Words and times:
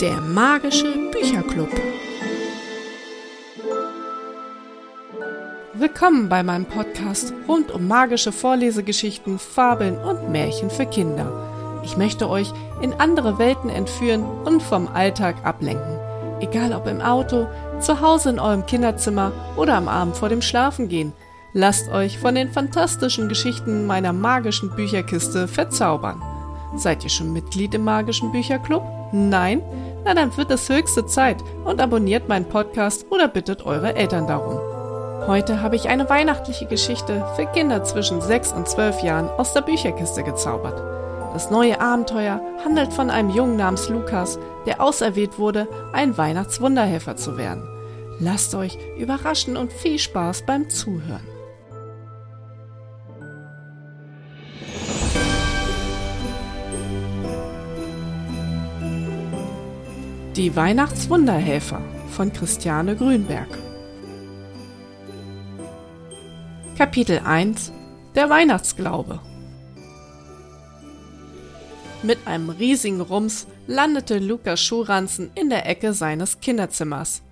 Der 0.00 0.20
magische 0.20 0.94
Bücherclub. 1.10 1.70
Willkommen 5.74 6.28
bei 6.28 6.44
meinem 6.44 6.66
Podcast 6.66 7.34
rund 7.48 7.72
um 7.72 7.88
magische 7.88 8.30
Vorlesegeschichten, 8.30 9.40
Fabeln 9.40 9.98
und 9.98 10.30
Märchen 10.30 10.70
für 10.70 10.86
Kinder. 10.86 11.82
Ich 11.84 11.96
möchte 11.96 12.30
euch 12.30 12.52
in 12.80 12.92
andere 12.92 13.40
Welten 13.40 13.70
entführen 13.70 14.22
und 14.22 14.62
vom 14.62 14.86
Alltag 14.86 15.44
ablenken. 15.44 15.98
Egal 16.38 16.72
ob 16.74 16.86
im 16.86 17.00
Auto, 17.00 17.48
zu 17.80 18.00
Hause 18.00 18.30
in 18.30 18.38
eurem 18.38 18.66
Kinderzimmer 18.66 19.32
oder 19.56 19.74
am 19.74 19.88
Abend 19.88 20.16
vor 20.16 20.28
dem 20.28 20.42
Schlafengehen. 20.42 21.12
Lasst 21.54 21.90
euch 21.90 22.18
von 22.18 22.36
den 22.36 22.52
fantastischen 22.52 23.28
Geschichten 23.28 23.84
meiner 23.86 24.12
magischen 24.12 24.70
Bücherkiste 24.76 25.48
verzaubern. 25.48 26.22
Seid 26.76 27.02
ihr 27.02 27.10
schon 27.10 27.32
Mitglied 27.32 27.74
im 27.74 27.82
magischen 27.82 28.30
Bücherclub? 28.30 28.82
Nein? 29.10 29.62
Na 30.04 30.14
dann 30.14 30.36
wird 30.36 30.50
es 30.50 30.68
höchste 30.68 31.06
Zeit 31.06 31.42
und 31.64 31.80
abonniert 31.80 32.28
meinen 32.28 32.48
Podcast 32.48 33.06
oder 33.10 33.28
bittet 33.28 33.66
eure 33.66 33.94
Eltern 33.94 34.26
darum. 34.26 34.58
Heute 35.26 35.60
habe 35.60 35.76
ich 35.76 35.88
eine 35.88 36.08
weihnachtliche 36.08 36.66
Geschichte 36.66 37.24
für 37.36 37.46
Kinder 37.46 37.84
zwischen 37.84 38.20
6 38.20 38.52
und 38.52 38.68
12 38.68 39.02
Jahren 39.02 39.28
aus 39.28 39.52
der 39.52 39.60
Bücherkiste 39.60 40.22
gezaubert. 40.22 40.80
Das 41.34 41.50
neue 41.50 41.80
Abenteuer 41.80 42.40
handelt 42.64 42.92
von 42.92 43.10
einem 43.10 43.30
Jungen 43.30 43.56
namens 43.56 43.88
Lukas, 43.88 44.38
der 44.64 44.80
auserwählt 44.80 45.38
wurde, 45.38 45.68
ein 45.92 46.16
Weihnachtswunderhelfer 46.16 47.16
zu 47.16 47.36
werden. 47.36 47.68
Lasst 48.18 48.54
euch 48.54 48.78
überraschen 48.98 49.56
und 49.56 49.72
viel 49.72 49.98
Spaß 49.98 50.42
beim 50.46 50.70
Zuhören. 50.70 51.37
Die 60.36 60.54
Weihnachtswunderhelfer 60.54 61.80
von 62.10 62.32
Christiane 62.32 62.94
Grünberg 62.94 63.48
Kapitel 66.76 67.20
1 67.24 67.72
Der 68.14 68.30
Weihnachtsglaube 68.30 69.20
Mit 72.02 72.18
einem 72.26 72.50
riesigen 72.50 73.00
Rums 73.00 73.48
landete 73.66 74.18
Lukas 74.18 74.60
Schuhranzen 74.60 75.30
in 75.34 75.50
der 75.50 75.66
Ecke 75.66 75.92
seines 75.92 76.38
Kinderzimmers. 76.40 77.22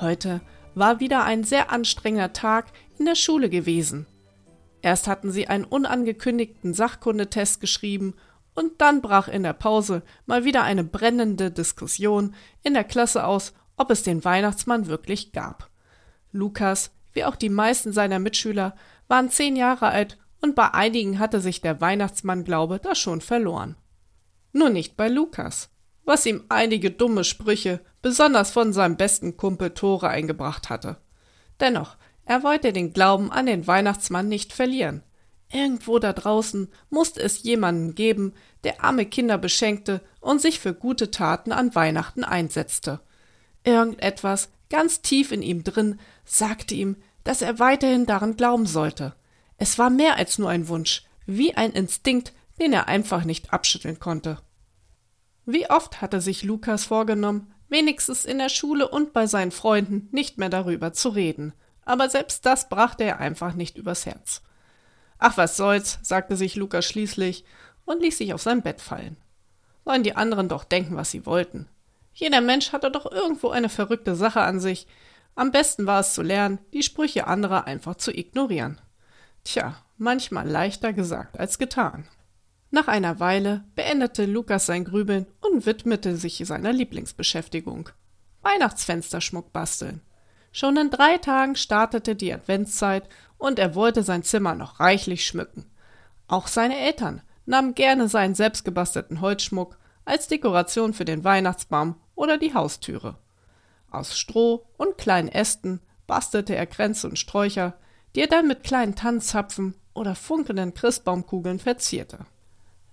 Heute 0.00 0.40
war 0.74 1.00
wieder 1.00 1.24
ein 1.24 1.44
sehr 1.44 1.70
anstrengender 1.70 2.32
Tag 2.32 2.66
in 2.98 3.04
der 3.04 3.16
Schule 3.16 3.50
gewesen. 3.50 4.06
Erst 4.80 5.08
hatten 5.08 5.30
sie 5.30 5.48
einen 5.48 5.64
unangekündigten 5.64 6.72
Sachkundetest 6.72 7.60
geschrieben 7.60 8.14
und 8.56 8.80
dann 8.80 9.02
brach 9.02 9.28
in 9.28 9.44
der 9.44 9.52
Pause 9.52 10.02
mal 10.24 10.44
wieder 10.44 10.64
eine 10.64 10.82
brennende 10.82 11.52
Diskussion 11.52 12.34
in 12.62 12.74
der 12.74 12.84
Klasse 12.84 13.24
aus, 13.24 13.52
ob 13.76 13.90
es 13.90 14.02
den 14.02 14.24
Weihnachtsmann 14.24 14.88
wirklich 14.88 15.30
gab. 15.32 15.70
Lukas, 16.32 16.90
wie 17.12 17.24
auch 17.24 17.36
die 17.36 17.50
meisten 17.50 17.92
seiner 17.92 18.18
Mitschüler, 18.18 18.74
waren 19.08 19.30
zehn 19.30 19.54
Jahre 19.56 19.88
alt 19.88 20.18
und 20.40 20.54
bei 20.54 20.72
einigen 20.74 21.18
hatte 21.18 21.40
sich 21.40 21.60
der 21.60 21.80
Weihnachtsmann-Glaube 21.80 22.80
da 22.82 22.94
schon 22.94 23.20
verloren. 23.20 23.76
Nur 24.52 24.70
nicht 24.70 24.96
bei 24.96 25.08
Lukas, 25.08 25.70
was 26.04 26.24
ihm 26.24 26.44
einige 26.48 26.90
dumme 26.90 27.24
Sprüche, 27.24 27.80
besonders 28.00 28.50
von 28.50 28.72
seinem 28.72 28.96
besten 28.96 29.36
Kumpel 29.36 29.70
Tore 29.70 30.08
eingebracht 30.08 30.70
hatte. 30.70 30.96
Dennoch, 31.60 31.96
er 32.24 32.42
wollte 32.42 32.72
den 32.72 32.92
Glauben 32.92 33.30
an 33.30 33.46
den 33.46 33.66
Weihnachtsmann 33.66 34.28
nicht 34.28 34.52
verlieren. 34.52 35.02
Irgendwo 35.52 35.98
da 35.98 36.12
draußen 36.12 36.68
musste 36.90 37.22
es 37.22 37.42
jemanden 37.42 37.94
geben, 37.94 38.34
der 38.64 38.82
arme 38.82 39.06
Kinder 39.06 39.38
beschenkte 39.38 40.00
und 40.20 40.40
sich 40.40 40.58
für 40.58 40.74
gute 40.74 41.10
Taten 41.10 41.52
an 41.52 41.74
Weihnachten 41.74 42.24
einsetzte. 42.24 43.00
Irgendetwas 43.64 44.50
ganz 44.70 45.02
tief 45.02 45.32
in 45.32 45.42
ihm 45.42 45.62
drin 45.62 46.00
sagte 46.24 46.74
ihm, 46.74 46.96
dass 47.24 47.42
er 47.42 47.58
weiterhin 47.58 48.06
daran 48.06 48.36
glauben 48.36 48.66
sollte. 48.66 49.14
Es 49.56 49.78
war 49.78 49.90
mehr 49.90 50.16
als 50.16 50.38
nur 50.38 50.50
ein 50.50 50.68
Wunsch, 50.68 51.04
wie 51.26 51.54
ein 51.54 51.72
Instinkt, 51.72 52.32
den 52.60 52.72
er 52.72 52.88
einfach 52.88 53.24
nicht 53.24 53.52
abschütteln 53.52 53.98
konnte. 53.98 54.38
Wie 55.44 55.70
oft 55.70 56.00
hatte 56.00 56.20
sich 56.20 56.42
Lukas 56.42 56.84
vorgenommen, 56.84 57.52
wenigstens 57.68 58.24
in 58.24 58.38
der 58.38 58.48
Schule 58.48 58.88
und 58.88 59.12
bei 59.12 59.26
seinen 59.26 59.52
Freunden 59.52 60.08
nicht 60.10 60.38
mehr 60.38 60.48
darüber 60.48 60.92
zu 60.92 61.08
reden, 61.08 61.52
aber 61.84 62.08
selbst 62.10 62.46
das 62.46 62.68
brachte 62.68 63.04
er 63.04 63.20
einfach 63.20 63.54
nicht 63.54 63.78
übers 63.78 64.06
Herz. 64.06 64.42
Ach, 65.18 65.36
was 65.36 65.56
soll's, 65.56 65.98
sagte 66.02 66.36
sich 66.36 66.56
Lukas 66.56 66.84
schließlich 66.84 67.44
und 67.84 68.02
ließ 68.02 68.18
sich 68.18 68.34
auf 68.34 68.42
sein 68.42 68.62
Bett 68.62 68.80
fallen. 68.80 69.16
Sollen 69.84 70.02
die 70.02 70.16
anderen 70.16 70.48
doch 70.48 70.64
denken, 70.64 70.96
was 70.96 71.10
sie 71.10 71.26
wollten. 71.26 71.68
Jeder 72.12 72.40
Mensch 72.40 72.72
hatte 72.72 72.90
doch 72.90 73.10
irgendwo 73.10 73.50
eine 73.50 73.68
verrückte 73.68 74.16
Sache 74.16 74.40
an 74.40 74.58
sich. 74.58 74.86
Am 75.34 75.52
besten 75.52 75.86
war 75.86 76.00
es 76.00 76.14
zu 76.14 76.22
lernen, 76.22 76.58
die 76.72 76.82
Sprüche 76.82 77.26
anderer 77.26 77.66
einfach 77.66 77.96
zu 77.96 78.10
ignorieren. 78.10 78.80
Tja, 79.44 79.76
manchmal 79.96 80.48
leichter 80.48 80.92
gesagt 80.92 81.38
als 81.38 81.58
getan. 81.58 82.08
Nach 82.70 82.88
einer 82.88 83.20
Weile 83.20 83.64
beendete 83.74 84.26
Lukas 84.26 84.66
sein 84.66 84.84
Grübeln 84.84 85.26
und 85.40 85.66
widmete 85.66 86.16
sich 86.16 86.42
seiner 86.44 86.72
Lieblingsbeschäftigung. 86.72 87.90
Weihnachtsfensterschmuck 88.42 89.52
basteln. 89.52 90.00
Schon 90.52 90.76
in 90.76 90.90
drei 90.90 91.18
Tagen 91.18 91.54
startete 91.54 92.16
die 92.16 92.32
Adventszeit 92.32 93.08
und 93.38 93.58
er 93.58 93.74
wollte 93.74 94.02
sein 94.02 94.22
Zimmer 94.22 94.54
noch 94.54 94.80
reichlich 94.80 95.26
schmücken. 95.26 95.66
Auch 96.28 96.46
seine 96.46 96.78
Eltern 96.78 97.22
nahmen 97.44 97.74
gerne 97.74 98.08
seinen 98.08 98.34
selbstgebastelten 98.34 99.20
Holzschmuck 99.20 99.78
als 100.04 100.28
Dekoration 100.28 100.94
für 100.94 101.04
den 101.04 101.24
Weihnachtsbaum 101.24 101.96
oder 102.14 102.38
die 102.38 102.54
Haustüre. 102.54 103.16
Aus 103.90 104.18
Stroh 104.18 104.66
und 104.76 104.98
kleinen 104.98 105.28
Ästen 105.28 105.80
bastelte 106.06 106.54
er 106.54 106.66
Kränze 106.66 107.08
und 107.08 107.18
Sträucher, 107.18 107.74
die 108.14 108.20
er 108.20 108.26
dann 108.26 108.48
mit 108.48 108.64
kleinen 108.64 108.94
Tannenzapfen 108.94 109.74
oder 109.94 110.14
funkelnden 110.14 110.74
Christbaumkugeln 110.74 111.58
verzierte. 111.58 112.26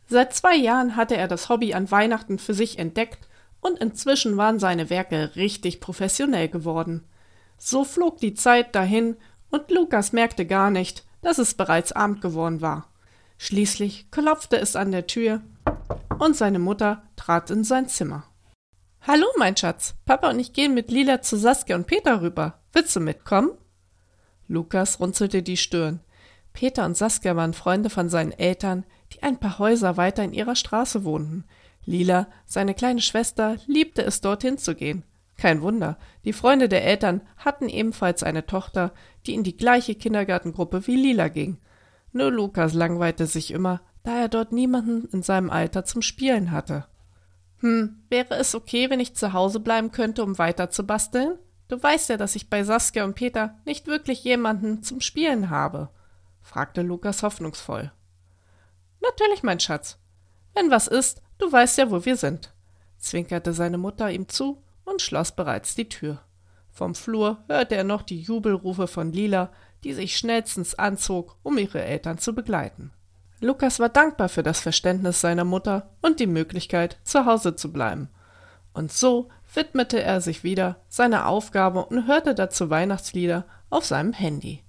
Seit 0.07 0.33
zwei 0.33 0.55
Jahren 0.55 0.95
hatte 0.95 1.15
er 1.17 1.27
das 1.27 1.49
Hobby 1.49 1.73
an 1.73 1.89
Weihnachten 1.89 2.39
für 2.39 2.53
sich 2.53 2.77
entdeckt 2.77 3.27
und 3.61 3.79
inzwischen 3.79 4.37
waren 4.37 4.59
seine 4.59 4.89
Werke 4.89 5.35
richtig 5.35 5.79
professionell 5.79 6.49
geworden. 6.49 7.05
So 7.57 7.85
flog 7.85 8.17
die 8.17 8.33
Zeit 8.33 8.75
dahin 8.75 9.15
und 9.53 9.69
Lukas 9.69 10.13
merkte 10.13 10.47
gar 10.47 10.71
nicht, 10.71 11.05
dass 11.21 11.37
es 11.37 11.53
bereits 11.53 11.91
Abend 11.91 12.21
geworden 12.21 12.61
war. 12.61 12.89
Schließlich 13.37 14.09
klopfte 14.09 14.57
es 14.57 14.75
an 14.75 14.91
der 14.91 15.05
Tür 15.05 15.41
und 16.17 16.35
seine 16.35 16.57
Mutter 16.57 17.03
trat 17.15 17.51
in 17.51 17.63
sein 17.63 17.87
Zimmer. 17.87 18.23
Hallo, 19.01 19.27
mein 19.37 19.55
Schatz. 19.55 19.93
Papa 20.05 20.31
und 20.31 20.39
ich 20.39 20.53
gehen 20.53 20.73
mit 20.73 20.89
Lila 20.89 21.21
zu 21.21 21.37
Saskia 21.37 21.75
und 21.75 21.85
Peter 21.85 22.21
rüber. 22.21 22.61
Willst 22.71 22.95
du 22.95 22.99
mitkommen? 22.99 23.51
Lukas 24.47 24.99
runzelte 24.99 25.43
die 25.43 25.57
Stirn. 25.57 25.99
Peter 26.53 26.85
und 26.85 26.97
Saskia 26.97 27.35
waren 27.35 27.53
Freunde 27.53 27.91
von 27.91 28.09
seinen 28.09 28.31
Eltern, 28.31 28.85
die 29.13 29.21
ein 29.21 29.39
paar 29.39 29.59
Häuser 29.59 29.97
weiter 29.97 30.23
in 30.23 30.33
ihrer 30.33 30.55
Straße 30.55 31.03
wohnten. 31.03 31.43
Lila, 31.85 32.27
seine 32.47 32.73
kleine 32.73 33.01
Schwester, 33.01 33.57
liebte 33.67 34.03
es, 34.03 34.21
dorthin 34.21 34.57
zu 34.57 34.73
gehen. 34.73 35.03
Kein 35.37 35.61
Wunder, 35.61 35.97
die 36.25 36.33
Freunde 36.33 36.69
der 36.69 36.85
Eltern 36.85 37.21
hatten 37.37 37.67
ebenfalls 37.67 38.23
eine 38.23 38.45
Tochter, 38.45 38.93
die 39.25 39.33
in 39.33 39.43
die 39.43 39.57
gleiche 39.57 39.95
Kindergartengruppe 39.95 40.87
wie 40.87 40.95
Lila 40.95 41.27
ging. 41.27 41.57
Nur 42.11 42.31
Lukas 42.31 42.73
langweilte 42.73 43.25
sich 43.25 43.51
immer, 43.51 43.81
da 44.03 44.19
er 44.19 44.29
dort 44.29 44.51
niemanden 44.51 45.07
in 45.11 45.23
seinem 45.23 45.49
Alter 45.49 45.85
zum 45.85 46.01
Spielen 46.01 46.51
hatte. 46.51 46.85
Hm, 47.59 48.03
wäre 48.09 48.35
es 48.35 48.53
okay, 48.53 48.89
wenn 48.89 48.99
ich 48.99 49.15
zu 49.15 49.33
Hause 49.33 49.59
bleiben 49.59 49.91
könnte, 49.91 50.23
um 50.23 50.37
weiter 50.37 50.69
zu 50.69 50.85
basteln? 50.85 51.39
Du 51.69 51.81
weißt 51.81 52.09
ja, 52.09 52.17
dass 52.17 52.35
ich 52.35 52.49
bei 52.49 52.63
Saskia 52.63 53.03
und 53.05 53.15
Peter 53.15 53.57
nicht 53.65 53.87
wirklich 53.87 54.23
jemanden 54.23 54.83
zum 54.83 55.01
Spielen 55.01 55.49
habe, 55.49 55.89
fragte 56.41 56.81
Lukas 56.81 57.23
hoffnungsvoll. 57.23 57.91
Natürlich, 59.01 59.43
mein 59.43 59.59
Schatz. 59.59 59.97
Wenn 60.53 60.69
was 60.69 60.87
ist, 60.87 61.21
du 61.39 61.51
weißt 61.51 61.77
ja, 61.79 61.89
wo 61.89 62.05
wir 62.05 62.15
sind, 62.15 62.53
zwinkerte 62.97 63.53
seine 63.53 63.77
Mutter 63.77 64.11
ihm 64.11 64.27
zu 64.27 64.61
und 64.85 65.01
schloss 65.01 65.31
bereits 65.31 65.75
die 65.75 65.89
Tür. 65.89 66.19
Vom 66.71 66.95
Flur 66.95 67.43
hörte 67.47 67.75
er 67.75 67.83
noch 67.83 68.01
die 68.01 68.19
Jubelrufe 68.19 68.87
von 68.87 69.11
Lila, 69.11 69.51
die 69.83 69.93
sich 69.93 70.17
schnellstens 70.17 70.75
anzog, 70.75 71.37
um 71.43 71.57
ihre 71.57 71.83
Eltern 71.83 72.17
zu 72.17 72.33
begleiten. 72.33 72.91
Lukas 73.39 73.79
war 73.79 73.89
dankbar 73.89 74.29
für 74.29 74.41
das 74.41 74.61
Verständnis 74.61 75.21
seiner 75.21 75.43
Mutter 75.43 75.89
und 76.01 76.19
die 76.19 76.27
Möglichkeit, 76.27 76.97
zu 77.03 77.25
Hause 77.25 77.55
zu 77.55 77.71
bleiben. 77.71 78.09
Und 78.73 78.91
so 78.91 79.29
widmete 79.53 80.01
er 80.01 80.21
sich 80.21 80.43
wieder 80.43 80.77
seiner 80.87 81.27
Aufgabe 81.27 81.85
und 81.85 82.07
hörte 82.07 82.33
dazu 82.33 82.69
Weihnachtslieder 82.69 83.45
auf 83.69 83.85
seinem 83.85 84.13
Handy. 84.13 84.63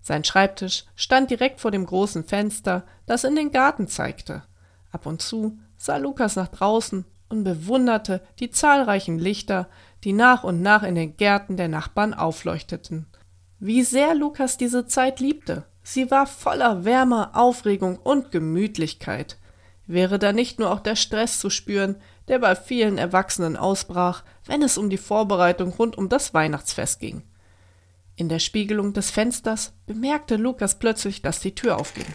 Sein 0.00 0.24
Schreibtisch 0.24 0.86
stand 0.96 1.30
direkt 1.30 1.60
vor 1.60 1.70
dem 1.70 1.84
großen 1.84 2.24
Fenster, 2.24 2.84
das 3.06 3.24
in 3.24 3.36
den 3.36 3.52
Garten 3.52 3.88
zeigte. 3.88 4.42
Ab 4.90 5.06
und 5.06 5.20
zu 5.20 5.58
sah 5.76 5.98
Lukas 5.98 6.34
nach 6.34 6.48
draußen 6.48 7.04
und 7.28 7.44
bewunderte 7.44 8.22
die 8.38 8.50
zahlreichen 8.50 9.18
Lichter, 9.18 9.68
die 10.04 10.12
nach 10.12 10.44
und 10.44 10.62
nach 10.62 10.82
in 10.82 10.94
den 10.94 11.16
Gärten 11.16 11.56
der 11.56 11.68
Nachbarn 11.68 12.14
aufleuchteten. 12.14 13.06
Wie 13.58 13.82
sehr 13.82 14.14
Lukas 14.14 14.56
diese 14.56 14.86
Zeit 14.86 15.20
liebte. 15.20 15.64
Sie 15.82 16.10
war 16.10 16.26
voller 16.26 16.84
Wärme, 16.84 17.34
Aufregung 17.34 17.98
und 17.98 18.30
Gemütlichkeit. 18.30 19.38
Wäre 19.86 20.18
da 20.18 20.32
nicht 20.32 20.58
nur 20.58 20.70
auch 20.70 20.80
der 20.80 20.96
Stress 20.96 21.40
zu 21.40 21.50
spüren, 21.50 21.96
der 22.28 22.38
bei 22.38 22.54
vielen 22.54 22.98
Erwachsenen 22.98 23.56
ausbrach, 23.56 24.22
wenn 24.44 24.62
es 24.62 24.78
um 24.78 24.90
die 24.90 24.98
Vorbereitung 24.98 25.72
rund 25.72 25.96
um 25.96 26.08
das 26.08 26.34
Weihnachtsfest 26.34 27.00
ging. 27.00 27.22
In 28.14 28.28
der 28.28 28.38
Spiegelung 28.38 28.92
des 28.92 29.10
Fensters 29.10 29.72
bemerkte 29.86 30.36
Lukas 30.36 30.78
plötzlich, 30.78 31.22
dass 31.22 31.40
die 31.40 31.54
Tür 31.54 31.78
aufging. 31.78 32.06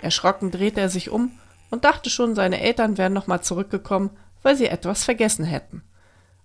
Erschrocken 0.00 0.50
drehte 0.50 0.80
er 0.80 0.90
sich 0.90 1.10
um 1.10 1.32
und 1.74 1.84
dachte 1.84 2.08
schon, 2.08 2.36
seine 2.36 2.60
Eltern 2.60 2.98
wären 2.98 3.12
nochmal 3.12 3.42
zurückgekommen, 3.42 4.10
weil 4.42 4.54
sie 4.54 4.68
etwas 4.68 5.02
vergessen 5.02 5.44
hätten. 5.44 5.82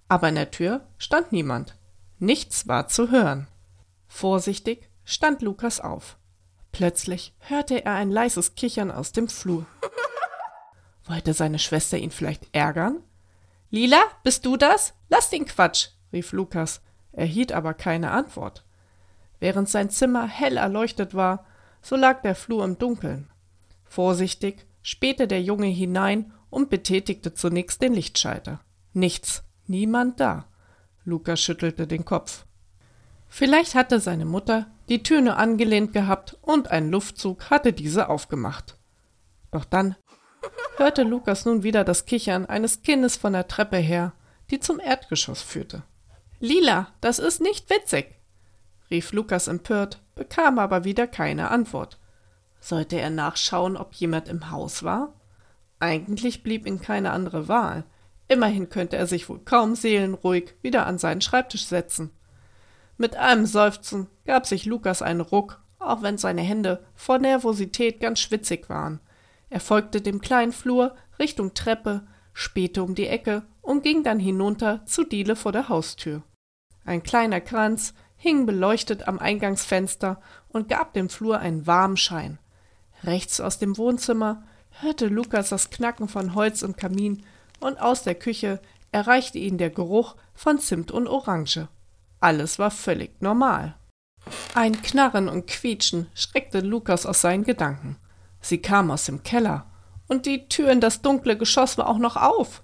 Aber 0.08 0.28
in 0.28 0.34
der 0.34 0.50
Tür 0.50 0.88
stand 0.98 1.32
niemand. 1.32 1.78
Nichts 2.18 2.68
war 2.68 2.88
zu 2.88 3.12
hören. 3.12 3.48
Vorsichtig 4.08 4.90
stand 5.06 5.44
Lukas 5.44 5.80
auf. 5.80 6.18
Plötzlich 6.72 7.36
hörte 7.42 7.86
er 7.86 7.94
ein 7.94 8.10
leises 8.10 8.56
Kichern 8.56 8.90
aus 8.90 9.12
dem 9.12 9.28
Flur. 9.28 9.68
Wollte 11.06 11.34
seine 11.34 11.60
Schwester 11.60 11.98
ihn 12.00 12.10
vielleicht 12.10 12.48
ärgern? 12.52 13.04
Lila, 13.70 14.02
bist 14.24 14.48
du 14.48 14.58
das? 14.58 14.96
Lass 15.10 15.30
den 15.30 15.46
Quatsch, 15.46 15.90
rief 16.12 16.32
Lukas, 16.32 16.82
erhielt 17.12 17.52
aber 17.52 17.76
keine 17.76 18.10
Antwort. 18.10 18.66
Während 19.40 19.70
sein 19.70 19.92
Zimmer 19.92 20.28
hell 20.28 20.58
erleuchtet 20.58 21.14
war, 21.14 21.46
so 21.84 21.96
lag 21.96 22.24
der 22.24 22.34
Flur 22.34 22.66
im 22.66 22.80
Dunkeln. 22.80 23.30
Vorsichtig 23.86 24.66
spähte 24.82 25.28
der 25.28 25.42
Junge 25.42 25.68
hinein 25.68 26.34
und 26.50 26.70
betätigte 26.70 27.34
zunächst 27.34 27.82
den 27.82 27.94
Lichtschalter. 27.94 28.62
Nichts, 28.94 29.44
niemand 29.68 30.20
da. 30.20 30.46
Lukas 31.06 31.42
schüttelte 31.42 31.88
den 31.88 32.06
Kopf. 32.06 32.46
Vielleicht 33.28 33.76
hatte 33.76 34.00
seine 34.00 34.26
Mutter 34.26 34.68
die 34.90 35.04
Tür 35.04 35.22
nur 35.22 35.38
angelehnt 35.38 35.94
gehabt 35.94 36.38
und 36.42 36.72
ein 36.72 36.90
Luftzug 36.90 37.50
hatte 37.50 37.74
diese 37.74 38.10
aufgemacht. 38.10 38.76
Doch 39.52 39.66
dann 39.66 39.96
hörte 40.78 41.04
Lukas 41.04 41.46
nun 41.46 41.64
wieder 41.64 41.84
das 41.84 42.06
Kichern 42.06 42.46
eines 42.46 42.82
Kindes 42.82 43.18
von 43.18 43.34
der 43.34 43.48
Treppe 43.48 43.78
her, 43.78 44.14
die 44.50 44.60
zum 44.60 44.80
Erdgeschoss 44.80 45.42
führte. 45.42 45.84
Lila, 46.40 46.88
das 47.02 47.20
ist 47.20 47.42
nicht 47.42 47.70
witzig, 47.70 48.16
rief 48.90 49.12
Lukas 49.12 49.48
empört, 49.48 50.02
bekam 50.16 50.58
aber 50.58 50.84
wieder 50.84 51.06
keine 51.06 51.52
Antwort. 51.52 52.00
Sollte 52.60 53.00
er 53.00 53.10
nachschauen, 53.10 53.78
ob 53.78 53.94
jemand 53.94 54.28
im 54.28 54.52
Haus 54.52 54.84
war? 54.84 55.14
Eigentlich 55.80 56.44
blieb 56.44 56.66
ihm 56.68 56.82
keine 56.82 57.12
andere 57.12 57.48
Wahl. 57.48 57.86
Immerhin 58.28 58.70
könnte 58.70 58.98
er 58.98 59.08
sich 59.08 59.30
wohl 59.30 59.40
kaum 59.40 59.76
seelenruhig 59.76 60.56
wieder 60.62 60.86
an 60.86 60.98
seinen 60.98 61.22
Schreibtisch 61.22 61.66
setzen. 61.66 62.12
Mit 62.98 63.16
einem 63.16 63.46
Seufzen 63.46 64.08
gab 64.26 64.46
sich 64.46 64.66
Lukas 64.66 65.02
einen 65.02 65.22
Ruck, 65.22 65.64
auch 65.80 66.02
wenn 66.02 66.18
seine 66.18 66.42
Hände 66.42 66.86
vor 66.96 67.18
Nervosität 67.18 68.02
ganz 68.02 68.20
schwitzig 68.20 68.70
waren. 68.70 69.00
Er 69.50 69.62
folgte 69.62 70.02
dem 70.02 70.22
kleinen 70.22 70.52
Flur 70.52 70.96
Richtung 71.18 71.54
Treppe, 71.54 72.06
spähte 72.34 72.84
um 72.84 72.94
die 72.94 73.08
Ecke 73.08 73.44
und 73.62 73.84
ging 73.84 74.04
dann 74.04 74.20
hinunter 74.20 74.86
zu 74.86 75.04
Diele 75.04 75.36
vor 75.36 75.52
der 75.52 75.70
Haustür. 75.70 76.24
Ein 76.86 77.04
kleiner 77.04 77.42
Kranz 77.42 77.94
hing 78.16 78.46
beleuchtet 78.46 79.08
am 79.08 79.18
Eingangsfenster 79.18 80.22
und 80.50 80.68
gab 80.68 80.94
dem 80.94 81.10
Flur 81.10 81.40
einen 81.40 81.66
warmen 81.66 81.98
Schein. 81.98 82.38
Rechts 83.04 83.40
aus 83.40 83.60
dem 83.60 83.78
Wohnzimmer 83.78 84.44
hörte 84.82 85.08
Lukas 85.08 85.50
das 85.50 85.70
Knacken 85.70 86.08
von 86.08 86.36
Holz 86.36 86.62
im 86.62 86.76
Kamin 86.76 87.24
und 87.60 87.80
aus 87.80 88.04
der 88.04 88.16
Küche 88.16 88.60
erreichte 88.92 89.38
ihn 89.38 89.58
der 89.58 89.70
Geruch 89.70 90.16
von 90.34 90.60
Zimt 90.60 90.92
und 90.92 91.08
Orange. 91.08 91.68
Alles 92.20 92.60
war 92.60 92.72
völlig 92.72 93.22
normal. 93.22 93.76
Ein 94.54 94.82
Knarren 94.82 95.30
und 95.30 95.48
Quietschen 95.48 96.08
schreckte 96.14 96.60
Lukas 96.60 97.06
aus 97.06 97.22
seinen 97.22 97.44
Gedanken. 97.44 97.98
Sie 98.42 98.60
kam 98.60 98.92
aus 98.92 99.06
dem 99.06 99.24
Keller, 99.24 99.66
und 100.08 100.26
die 100.26 100.48
Tür 100.48 100.72
in 100.72 100.82
das 100.82 101.02
dunkle 101.02 101.38
Geschoss 101.38 101.78
war 101.78 101.88
auch 101.88 102.00
noch 102.00 102.18
auf. 102.18 102.64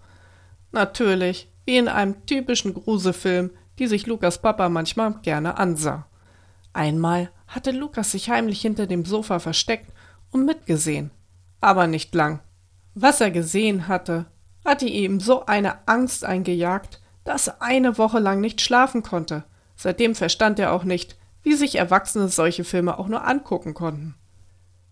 Natürlich, 0.71 1.49
wie 1.65 1.77
in 1.77 1.87
einem 1.87 2.25
typischen 2.25 2.73
Gruselfilm, 2.73 3.51
die 3.77 3.87
sich 3.87 4.07
Lukas 4.07 4.41
Papa 4.41 4.67
manchmal 4.67 5.13
gerne 5.21 5.57
ansah. 5.57 6.07
Einmal 6.73 7.31
hatte 7.47 7.71
Lukas 7.71 8.11
sich 8.11 8.29
heimlich 8.29 8.61
hinter 8.61 8.87
dem 8.87 9.05
Sofa 9.05 9.39
versteckt 9.39 9.94
und 10.35 10.45
mitgesehen, 10.45 11.11
aber 11.61 11.87
nicht 11.87 12.13
lang. 12.13 12.41
Was 12.93 13.21
er 13.21 13.31
gesehen 13.31 13.87
hatte, 13.87 14.25
hatte 14.65 14.85
ihm 14.85 15.21
so 15.21 15.45
eine 15.45 15.87
Angst 15.87 16.25
eingejagt, 16.25 17.01
dass 17.23 17.47
er 17.47 17.61
eine 17.61 17.97
Woche 17.97 18.19
lang 18.19 18.41
nicht 18.41 18.59
schlafen 18.59 19.01
konnte. 19.01 19.45
Seitdem 19.77 20.13
verstand 20.13 20.59
er 20.59 20.73
auch 20.73 20.83
nicht, 20.83 21.17
wie 21.41 21.53
sich 21.53 21.75
Erwachsene 21.75 22.27
solche 22.27 22.65
Filme 22.65 22.99
auch 22.99 23.07
nur 23.07 23.25
angucken 23.25 23.73
konnten. 23.73 24.15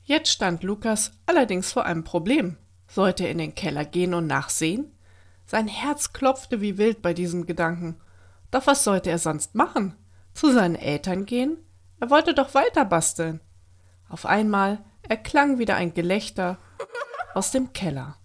Jetzt 0.04 0.32
stand 0.32 0.64
Lukas 0.64 1.12
allerdings 1.26 1.74
vor 1.74 1.86
einem 1.86 2.06
Problem. 2.06 2.56
Sollte 2.88 3.26
er 3.26 3.32
in 3.32 3.38
den 3.38 3.54
Keller 3.54 3.84
gehen 3.84 4.14
und 4.14 4.28
nachsehen? 4.28 4.94
Sein 5.46 5.68
Herz 5.68 6.14
klopfte 6.14 6.62
wie 6.62 6.78
wild 6.78 7.02
bei 7.02 7.14
diesem 7.14 7.46
Gedanken. 7.46 7.98
Doch 8.50 8.66
was 8.66 8.86
sollte 8.86 9.10
er 9.10 9.20
sonst 9.20 9.56
machen? 9.56 9.94
Zu 10.34 10.54
seinen 10.54 10.76
Eltern 10.76 11.26
gehen? 11.26 11.58
Er 12.00 12.10
wollte 12.10 12.34
doch 12.34 12.54
weiter 12.54 12.86
basteln. 12.86 13.42
Auf 14.08 14.26
einmal 14.26 14.80
erklang 15.08 15.60
wieder 15.60 15.76
ein 15.76 15.94
Gelächter 15.94 16.58
aus 17.34 17.52
dem 17.52 17.74
Keller. 17.74 18.18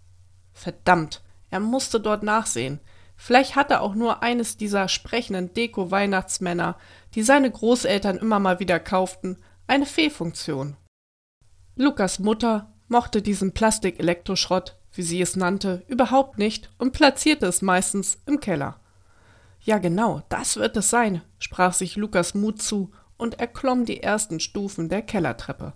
Verdammt, 0.53 1.23
er 1.51 1.61
musste 1.61 2.01
dort 2.01 2.23
nachsehen. 2.23 2.81
Vielleicht 3.17 3.57
hatte 3.57 3.81
auch 3.81 3.95
nur 3.95 4.23
eines 4.23 4.57
dieser 4.57 4.89
sprechenden 4.89 5.53
Deko-Weihnachtsmänner, 5.53 6.77
die 7.15 7.23
seine 7.23 7.51
Großeltern 7.51 8.17
immer 8.17 8.39
mal 8.39 8.61
wieder 8.61 8.79
kauften, 8.79 9.39
eine 9.67 9.87
Fehlfunktion. 9.87 10.77
Lukas 11.75 12.19
Mutter 12.19 12.73
mochte 12.89 13.23
diesen 13.23 13.53
Plastik-Elektroschrott, 13.53 14.77
wie 14.93 15.03
sie 15.03 15.21
es 15.21 15.37
nannte, 15.37 15.85
überhaupt 15.89 16.39
nicht 16.39 16.71
und 16.79 16.93
platzierte 16.93 17.47
es 17.47 17.63
meistens 17.63 18.19
im 18.27 18.41
Keller. 18.41 18.81
Ja, 19.61 19.79
genau, 19.79 20.23
das 20.29 20.57
wird 20.57 20.77
es 20.77 20.91
sein, 20.91 21.23
sprach 21.39 21.73
sich 21.73 21.97
Lukas 21.97 22.35
Mut 22.35 22.63
zu 22.63 22.93
und 23.17 23.39
erklomm 23.41 23.85
die 23.85 24.03
ersten 24.03 24.41
Stufen 24.41 24.89
der 24.89 25.03
Kellertreppe. 25.03 25.75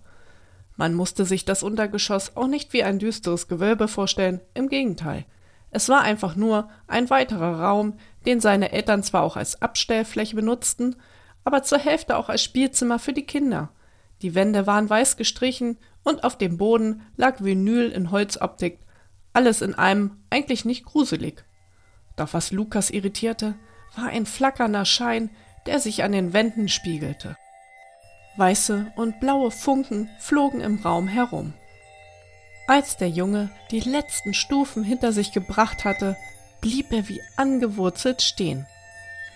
Man 0.82 0.94
musste 0.94 1.25
sich 1.25 1.44
das 1.44 1.62
Untergeschoss 1.62 2.37
auch 2.37 2.49
nicht 2.49 2.73
wie 2.73 2.82
ein 2.82 2.99
düsteres 2.99 3.46
Gewölbe 3.46 3.87
vorstellen, 3.87 4.40
im 4.52 4.69
Gegenteil. 4.69 5.26
Es 5.70 5.88
war 5.88 6.00
einfach 6.00 6.34
nur 6.34 6.70
ein 6.88 7.08
weiterer 7.08 7.61
Raum, 7.61 7.94
den 8.26 8.40
seine 8.40 8.73
Eltern 8.73 9.05
zwar 9.05 9.23
auch 9.23 9.37
als 9.37 9.62
Abstellfläche 9.62 10.34
benutzten, 10.34 10.96
aber 11.44 11.62
zur 11.62 11.79
Hälfte 11.79 12.17
auch 12.17 12.29
als 12.29 12.43
Spielzimmer 12.43 12.99
für 12.99 13.12
die 13.12 13.26
Kinder. 13.26 13.70
Die 14.23 14.34
Wände 14.34 14.67
waren 14.67 14.90
weiß 14.90 15.17
gestrichen 15.17 15.79
und 16.02 16.25
auf 16.25 16.37
dem 16.37 16.58
Boden 16.58 17.02
lag 17.17 17.44
Vinyl 17.44 17.88
in 17.88 18.11
Holzoptik. 18.11 18.81
Alles 19.32 19.62
in 19.62 19.76
einem 19.76 20.17
eigentlich 20.31 20.65
nicht 20.65 20.84
gruselig. 20.84 21.44
Doch 22.17 22.34
was 22.34 22.51
Lukas 22.51 22.91
irritierte, 22.91 23.55
war 23.94 24.06
ein 24.06 24.27
flackernder 24.27 24.84
Schein, 24.84 25.31
der 25.67 25.79
sich 25.79 26.03
an 26.03 26.10
den 26.10 26.32
Wänden 26.32 26.69
spiegelte. 26.69 27.36
Weiße 28.36 28.93
und 28.96 29.20
blaue 29.20 29.51
Funken 29.51 30.08
flogen 30.19 30.60
im 30.60 30.79
Raum 30.79 31.08
herum. 31.08 31.53
Als 32.67 32.96
der 32.96 33.10
Junge 33.10 33.51
die 33.70 33.81
letzten 33.81 34.34
Stufen 34.34 34.84
hinter 34.84 35.12
sich 35.12 35.32
gebracht 35.32 35.84
hatte, 35.84 36.17
blieb 36.60 36.93
er 36.93 37.08
wie 37.08 37.20
angewurzelt 37.36 38.22
stehen. 38.22 38.67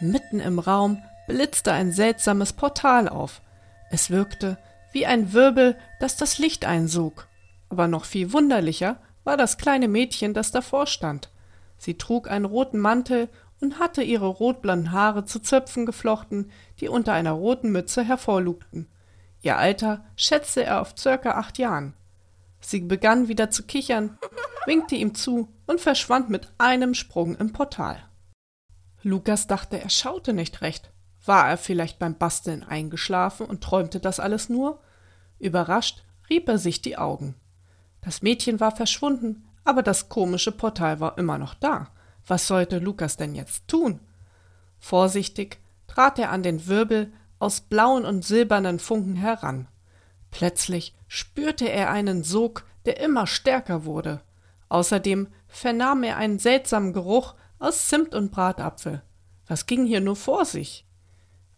Mitten 0.01 0.41
im 0.41 0.59
Raum 0.59 1.03
blitzte 1.27 1.73
ein 1.73 1.93
seltsames 1.93 2.53
Portal 2.53 3.09
auf. 3.09 3.43
Es 3.91 4.11
wirkte 4.11 4.59
wie 4.93 5.07
ein 5.07 5.33
Wirbel, 5.33 5.77
das 6.01 6.17
das 6.17 6.39
Licht 6.39 6.65
einsog. 6.65 7.29
Aber 7.69 7.89
noch 7.89 8.05
viel 8.05 8.33
wunderlicher 8.33 8.99
war 9.25 9.37
das 9.37 9.59
kleine 9.59 9.89
Mädchen, 9.89 10.33
das 10.33 10.53
davor 10.53 10.87
stand. 10.87 11.31
Sie 11.79 11.99
trug 11.99 12.31
einen 12.31 12.45
roten 12.45 12.79
Mantel 12.79 13.29
und 13.61 13.79
hatte 13.79 14.03
ihre 14.03 14.27
rotblonden 14.27 14.93
Haare 14.93 15.25
zu 15.25 15.41
Zöpfen 15.41 15.87
geflochten, 15.87 16.51
die 16.81 16.89
unter 16.89 17.13
einer 17.13 17.33
roten 17.33 17.73
Mütze 17.73 18.05
hervorlugten. 18.05 18.89
Ihr 19.41 19.57
Alter 19.57 20.05
schätzte 20.17 20.65
er 20.65 20.81
auf 20.81 20.95
circa 20.99 21.33
acht 21.33 21.59
Jahren. 21.59 21.95
Sie 22.61 22.81
begann 22.81 23.29
wieder 23.29 23.51
zu 23.51 23.63
kichern, 23.63 24.19
winkte 24.67 24.97
ihm 24.97 25.15
zu 25.15 25.49
und 25.67 25.81
verschwand 25.81 26.31
mit 26.31 26.53
einem 26.59 26.95
Sprung 26.95 27.37
im 27.37 27.53
Portal. 27.53 28.03
Lukas 29.03 29.47
dachte, 29.47 29.81
er 29.81 29.91
schaute 29.91 30.33
nicht 30.33 30.63
recht. 30.63 30.91
War 31.25 31.49
er 31.49 31.59
vielleicht 31.59 31.99
beim 31.99 32.19
Basteln 32.19 32.63
eingeschlafen 32.63 33.47
und 33.47 33.63
träumte 33.63 34.01
das 34.01 34.21
alles 34.21 34.49
nur? 34.49 34.81
Überrascht 35.39 36.05
rieb 36.29 36.49
er 36.49 36.59
sich 36.59 36.83
die 36.83 36.99
Augen. 36.99 37.35
Das 38.01 38.23
Mädchen 38.23 38.61
war 38.61 38.75
verschwunden, 38.75 39.49
aber 39.65 39.83
das 39.83 40.09
komische 40.09 40.53
Portal 40.53 41.01
war 41.01 41.19
immer 41.19 41.39
noch 41.39 41.55
da. 41.55 41.89
Was 42.27 42.47
sollte 42.47 42.79
Lukas 42.79 43.17
denn 43.17 43.35
jetzt 43.35 43.69
tun? 43.69 44.01
Vorsichtig 44.79 45.59
trat 45.87 46.19
er 46.19 46.31
an 46.31 46.43
den 46.43 46.67
Wirbel 46.67 47.13
aus 47.39 47.61
blauen 47.61 48.05
und 48.05 48.25
silbernen 48.25 48.79
Funken 48.79 49.17
heran. 49.17 49.69
Plötzlich 50.31 50.95
spürte 51.09 51.69
er 51.71 51.91
einen 51.91 52.25
Sog, 52.25 52.65
der 52.85 53.01
immer 53.01 53.27
stärker 53.27 53.85
wurde. 53.85 54.21
Außerdem 54.69 55.29
vernahm 55.49 56.03
er 56.03 56.17
einen 56.17 56.39
seltsamen 56.39 56.93
Geruch 56.93 57.35
aus 57.59 57.89
Zimt 57.89 58.15
und 58.15 58.33
Bratapfel. 58.33 59.03
Was 59.47 59.67
ging 59.67 59.87
hier 59.87 60.01
nur 60.01 60.17
vor 60.17 60.45
sich? 60.45 60.85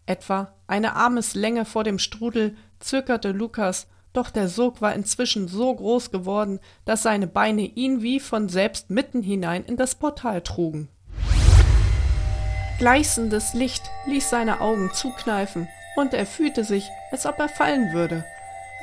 Etwa 0.05 0.53
eine 0.67 0.95
Armeslänge 0.95 1.65
vor 1.65 1.83
dem 1.83 1.99
Strudel 1.99 2.55
zögerte 2.79 3.31
Lukas, 3.31 3.87
doch 4.13 4.29
der 4.29 4.47
Sog 4.47 4.81
war 4.81 4.93
inzwischen 4.93 5.47
so 5.47 5.73
groß 5.73 6.11
geworden, 6.11 6.59
dass 6.85 7.03
seine 7.03 7.27
Beine 7.27 7.61
ihn 7.61 8.01
wie 8.01 8.19
von 8.19 8.49
selbst 8.49 8.89
mitten 8.89 9.21
hinein 9.21 9.63
in 9.65 9.77
das 9.77 9.95
Portal 9.95 10.41
trugen. 10.41 10.89
Gleißendes 12.79 13.53
Licht 13.53 13.83
ließ 14.07 14.29
seine 14.29 14.61
Augen 14.61 14.91
zukneifen, 14.93 15.67
und 15.97 16.13
er 16.13 16.25
fühlte 16.25 16.63
sich, 16.63 16.89
als 17.11 17.25
ob 17.25 17.39
er 17.39 17.49
fallen 17.49 17.91
würde. 17.91 18.23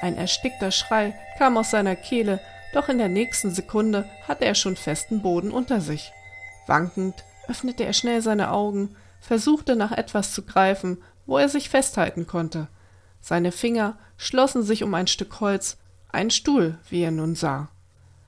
Ein 0.03 0.17
erstickter 0.17 0.71
Schrei 0.71 1.15
kam 1.39 1.57
aus 1.57 1.71
seiner 1.71 1.97
Kehle, 1.97 2.41
doch 2.75 2.91
in 2.91 2.99
der 2.99 3.09
nächsten 3.09 3.51
Sekunde 3.53 4.05
hatte 4.29 4.45
er 4.45 4.55
schon 4.55 4.77
festen 4.77 5.23
Boden 5.23 5.51
unter 5.51 5.81
sich. 5.81 6.13
Wankend 6.67 7.25
öffnete 7.49 7.85
er 7.85 7.95
schnell 7.95 8.21
seine 8.21 8.51
Augen, 8.51 8.97
versuchte 9.21 9.77
nach 9.77 9.93
etwas 9.93 10.33
zu 10.33 10.43
greifen, 10.43 11.03
wo 11.25 11.39
er 11.39 11.49
sich 11.49 11.71
festhalten 11.71 12.27
konnte. 12.27 12.69
Seine 13.27 13.51
Finger 13.51 13.99
schlossen 14.19 14.63
sich 14.63 14.85
um 14.85 14.95
ein 14.95 15.09
Stück 15.09 15.41
Holz, 15.41 15.79
ein 16.11 16.31
Stuhl, 16.31 16.79
wie 16.89 17.01
er 17.01 17.11
nun 17.11 17.35
sah. 17.35 17.71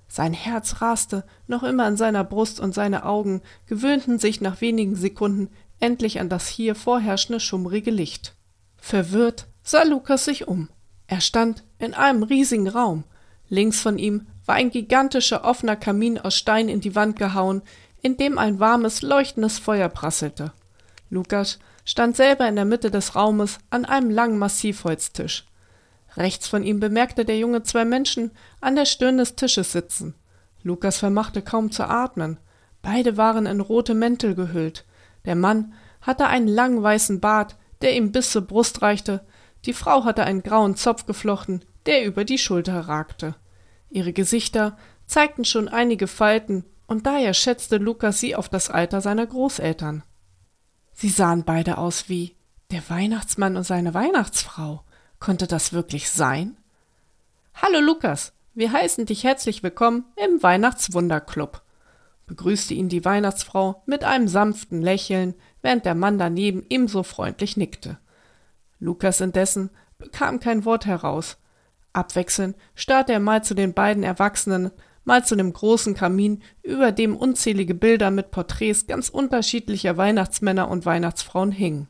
Sein 0.09 0.33
Herz 0.33 0.81
raste 0.81 1.23
noch 1.47 1.63
immer 1.63 1.85
an 1.85 1.97
seiner 1.97 2.25
Brust 2.25 2.59
und 2.59 2.75
seine 2.75 3.05
Augen 3.05 3.41
gewöhnten 3.67 4.19
sich 4.19 4.41
nach 4.41 4.61
wenigen 4.61 4.97
Sekunden 4.97 5.51
endlich 5.79 6.19
an 6.19 6.29
das 6.29 6.49
hier 6.49 6.75
vorherrschende 6.75 7.39
schummrige 7.39 7.93
Licht. 7.93 8.35
Verwirrt 8.77 9.47
sah 9.63 9.85
Lukas 9.85 10.25
sich 10.25 10.49
um. 10.49 10.69
Er 11.07 11.21
stand 11.21 11.63
in 11.79 11.95
einem 11.95 12.25
riesigen 12.25 12.67
Raum. 12.67 13.05
Links 13.49 13.81
von 13.81 14.01
ihm 14.01 14.27
war 14.47 14.57
ein 14.57 14.71
gigantischer 14.71 15.45
offener 15.45 15.77
Kamin 15.77 16.19
aus 16.19 16.35
Stein 16.35 16.69
in 16.69 16.81
die 16.81 16.97
Wand 16.97 17.15
gehauen, 17.15 17.63
in 18.03 18.17
dem 18.17 18.37
ein 18.37 18.59
warmes, 18.59 19.03
leuchtendes 19.03 19.61
Feuer 19.61 19.91
prasselte. 19.91 20.53
Lukas 21.09 21.61
stand 21.89 22.17
selber 22.17 22.47
in 22.47 22.55
der 22.55 22.67
Mitte 22.67 22.91
des 22.91 23.17
Raumes 23.17 23.61
an 23.71 23.87
einem 23.87 24.11
langen 24.11 24.37
Massivholztisch. 24.37 25.47
Rechts 26.19 26.47
von 26.47 26.63
ihm 26.63 26.81
bemerkte 26.81 27.25
der 27.25 27.39
Junge 27.39 27.63
zwei 27.63 27.87
Menschen 27.87 28.31
an 28.61 28.77
der 28.77 28.85
Stirn 28.85 29.17
des 29.17 29.37
Tisches 29.37 29.73
sitzen. 29.73 30.15
Lukas 30.63 30.99
vermachte 30.99 31.41
kaum 31.41 31.71
zu 31.71 31.89
atmen. 31.89 32.37
Beide 32.83 33.17
waren 33.17 33.47
in 33.47 33.61
rote 33.61 33.95
Mäntel 33.95 34.35
gehüllt. 34.35 34.85
Der 35.25 35.35
Mann 35.35 35.73
hatte 36.03 36.27
einen 36.27 36.47
langen 36.47 36.83
weißen 36.83 37.21
Bart, 37.21 37.57
der 37.81 37.97
ihm 37.97 38.13
bis 38.13 38.33
zur 38.33 38.43
Brust 38.43 38.83
reichte, 38.83 39.25
die 39.65 39.73
Frau 39.73 40.05
hatte 40.05 40.25
einen 40.25 40.43
grauen 40.43 40.77
Zopf 40.77 41.07
geflochten, 41.07 41.65
der 41.87 42.05
über 42.05 42.27
die 42.27 42.39
Schulter 42.39 42.81
ragte. 42.81 43.35
Ihre 43.89 44.13
Gesichter 44.13 44.77
zeigten 45.07 45.47
schon 45.47 45.69
einige 45.69 46.07
Falten, 46.07 46.65
und 46.87 47.07
daher 47.07 47.33
schätzte 47.33 47.79
Lukas 47.79 48.21
sie 48.21 48.37
auf 48.37 48.51
das 48.51 48.69
Alter 48.69 49.01
seiner 49.01 49.27
Großeltern. 49.27 50.03
Sie 51.01 51.11
sahen 51.11 51.45
beide 51.45 51.79
aus 51.79 52.09
wie 52.09 52.35
der 52.73 52.83
Weihnachtsmann 52.91 53.57
und 53.57 53.63
seine 53.63 53.95
Weihnachtsfrau. 53.95 54.83
Konnte 55.21 55.47
das 55.47 55.73
wirklich 55.73 56.11
sein? 56.11 56.57
Hallo 57.55 57.79
Lukas, 57.79 58.33
wir 58.53 58.73
heißen 58.73 59.07
dich 59.07 59.23
herzlich 59.23 59.63
willkommen 59.63 60.07
im 60.17 60.43
Weihnachtswunderclub, 60.43 61.63
begrüßte 62.27 62.75
ihn 62.75 62.89
die 62.89 63.05
Weihnachtsfrau 63.05 63.81
mit 63.87 64.03
einem 64.03 64.27
sanften 64.27 64.83
Lächeln, 64.83 65.35
während 65.63 65.85
der 65.85 65.95
Mann 65.95 66.19
daneben 66.19 66.67
ebenso 66.69 67.05
freundlich 67.05 67.57
nickte. 67.57 67.99
Lukas 68.81 69.21
indessen 69.21 69.71
bekam 69.99 70.41
kein 70.41 70.65
Wort 70.65 70.85
heraus. 70.85 71.39
Abwechselnd 71.93 72.57
starrte 72.75 73.13
er 73.13 73.21
mal 73.21 73.45
zu 73.45 73.55
den 73.55 73.73
beiden 73.73 74.03
Erwachsenen, 74.03 74.73
mal 75.09 75.25
zu 75.25 75.37
dem 75.37 75.55
großen 75.55 75.95
Kamin, 75.95 76.43
über 76.63 76.93
dem 76.93 77.17
unzählige 77.17 77.75
Bilder 77.75 78.11
mit 78.11 78.31
Porträts 78.31 78.87
ganz 78.87 79.09
unterschiedlicher 79.09 79.97
Weihnachtsmänner 79.97 80.69
und 80.69 80.85
Weihnachtsfrauen 80.85 81.51
hingen. 81.51 81.89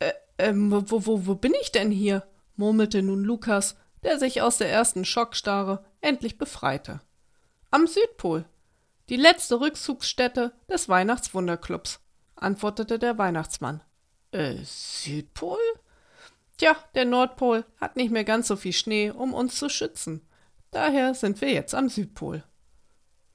Äh, 0.00 0.12
ähm, 0.36 0.70
wo, 0.70 1.06
wo, 1.06 1.26
wo 1.26 1.34
bin 1.34 1.54
ich 1.62 1.72
denn 1.72 1.90
hier? 1.90 2.24
murmelte 2.54 3.02
nun 3.02 3.24
Lukas, 3.24 3.76
der 4.02 4.18
sich 4.18 4.42
aus 4.42 4.58
der 4.58 4.70
ersten 4.70 5.06
Schockstarre 5.06 5.82
endlich 6.02 6.36
befreite. 6.36 7.00
Am 7.70 7.86
Südpol. 7.86 8.44
Die 9.08 9.16
letzte 9.16 9.58
Rückzugsstätte 9.58 10.52
des 10.70 10.90
Weihnachtswunderclubs, 10.90 12.00
antwortete 12.34 12.98
der 12.98 13.16
Weihnachtsmann. 13.16 13.82
Äh, 14.32 14.56
Südpol? 14.62 15.58
Tja, 16.58 16.76
der 16.94 17.06
Nordpol 17.06 17.64
hat 17.80 17.96
nicht 17.96 18.10
mehr 18.10 18.24
ganz 18.24 18.48
so 18.48 18.56
viel 18.56 18.74
Schnee, 18.74 19.10
um 19.10 19.32
uns 19.32 19.56
zu 19.56 19.70
schützen. 19.70 20.20
Daher 20.76 21.14
sind 21.14 21.40
wir 21.40 21.50
jetzt 21.50 21.74
am 21.74 21.88
Südpol. 21.88 22.44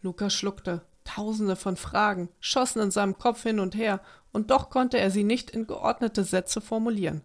Lukas 0.03 0.31
schluckte. 0.31 0.85
Tausende 1.05 1.55
von 1.55 1.75
Fragen 1.75 2.29
schossen 2.39 2.83
in 2.83 2.91
seinem 2.91 3.17
Kopf 3.17 3.41
hin 3.41 3.59
und 3.59 3.73
her, 3.73 3.99
und 4.31 4.51
doch 4.51 4.69
konnte 4.69 4.99
er 4.99 5.09
sie 5.09 5.23
nicht 5.23 5.49
in 5.49 5.65
geordnete 5.65 6.23
Sätze 6.23 6.61
formulieren. 6.61 7.23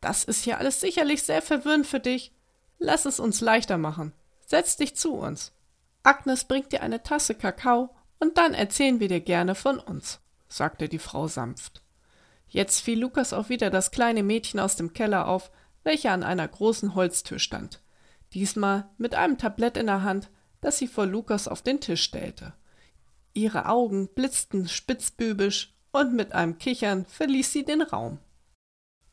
Das 0.00 0.24
ist 0.24 0.46
ja 0.46 0.56
alles 0.56 0.80
sicherlich 0.80 1.24
sehr 1.24 1.42
verwirrend 1.42 1.86
für 1.86 2.00
dich. 2.00 2.32
Lass 2.78 3.04
es 3.04 3.20
uns 3.20 3.42
leichter 3.42 3.76
machen. 3.76 4.14
Setz 4.46 4.78
dich 4.78 4.96
zu 4.96 5.12
uns. 5.12 5.52
Agnes 6.02 6.44
bringt 6.44 6.72
dir 6.72 6.80
eine 6.82 7.02
Tasse 7.02 7.34
Kakao, 7.34 7.94
und 8.18 8.38
dann 8.38 8.54
erzählen 8.54 8.98
wir 8.98 9.08
dir 9.08 9.20
gerne 9.20 9.54
von 9.54 9.78
uns, 9.78 10.20
sagte 10.48 10.88
die 10.88 10.98
Frau 10.98 11.28
sanft. 11.28 11.82
Jetzt 12.48 12.80
fiel 12.80 12.98
Lukas 12.98 13.34
auch 13.34 13.50
wieder 13.50 13.68
das 13.68 13.90
kleine 13.90 14.22
Mädchen 14.22 14.58
aus 14.58 14.74
dem 14.74 14.94
Keller 14.94 15.28
auf, 15.28 15.50
welche 15.84 16.10
an 16.12 16.22
einer 16.22 16.48
großen 16.48 16.94
Holztür 16.94 17.38
stand 17.38 17.82
diesmal 18.32 18.88
mit 18.98 19.14
einem 19.14 19.38
Tablett 19.38 19.76
in 19.76 19.86
der 19.86 20.02
Hand, 20.02 20.30
das 20.60 20.78
sie 20.78 20.88
vor 20.88 21.06
Lukas 21.06 21.48
auf 21.48 21.62
den 21.62 21.80
Tisch 21.80 22.02
stellte. 22.02 22.52
Ihre 23.34 23.66
Augen 23.66 24.08
blitzten 24.08 24.68
spitzbübisch, 24.68 25.72
und 25.92 26.12
mit 26.12 26.34
einem 26.34 26.58
Kichern 26.58 27.06
verließ 27.06 27.52
sie 27.52 27.64
den 27.64 27.80
Raum. 27.80 28.18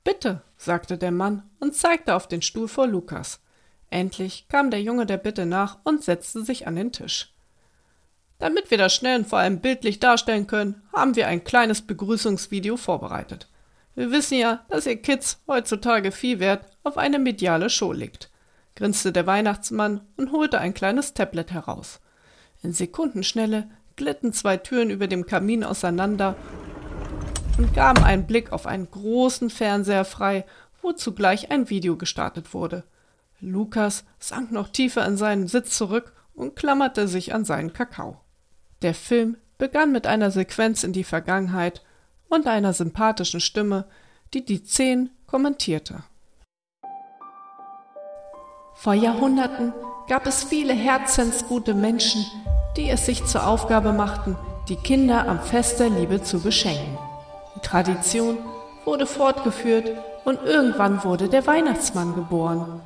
Bitte, 0.03 0.41
sagte 0.57 0.97
der 0.97 1.11
Mann 1.11 1.49
und 1.61 1.75
zeigte 1.75 2.13
auf 2.13 2.27
den 2.27 2.41
Stuhl 2.41 2.67
vor 2.67 2.87
Lukas. 2.87 3.39
Endlich 3.89 4.47
kam 4.49 4.69
der 4.69 4.81
Junge 4.81 5.05
der 5.05 5.17
Bitte 5.17 5.45
nach 5.45 5.77
und 5.85 6.03
setzte 6.03 6.43
sich 6.43 6.67
an 6.67 6.75
den 6.75 6.91
Tisch. 6.91 7.33
Damit 8.37 8.69
wir 8.69 8.77
das 8.77 8.93
schnell 8.93 9.19
und 9.19 9.27
vor 9.27 9.39
allem 9.39 9.61
bildlich 9.61 9.99
darstellen 9.99 10.47
können, 10.47 10.81
haben 10.91 11.15
wir 11.15 11.27
ein 11.27 11.45
kleines 11.45 11.81
Begrüßungsvideo 11.83 12.75
vorbereitet. 12.75 13.47
Wir 13.95 14.11
wissen 14.11 14.37
ja, 14.37 14.65
dass 14.67 14.85
ihr 14.85 15.01
Kids 15.01 15.41
heutzutage 15.47 16.11
viel 16.11 16.39
Wert 16.39 16.65
auf 16.83 16.97
eine 16.97 17.19
mediale 17.19 17.69
Show 17.69 17.93
legt 17.93 18.32
grinste 18.75 19.11
der 19.11 19.27
Weihnachtsmann 19.27 20.01
und 20.17 20.31
holte 20.31 20.59
ein 20.59 20.73
kleines 20.73 21.13
Tablet 21.13 21.51
heraus. 21.51 21.99
In 22.61 22.73
Sekundenschnelle 22.73 23.69
glitten 23.95 24.33
zwei 24.33 24.57
Türen 24.57 24.89
über 24.89 25.07
dem 25.07 25.25
Kamin 25.25 25.63
auseinander 25.63 26.35
und 27.57 27.73
gaben 27.73 28.03
einen 28.03 28.25
Blick 28.25 28.51
auf 28.51 28.65
einen 28.65 28.89
großen 28.89 29.49
Fernseher 29.49 30.05
frei, 30.05 30.45
wo 30.81 30.91
zugleich 30.91 31.51
ein 31.51 31.69
Video 31.69 31.97
gestartet 31.97 32.53
wurde. 32.53 32.83
Lukas 33.39 34.05
sank 34.19 34.51
noch 34.51 34.69
tiefer 34.69 35.05
in 35.05 35.17
seinen 35.17 35.47
Sitz 35.47 35.77
zurück 35.77 36.13
und 36.33 36.55
klammerte 36.55 37.07
sich 37.07 37.33
an 37.33 37.45
seinen 37.45 37.73
Kakao. 37.73 38.19
Der 38.81 38.93
Film 38.93 39.37
begann 39.57 39.91
mit 39.91 40.07
einer 40.07 40.31
Sequenz 40.31 40.83
in 40.83 40.93
die 40.93 41.03
Vergangenheit 41.03 41.83
und 42.29 42.47
einer 42.47 42.73
sympathischen 42.73 43.39
Stimme, 43.39 43.85
die 44.33 44.43
die 44.43 44.63
Szenen 44.63 45.11
kommentierte. 45.27 46.03
Vor 48.75 48.93
Jahrhunderten 48.93 49.73
gab 50.07 50.25
es 50.27 50.43
viele 50.43 50.73
herzensgute 50.73 51.73
Menschen, 51.73 52.25
die 52.75 52.89
es 52.89 53.05
sich 53.05 53.23
zur 53.25 53.47
Aufgabe 53.47 53.93
machten, 53.93 54.35
die 54.67 54.75
Kinder 54.75 55.27
am 55.27 55.39
Fest 55.39 55.79
der 55.79 55.89
Liebe 55.89 56.21
zu 56.21 56.39
beschenken. 56.39 56.97
Die 57.55 57.59
Tradition 57.61 58.37
wurde 58.83 59.05
fortgeführt 59.05 59.91
und 60.25 60.39
irgendwann 60.43 61.03
wurde 61.03 61.29
der 61.29 61.45
Weihnachtsmann 61.47 62.15
geboren. 62.15 62.81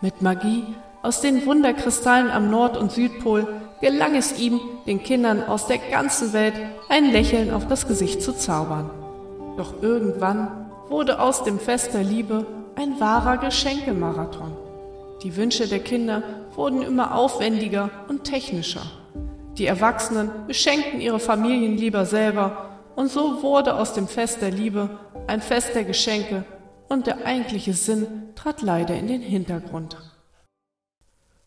Mit 0.00 0.22
Magie 0.22 0.64
aus 1.02 1.20
den 1.20 1.44
Wunderkristallen 1.44 2.30
am 2.30 2.50
Nord- 2.50 2.76
und 2.76 2.92
Südpol 2.92 3.46
gelang 3.80 4.14
es 4.14 4.38
ihm, 4.38 4.60
den 4.86 5.02
Kindern 5.02 5.42
aus 5.42 5.66
der 5.66 5.78
ganzen 5.78 6.32
Welt 6.32 6.54
ein 6.88 7.10
Lächeln 7.10 7.52
auf 7.52 7.66
das 7.66 7.88
Gesicht 7.88 8.22
zu 8.22 8.32
zaubern. 8.32 8.90
Doch 9.56 9.82
irgendwann 9.82 10.66
wurde 10.88 11.20
aus 11.20 11.44
dem 11.44 11.58
Fest 11.58 11.92
der 11.92 12.04
Liebe 12.04 12.46
ein 12.76 13.00
wahrer 13.00 13.38
Geschenkemarathon. 13.38 14.61
Die 15.22 15.36
Wünsche 15.36 15.68
der 15.68 15.78
Kinder 15.78 16.22
wurden 16.56 16.82
immer 16.82 17.14
aufwendiger 17.14 17.90
und 18.08 18.24
technischer. 18.24 18.82
Die 19.56 19.66
Erwachsenen 19.66 20.30
beschenkten 20.48 21.00
ihre 21.00 21.20
Familien 21.20 21.76
lieber 21.76 22.06
selber 22.06 22.80
und 22.96 23.08
so 23.08 23.42
wurde 23.42 23.74
aus 23.74 23.92
dem 23.92 24.08
Fest 24.08 24.42
der 24.42 24.50
Liebe 24.50 24.98
ein 25.28 25.40
Fest 25.40 25.76
der 25.76 25.84
Geschenke 25.84 26.44
und 26.88 27.06
der 27.06 27.24
eigentliche 27.24 27.72
Sinn 27.72 28.06
trat 28.34 28.62
leider 28.62 28.96
in 28.96 29.06
den 29.06 29.22
Hintergrund. 29.22 29.96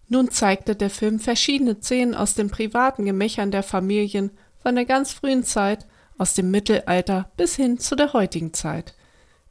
Nun 0.08 0.32
zeigte 0.32 0.76
der 0.76 0.90
Film 0.90 1.20
verschiedene 1.20 1.76
Szenen 1.76 2.16
aus 2.16 2.34
den 2.34 2.50
privaten 2.50 3.04
Gemächern 3.04 3.52
der 3.52 3.64
Familien 3.64 4.32
von 4.58 4.76
der 4.76 4.86
ganz 4.86 5.12
frühen 5.12 5.44
Zeit, 5.44 5.86
aus 6.18 6.34
dem 6.34 6.50
Mittelalter 6.50 7.30
bis 7.36 7.58
hin 7.58 7.78
zu 7.78 7.98
der 7.98 8.14
heutigen 8.14 8.54
Zeit. 8.54 8.96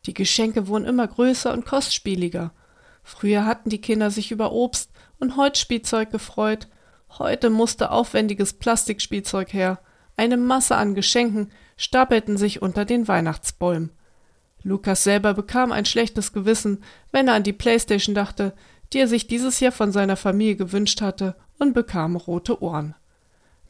Die 0.06 0.14
Geschenke 0.14 0.66
wurden 0.66 0.86
immer 0.86 1.06
größer 1.06 1.52
und 1.52 1.66
kostspieliger– 1.66 2.52
Früher 3.04 3.44
hatten 3.46 3.68
die 3.68 3.80
Kinder 3.80 4.10
sich 4.10 4.32
über 4.32 4.50
Obst 4.50 4.90
und 5.20 5.36
Holzspielzeug 5.36 6.10
gefreut, 6.10 6.68
heute 7.18 7.50
musste 7.50 7.90
aufwendiges 7.90 8.54
Plastikspielzeug 8.54 9.52
her. 9.52 9.78
Eine 10.16 10.36
Masse 10.36 10.74
an 10.76 10.94
Geschenken 10.94 11.52
stapelten 11.76 12.36
sich 12.36 12.62
unter 12.62 12.84
den 12.84 13.06
Weihnachtsbäumen. 13.06 13.90
Lukas 14.62 15.04
selber 15.04 15.34
bekam 15.34 15.70
ein 15.70 15.84
schlechtes 15.84 16.32
Gewissen, 16.32 16.82
wenn 17.12 17.28
er 17.28 17.34
an 17.34 17.42
die 17.42 17.52
Playstation 17.52 18.14
dachte, 18.14 18.54
die 18.92 18.98
er 18.98 19.08
sich 19.08 19.26
dieses 19.26 19.60
Jahr 19.60 19.72
von 19.72 19.92
seiner 19.92 20.16
Familie 20.16 20.56
gewünscht 20.56 21.00
hatte, 21.00 21.36
und 21.58 21.74
bekam 21.74 22.16
rote 22.16 22.62
Ohren. 22.62 22.94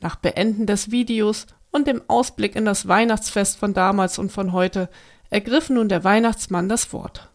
Nach 0.01 0.17
Beenden 0.17 0.67
des 0.67 0.91
Videos 0.91 1.47
und 1.71 1.87
dem 1.87 2.03
Ausblick 2.09 2.57
in 2.57 2.65
das 2.65 2.89
Weihnachtsfest 2.89 3.59
von 3.59 3.75
damals 3.75 4.19
und 4.19 4.33
von 4.33 4.53
heute 4.53 4.89
ergriff 5.29 5.69
nun 5.71 5.89
der 5.89 6.05
Weihnachtsmann 6.05 6.69
das 6.69 6.93
Wort. 6.93 7.31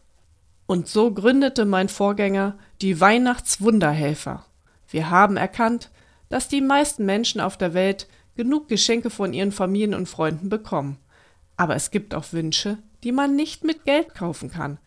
Und 0.70 0.86
so 0.86 1.10
gründete 1.10 1.64
mein 1.64 1.88
Vorgänger 1.88 2.56
die 2.80 3.00
Weihnachtswunderhelfer. 3.00 4.46
Wir 4.88 5.10
haben 5.10 5.36
erkannt, 5.36 5.90
dass 6.28 6.46
die 6.46 6.60
meisten 6.60 7.04
Menschen 7.04 7.40
auf 7.40 7.56
der 7.56 7.74
Welt 7.74 8.06
genug 8.36 8.68
Geschenke 8.68 9.10
von 9.10 9.32
ihren 9.32 9.50
Familien 9.50 9.96
und 9.96 10.08
Freunden 10.08 10.48
bekommen. 10.48 10.98
Aber 11.56 11.74
es 11.74 11.90
gibt 11.90 12.14
auch 12.14 12.32
Wünsche, 12.32 12.78
die 13.02 13.10
man 13.10 13.34
nicht 13.34 13.64
mit 13.64 13.84
Geld 13.84 14.14
kaufen 14.14 14.48
kann. 14.48 14.78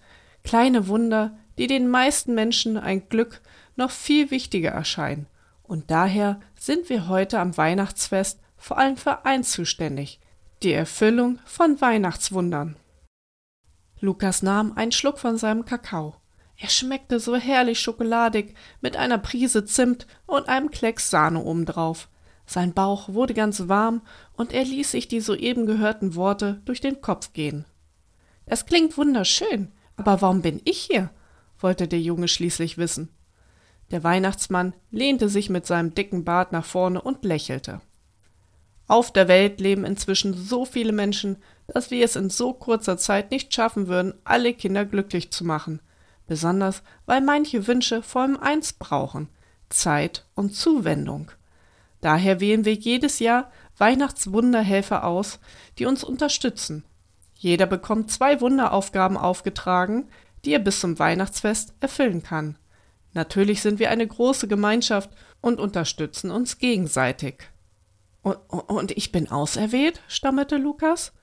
Kleine 0.46 0.88
Wunder, 0.88 1.38
die 1.58 1.68
den 1.68 1.90
meisten 1.90 2.34
Menschen 2.34 2.78
ein 2.78 3.10
Glück 3.10 3.42
noch 3.76 3.92
viel 3.92 4.32
wichtiger 4.32 4.72
erscheinen. 4.72 5.28
Und 5.64 5.92
daher 5.92 6.40
sind 6.58 6.88
wir 6.88 7.10
heute 7.10 7.40
am 7.40 7.58
Weihnachtsfest 7.58 8.40
vor 8.56 8.78
allem 8.78 8.96
für 8.96 9.26
eins 9.26 9.52
zuständig, 9.52 10.22
die 10.62 10.72
Erfüllung 10.72 11.40
von 11.44 11.82
Weihnachtswundern. 11.82 12.78
Lukas 14.04 14.44
nahm 14.44 14.74
einen 14.74 14.92
Schluck 14.92 15.18
von 15.18 15.38
seinem 15.38 15.64
Kakao. 15.64 16.16
Er 16.58 16.68
schmeckte 16.68 17.22
so 17.22 17.38
herrlich 17.38 17.80
schokoladig 17.80 18.54
mit 18.82 18.98
einer 18.98 19.18
Prise 19.18 19.64
Zimt 19.64 20.08
und 20.26 20.50
einem 20.50 20.72
Klecks 20.72 21.10
Sahne 21.10 21.42
obendrauf. 21.42 22.10
Sein 22.46 22.74
Bauch 22.74 23.08
wurde 23.08 23.34
ganz 23.34 23.70
warm 23.70 24.02
und 24.34 24.52
er 24.52 24.66
ließ 24.66 24.92
sich 24.92 25.08
die 25.08 25.22
soeben 25.22 25.66
gehörten 25.66 26.16
Worte 26.16 26.62
durch 26.66 26.82
den 26.82 27.00
Kopf 27.00 27.32
gehen. 27.32 27.64
Es 28.46 28.66
klingt 28.66 28.98
wunderschön, 28.98 29.72
aber 29.96 30.22
warum 30.22 30.42
bin 30.42 30.62
ich 30.66 30.82
hier? 30.82 31.10
wollte 31.60 31.88
der 31.88 32.02
Junge 32.02 32.28
schließlich 32.28 32.78
wissen. 32.78 33.08
Der 33.92 34.04
Weihnachtsmann 34.04 34.74
lehnte 34.92 35.30
sich 35.30 35.50
mit 35.50 35.66
seinem 35.66 35.96
dicken 35.96 36.26
Bart 36.26 36.52
nach 36.52 36.66
vorne 36.66 37.02
und 37.02 37.24
lächelte. 37.24 37.80
Auf 38.88 39.14
der 39.14 39.30
Welt 39.30 39.62
leben 39.62 39.86
inzwischen 39.86 40.34
so 40.34 40.66
viele 40.66 40.92
Menschen, 40.92 41.38
dass 41.74 41.90
wir 41.90 42.06
es 42.06 42.16
in 42.16 42.30
so 42.30 42.54
kurzer 42.54 42.98
Zeit 42.98 43.32
nicht 43.32 43.54
schaffen 43.54 43.88
würden, 43.88 44.14
alle 44.24 44.54
Kinder 44.54 44.86
glücklich 44.86 45.32
zu 45.32 45.44
machen. 45.44 45.82
Besonders, 46.28 46.84
weil 47.08 47.22
manche 47.22 47.68
Wünsche 47.68 48.04
vor 48.04 48.22
allem 48.22 48.38
eins 48.38 48.74
brauchen 48.74 49.28
Zeit 49.70 50.26
und 50.36 50.56
Zuwendung. 50.56 51.32
Daher 52.00 52.40
wählen 52.40 52.64
wir 52.64 52.74
jedes 52.74 53.20
Jahr 53.20 53.52
Weihnachtswunderhelfer 53.78 55.04
aus, 55.04 55.40
die 55.80 55.86
uns 55.86 56.04
unterstützen. 56.04 56.86
Jeder 57.34 57.66
bekommt 57.66 58.12
zwei 58.12 58.40
Wunderaufgaben 58.40 59.18
aufgetragen, 59.18 60.10
die 60.46 60.54
er 60.54 60.60
bis 60.60 60.80
zum 60.80 61.00
Weihnachtsfest 61.00 61.74
erfüllen 61.80 62.22
kann. 62.22 62.58
Natürlich 63.14 63.62
sind 63.62 63.80
wir 63.80 63.90
eine 63.90 64.06
große 64.06 64.48
Gemeinschaft 64.48 65.10
und 65.42 65.60
unterstützen 65.60 66.30
uns 66.30 66.60
gegenseitig. 66.60 67.50
Und, 68.22 68.36
und 68.48 68.92
ich 68.92 69.12
bin 69.12 69.30
auserwählt? 69.32 70.02
stammelte 70.08 70.58
Lukas. 70.58 71.14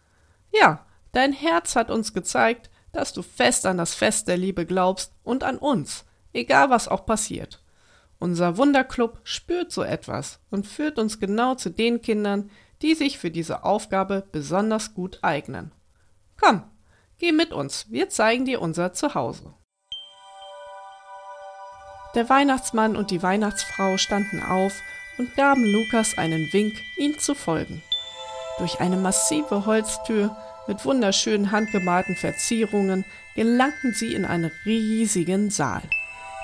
Ja, 0.52 0.86
dein 1.12 1.32
Herz 1.32 1.76
hat 1.76 1.90
uns 1.90 2.12
gezeigt, 2.12 2.70
dass 2.92 3.12
du 3.12 3.22
fest 3.22 3.66
an 3.66 3.78
das 3.78 3.94
Fest 3.94 4.28
der 4.28 4.36
Liebe 4.36 4.66
glaubst 4.66 5.14
und 5.22 5.44
an 5.44 5.58
uns, 5.58 6.04
egal 6.32 6.70
was 6.70 6.88
auch 6.88 7.06
passiert. 7.06 7.62
Unser 8.18 8.56
Wunderclub 8.56 9.20
spürt 9.24 9.72
so 9.72 9.82
etwas 9.82 10.40
und 10.50 10.66
führt 10.66 10.98
uns 10.98 11.20
genau 11.20 11.54
zu 11.54 11.70
den 11.70 12.02
Kindern, 12.02 12.50
die 12.82 12.94
sich 12.94 13.18
für 13.18 13.30
diese 13.30 13.64
Aufgabe 13.64 14.26
besonders 14.30 14.94
gut 14.94 15.20
eignen. 15.22 15.72
Komm, 16.38 16.64
geh 17.18 17.32
mit 17.32 17.52
uns, 17.52 17.90
wir 17.90 18.08
zeigen 18.08 18.44
dir 18.44 18.60
unser 18.60 18.92
Zuhause. 18.92 19.54
Der 22.14 22.28
Weihnachtsmann 22.28 22.96
und 22.96 23.10
die 23.10 23.22
Weihnachtsfrau 23.22 23.96
standen 23.96 24.42
auf 24.42 24.72
und 25.16 25.34
gaben 25.36 25.64
Lukas 25.64 26.18
einen 26.18 26.52
Wink, 26.52 26.74
ihm 26.98 27.18
zu 27.18 27.34
folgen. 27.34 27.82
Durch 28.60 28.78
eine 28.78 28.98
massive 28.98 29.64
Holztür 29.64 30.36
mit 30.66 30.84
wunderschönen 30.84 31.50
handgemalten 31.50 32.14
Verzierungen 32.14 33.06
gelangten 33.34 33.94
sie 33.94 34.12
in 34.14 34.26
einen 34.26 34.50
riesigen 34.66 35.48
Saal. 35.48 35.80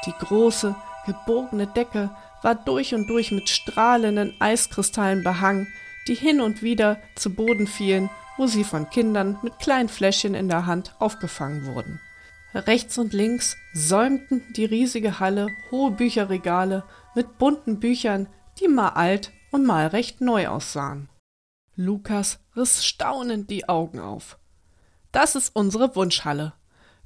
Die 0.06 0.14
große, 0.18 0.74
gebogene 1.04 1.66
Decke 1.66 2.10
war 2.42 2.54
durch 2.54 2.94
und 2.94 3.06
durch 3.08 3.32
mit 3.32 3.50
strahlenden 3.50 4.34
Eiskristallen 4.40 5.22
behangen, 5.24 5.68
die 6.08 6.14
hin 6.14 6.40
und 6.40 6.62
wieder 6.62 6.96
zu 7.16 7.34
Boden 7.34 7.66
fielen, 7.66 8.08
wo 8.38 8.46
sie 8.46 8.64
von 8.64 8.88
Kindern 8.88 9.38
mit 9.42 9.58
kleinen 9.58 9.90
Fläschchen 9.90 10.34
in 10.34 10.48
der 10.48 10.64
Hand 10.64 10.94
aufgefangen 10.98 11.66
wurden. 11.66 12.00
Rechts 12.54 12.96
und 12.96 13.12
links 13.12 13.58
säumten 13.74 14.42
die 14.56 14.64
riesige 14.64 15.20
Halle 15.20 15.48
hohe 15.70 15.90
Bücherregale 15.90 16.82
mit 17.14 17.36
bunten 17.36 17.78
Büchern, 17.78 18.26
die 18.58 18.68
mal 18.68 18.90
alt 18.90 19.32
und 19.50 19.66
mal 19.66 19.88
recht 19.88 20.22
neu 20.22 20.48
aussahen. 20.48 21.10
Lukas 21.76 22.40
riss 22.56 22.86
staunend 22.86 23.50
die 23.50 23.68
Augen 23.68 24.00
auf. 24.00 24.38
Das 25.12 25.36
ist 25.36 25.54
unsere 25.54 25.94
Wunschhalle. 25.94 26.54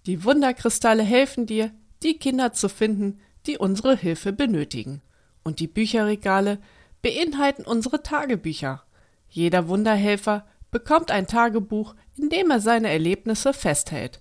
Die 0.06 0.24
Wunderkristalle 0.24 1.02
helfen 1.02 1.46
dir, 1.46 1.72
die 2.04 2.18
Kinder 2.18 2.52
zu 2.52 2.68
finden, 2.68 3.20
die 3.46 3.58
unsere 3.58 3.96
Hilfe 3.96 4.32
benötigen. 4.32 5.02
Und 5.42 5.58
die 5.58 5.66
Bücherregale 5.66 6.58
beinhalten 7.02 7.64
unsere 7.64 8.02
Tagebücher. 8.02 8.84
Jeder 9.28 9.66
Wunderhelfer 9.66 10.46
bekommt 10.70 11.10
ein 11.10 11.26
Tagebuch, 11.26 11.96
in 12.16 12.28
dem 12.28 12.50
er 12.50 12.60
seine 12.60 12.90
Erlebnisse 12.90 13.52
festhält. 13.52 14.20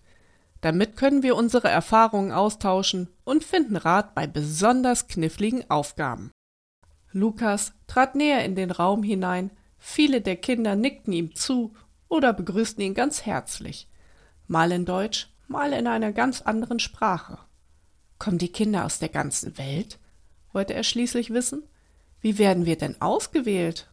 Damit 0.62 0.98
können 0.98 1.22
wir 1.22 1.36
unsere 1.36 1.70
Erfahrungen 1.70 2.32
austauschen 2.32 3.10
und 3.24 3.44
finden 3.44 3.78
Rat 3.78 4.16
bei 4.16 4.26
besonders 4.26 5.08
kniffligen 5.08 5.70
Aufgaben. 5.70 6.32
Lukas 7.12 7.74
trat 7.88 8.16
näher 8.16 8.44
in 8.44 8.56
den 8.56 8.72
Raum 8.72 9.04
hinein, 9.04 9.52
viele 9.80 10.22
der 10.22 10.36
Kinder 10.36 10.76
nickten 10.76 11.14
ihm 11.14 11.36
zu 11.36 11.74
oder 12.08 12.34
begrüßten 12.34 12.84
ihn 12.84 12.94
ganz 12.94 13.26
herzlich, 13.26 13.88
mal 14.48 14.72
in 14.72 14.86
Deutsch, 14.86 15.30
mal 15.48 15.74
in 15.74 15.88
einer 15.88 16.12
ganz 16.12 16.42
anderen 16.42 16.80
Sprache. 16.80 17.40
Kommen 18.20 18.38
die 18.38 18.52
Kinder 18.52 18.86
aus 18.86 19.00
der 19.00 19.10
ganzen 19.10 19.58
Welt? 19.58 19.98
wollte 20.52 20.74
er 20.74 20.84
schließlich 20.84 21.32
wissen. 21.32 21.64
Wie 22.22 22.38
werden 22.38 22.66
wir 22.66 22.76
denn 22.76 23.00
ausgewählt? 23.02 23.88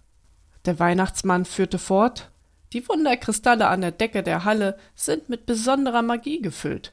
Der 0.65 0.79
Weihnachtsmann 0.79 1.45
führte 1.45 1.79
fort 1.79 2.31
die 2.73 2.89
Wunderkristalle 2.89 3.69
an 3.69 3.81
der 3.81 3.93
Decke 3.93 4.23
der 4.23 4.45
Halle 4.45 4.79
sind 4.95 5.29
mit 5.29 5.47
besonderer 5.47 6.03
Magie 6.03 6.43
gefüllt. 6.43 6.93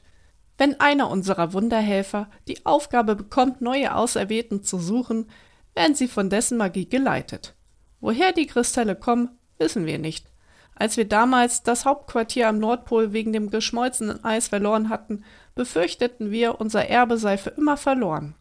Wenn 0.56 0.78
einer 0.80 1.10
unserer 1.10 1.52
Wunderhelfer 1.52 2.30
die 2.46 2.64
Aufgabe 2.64 3.16
bekommt, 3.16 3.60
neue 3.60 3.94
Auserwählten 3.94 4.62
zu 4.62 4.78
suchen, 4.78 5.26
werden 5.74 5.96
sie 5.96 6.06
von 6.06 6.30
dessen 6.30 6.58
Magie 6.58 6.88
geleitet. 6.88 7.53
Woher 8.04 8.32
die 8.32 8.46
Kristalle 8.46 8.96
kommen, 8.96 9.30
wissen 9.56 9.86
wir 9.86 9.98
nicht. 9.98 10.26
Als 10.74 10.98
wir 10.98 11.08
damals 11.08 11.62
das 11.62 11.86
Hauptquartier 11.86 12.48
am 12.48 12.58
Nordpol 12.58 13.14
wegen 13.14 13.32
dem 13.32 13.48
geschmolzenen 13.48 14.22
Eis 14.22 14.48
verloren 14.48 14.90
hatten, 14.90 15.24
befürchteten 15.54 16.30
wir, 16.30 16.60
unser 16.60 16.86
Erbe 16.86 17.16
sei 17.16 17.38
für 17.38 17.48
immer 17.48 17.78
verloren. 17.78 18.34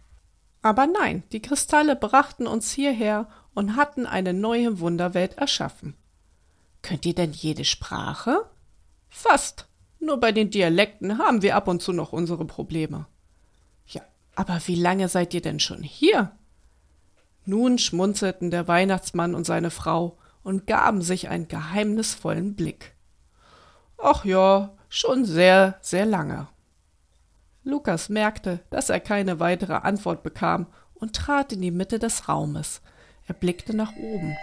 Aber 0.61 0.85
nein, 0.85 1.23
die 1.31 1.41
Kristalle 1.41 1.95
brachten 1.95 2.45
uns 2.45 2.73
hierher 2.73 3.29
und 3.53 3.77
hatten 3.77 4.05
eine 4.05 4.33
neue 4.33 4.81
Wunderwelt 4.81 5.37
erschaffen. 5.37 5.95
Könnt 6.81 7.05
ihr 7.05 7.15
denn 7.15 7.31
jede 7.31 7.63
Sprache? 7.63 8.49
Fast. 9.07 9.69
Nur 10.01 10.19
bei 10.19 10.33
den 10.33 10.49
Dialekten 10.49 11.19
haben 11.19 11.41
wir 11.41 11.55
ab 11.55 11.69
und 11.69 11.81
zu 11.81 11.93
noch 11.93 12.11
unsere 12.11 12.43
Probleme. 12.43 13.05
Ja, 13.87 14.01
aber 14.35 14.59
wie 14.65 14.75
lange 14.75 15.07
seid 15.07 15.33
ihr 15.33 15.41
denn 15.41 15.61
schon 15.61 15.83
hier? 15.83 16.33
Nun 17.45 17.77
schmunzelten 17.77 18.51
der 18.51 18.67
Weihnachtsmann 18.67 19.35
und 19.35 19.45
seine 19.45 19.71
Frau 19.71 20.17
und 20.43 20.67
gaben 20.67 21.01
sich 21.01 21.29
einen 21.29 21.47
geheimnisvollen 21.47 22.55
Blick. 22.55 22.93
Ach 23.97 24.25
ja, 24.25 24.73
schon 24.89 25.25
sehr, 25.25 25.77
sehr 25.81 26.05
lange. 26.05 26.47
Lukas 27.63 28.09
merkte, 28.09 28.59
dass 28.69 28.89
er 28.89 28.99
keine 28.99 29.39
weitere 29.39 29.73
Antwort 29.73 30.23
bekam 30.23 30.67
und 30.93 31.15
trat 31.15 31.53
in 31.53 31.61
die 31.61 31.71
Mitte 31.71 31.99
des 31.99 32.27
Raumes. 32.27 32.81
Er 33.25 33.33
blickte 33.33 33.73
nach 33.73 33.95
oben. 33.95 34.35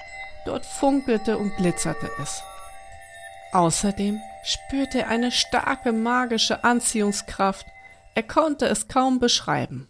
Dort 0.47 0.65
funkelte 0.65 1.37
und 1.37 1.55
glitzerte 1.57 2.09
es. 2.23 2.43
Außerdem 3.53 4.19
spürte 4.43 5.01
er 5.01 5.09
eine 5.09 5.31
starke 5.31 5.93
magische 5.93 6.65
Anziehungskraft. 6.65 7.67
Er 8.15 8.23
konnte 8.23 8.67
es 8.67 8.89
kaum 8.89 9.19
beschreiben. 9.19 9.90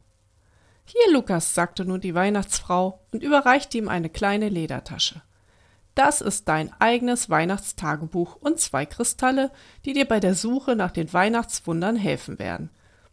Hier, 0.85 1.13
Lukas, 1.13 1.55
sagte 1.55 1.85
nun 1.85 2.01
die 2.01 2.15
Weihnachtsfrau 2.15 3.01
und 3.13 3.23
überreichte 3.23 3.79
ihm 3.79 3.89
eine 3.89 4.11
kleine 4.11 4.49
Ledertasche. 4.49 5.23
Das 5.95 6.21
ist 6.21 6.49
dein 6.49 6.73
eigenes 6.81 7.31
Weihnachtstagebuch 7.31 8.37
und 8.37 8.59
zwei 8.59 8.87
Kristalle, 8.87 9.51
die 9.85 9.93
dir 9.93 10.07
bei 10.07 10.21
der 10.21 10.35
Suche 10.35 10.77
nach 10.77 10.93
den 10.93 11.13
Weihnachtswundern 11.13 11.97
helfen 11.97 12.39
werden. 12.39 12.71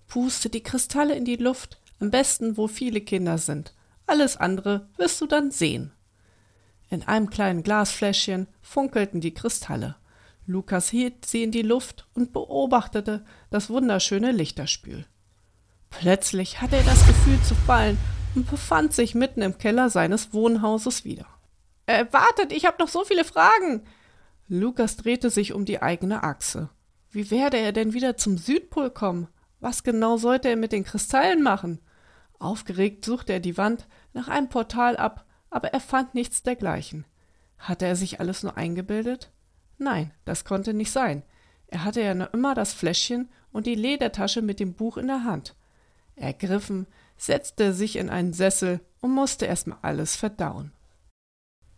Puste 0.08 0.50
die 0.50 0.64
Kristalle 0.64 1.16
in 1.16 1.26
die 1.26 1.36
Luft, 1.36 1.80
am 2.00 2.12
besten 2.12 2.58
wo 2.58 2.68
viele 2.68 3.02
Kinder 3.02 3.38
sind. 3.38 3.74
Alles 4.06 4.38
andere 4.38 4.88
wirst 4.98 5.20
du 5.20 5.26
dann 5.26 5.52
sehen. 5.52 5.92
In 6.90 7.04
einem 7.04 7.30
kleinen 7.30 7.64
Glasfläschchen 7.64 8.48
funkelten 8.62 9.20
die 9.20 9.34
Kristalle. 9.34 9.96
Lukas 10.46 10.90
hielt 10.90 11.26
sie 11.26 11.44
in 11.44 11.52
die 11.52 11.64
Luft 11.64 12.08
und 12.14 12.32
beobachtete 12.32 13.26
das 13.50 13.70
wunderschöne 13.70 14.32
Lichterspül. 14.32 15.06
Plötzlich 15.90 16.62
hatte 16.62 16.78
er 16.78 16.84
das 16.84 17.06
Gefühl 17.08 17.42
zu 17.42 17.56
fallen 17.56 17.98
und 18.36 18.50
befand 18.50 18.94
sich 18.94 19.16
mitten 19.16 19.42
im 19.42 19.58
Keller 19.58 19.90
seines 19.90 20.34
Wohnhauses 20.34 21.06
wieder. 21.06 21.26
Äh, 21.86 22.06
wartet, 22.12 22.52
ich 22.52 22.66
habe 22.66 22.78
noch 22.80 22.90
so 22.90 23.04
viele 23.04 23.24
Fragen. 23.24 23.84
Lukas 24.48 24.98
drehte 24.98 25.30
sich 25.30 25.54
um 25.54 25.66
die 25.66 25.82
eigene 25.82 26.24
Achse. 26.24 26.70
Wie 27.10 27.32
werde 27.32 27.58
er 27.58 27.72
denn 27.72 27.94
wieder 27.94 28.18
zum 28.18 28.38
Südpol 28.38 28.92
kommen? 28.92 29.28
Was 29.60 29.84
genau 29.84 30.18
sollte 30.18 30.50
er 30.50 30.56
mit 30.56 30.72
den 30.72 30.84
Kristallen 30.84 31.42
machen? 31.42 31.80
Aufgeregt 32.40 33.04
suchte 33.06 33.34
er 33.34 33.40
die 33.40 33.58
Wand 33.58 33.88
nach 34.14 34.28
einem 34.28 34.50
Portal 34.50 34.98
ab, 34.98 35.26
aber 35.50 35.74
er 35.74 35.80
fand 35.80 36.14
nichts 36.14 36.44
dergleichen. 36.44 37.06
Hatte 37.58 37.86
er 37.86 37.96
sich 37.96 38.20
alles 38.20 38.44
nur 38.44 38.58
eingebildet? 38.58 39.32
Nein, 39.78 40.14
das 40.26 40.46
konnte 40.46 40.74
nicht 40.74 40.92
sein. 40.92 41.24
Er 41.68 41.84
hatte 41.84 42.02
ja 42.02 42.14
noch 42.14 42.34
immer 42.34 42.54
das 42.54 42.74
Fläschchen 42.74 43.30
und 43.52 43.66
die 43.66 43.76
Ledertasche 43.76 44.42
mit 44.42 44.60
dem 44.60 44.74
Buch 44.74 44.98
in 44.98 45.08
der 45.08 45.24
Hand. 45.24 45.56
Ergriffen, 46.18 46.88
setzte 47.18 47.66
er 47.66 47.74
sich 47.74 47.96
in 47.96 48.10
einen 48.10 48.34
Sessel 48.34 48.82
und 49.02 49.12
musste 49.12 49.46
erstmal 49.46 49.78
alles 49.82 50.16
verdauen. 50.16 50.72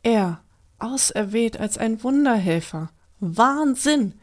Er, 0.01 0.41
auserwählt 0.79 1.59
als 1.59 1.77
ein 1.77 2.03
Wunderhelfer. 2.03 2.89
Wahnsinn! 3.19 4.15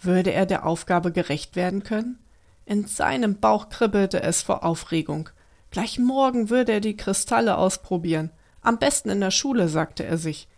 Würde 0.00 0.32
er 0.32 0.46
der 0.46 0.66
Aufgabe 0.66 1.12
gerecht 1.12 1.56
werden 1.56 1.82
können? 1.82 2.18
In 2.66 2.86
seinem 2.86 3.40
Bauch 3.40 3.68
kribbelte 3.68 4.22
es 4.22 4.42
vor 4.42 4.64
Aufregung. 4.64 5.30
Gleich 5.70 5.98
morgen 5.98 6.50
würde 6.50 6.72
er 6.72 6.80
die 6.80 6.96
Kristalle 6.96 7.56
ausprobieren. 7.56 8.30
Am 8.60 8.78
besten 8.78 9.10
in 9.10 9.20
der 9.20 9.30
Schule, 9.30 9.68
sagte 9.68 10.04
er 10.04 10.18
sich. 10.18 10.48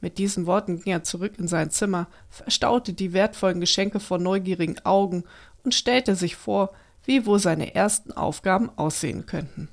Mit 0.00 0.18
diesen 0.18 0.46
Worten 0.46 0.80
ging 0.80 0.92
er 0.92 1.02
zurück 1.02 1.34
in 1.38 1.48
sein 1.48 1.70
Zimmer, 1.70 2.08
verstaute 2.28 2.92
die 2.92 3.12
wertvollen 3.12 3.60
Geschenke 3.60 4.00
vor 4.00 4.18
neugierigen 4.18 4.84
Augen 4.84 5.24
und 5.62 5.74
stellte 5.74 6.14
sich 6.14 6.36
vor, 6.36 6.72
wie 7.10 7.26
wohl 7.26 7.40
seine 7.40 7.74
ersten 7.74 8.12
Aufgaben 8.12 8.70
aussehen 8.78 9.26
könnten. 9.26 9.68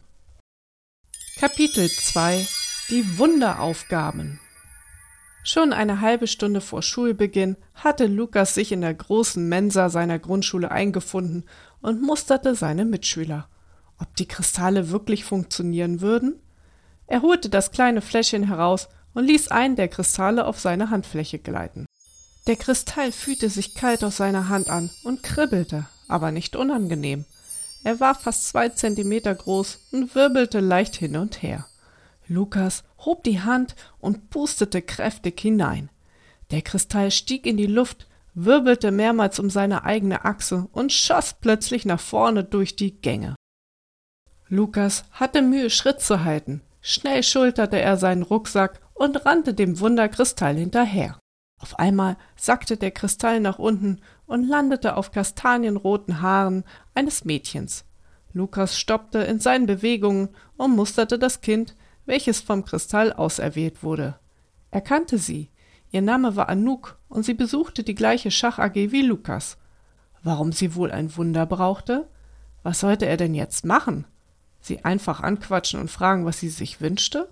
Kapitel 1.39 1.87
2 1.87 2.47
Die 2.89 3.19
Wunderaufgaben 3.19 4.39
Schon 5.43 5.71
eine 5.71 6.01
halbe 6.01 6.25
Stunde 6.25 6.61
vor 6.61 6.81
Schulbeginn 6.81 7.55
hatte 7.75 8.07
Lukas 8.07 8.55
sich 8.55 8.71
in 8.71 8.81
der 8.81 8.95
großen 8.95 9.47
Mensa 9.47 9.89
seiner 9.89 10.17
Grundschule 10.17 10.71
eingefunden 10.71 11.45
und 11.79 12.01
musterte 12.01 12.55
seine 12.55 12.85
Mitschüler. 12.85 13.47
Ob 13.99 14.15
die 14.15 14.27
Kristalle 14.27 14.89
wirklich 14.89 15.23
funktionieren 15.23 16.01
würden? 16.01 16.41
Er 17.05 17.21
holte 17.21 17.49
das 17.49 17.69
kleine 17.69 18.01
Fläschchen 18.01 18.47
heraus 18.47 18.89
und 19.13 19.25
ließ 19.25 19.49
einen 19.49 19.75
der 19.75 19.89
Kristalle 19.89 20.47
auf 20.47 20.59
seine 20.59 20.89
Handfläche 20.89 21.37
gleiten. 21.37 21.85
Der 22.47 22.55
Kristall 22.55 23.11
fühlte 23.11 23.47
sich 23.51 23.75
kalt 23.75 24.03
aus 24.03 24.17
seiner 24.17 24.49
Hand 24.49 24.71
an 24.71 24.89
und 25.03 25.21
kribbelte, 25.21 25.85
aber 26.07 26.31
nicht 26.31 26.55
unangenehm. 26.55 27.25
Er 27.83 27.99
war 27.99 28.15
fast 28.15 28.47
zwei 28.47 28.69
Zentimeter 28.69 29.33
groß 29.33 29.79
und 29.91 30.15
wirbelte 30.15 30.59
leicht 30.59 30.95
hin 30.95 31.15
und 31.15 31.41
her. 31.41 31.65
Lukas 32.27 32.83
hob 32.99 33.23
die 33.23 33.41
Hand 33.41 33.75
und 33.99 34.29
pustete 34.29 34.81
kräftig 34.81 35.39
hinein. 35.39 35.89
Der 36.51 36.61
Kristall 36.61 37.11
stieg 37.11 37.45
in 37.45 37.57
die 37.57 37.67
Luft, 37.67 38.07
wirbelte 38.33 38.91
mehrmals 38.91 39.39
um 39.39 39.49
seine 39.49 39.83
eigene 39.83 40.25
Achse 40.25 40.67
und 40.71 40.91
schoss 40.91 41.35
plötzlich 41.39 41.85
nach 41.85 41.99
vorne 41.99 42.43
durch 42.43 42.75
die 42.75 42.99
Gänge. 42.99 43.35
Lukas 44.47 45.05
hatte 45.11 45.41
Mühe, 45.41 45.69
Schritt 45.69 46.01
zu 46.01 46.23
halten. 46.23 46.61
Schnell 46.81 47.23
schulterte 47.23 47.79
er 47.79 47.97
seinen 47.97 48.23
Rucksack 48.23 48.79
und 48.93 49.25
rannte 49.25 49.53
dem 49.53 49.79
Wunderkristall 49.79 50.55
hinterher. 50.55 51.19
Auf 51.59 51.79
einmal 51.79 52.17
sackte 52.35 52.77
der 52.77 52.91
Kristall 52.91 53.39
nach 53.39 53.59
unten 53.59 53.99
und 54.25 54.47
landete 54.47 54.95
auf 54.95 55.11
kastanienroten 55.11 56.21
Haaren 56.21 56.63
eines 56.93 57.25
Mädchens. 57.25 57.85
Lukas 58.33 58.77
stoppte 58.77 59.19
in 59.19 59.39
seinen 59.39 59.65
Bewegungen 59.65 60.29
und 60.57 60.75
musterte 60.75 61.17
das 61.17 61.41
Kind, 61.41 61.75
welches 62.05 62.41
vom 62.41 62.63
Kristall 62.63 63.11
auserwählt 63.11 63.83
wurde. 63.83 64.19
Er 64.71 64.81
kannte 64.81 65.17
sie. 65.17 65.49
Ihr 65.91 66.01
Name 66.01 66.35
war 66.35 66.49
Anouk 66.49 66.99
und 67.09 67.23
sie 67.23 67.33
besuchte 67.33 67.83
die 67.83 67.95
gleiche 67.95 68.29
Schach 68.29 68.59
AG 68.59 68.75
wie 68.75 69.01
Lukas. 69.01 69.57
Warum 70.21 70.51
sie 70.51 70.75
wohl 70.75 70.91
ein 70.91 71.15
Wunder 71.15 71.45
brauchte? 71.45 72.07
Was 72.63 72.81
sollte 72.81 73.05
er 73.05 73.17
denn 73.17 73.33
jetzt 73.33 73.65
machen? 73.65 74.05
Sie 74.59 74.83
einfach 74.83 75.21
anquatschen 75.21 75.79
und 75.79 75.89
fragen, 75.89 76.25
was 76.25 76.39
sie 76.39 76.49
sich 76.49 76.81
wünschte? 76.81 77.29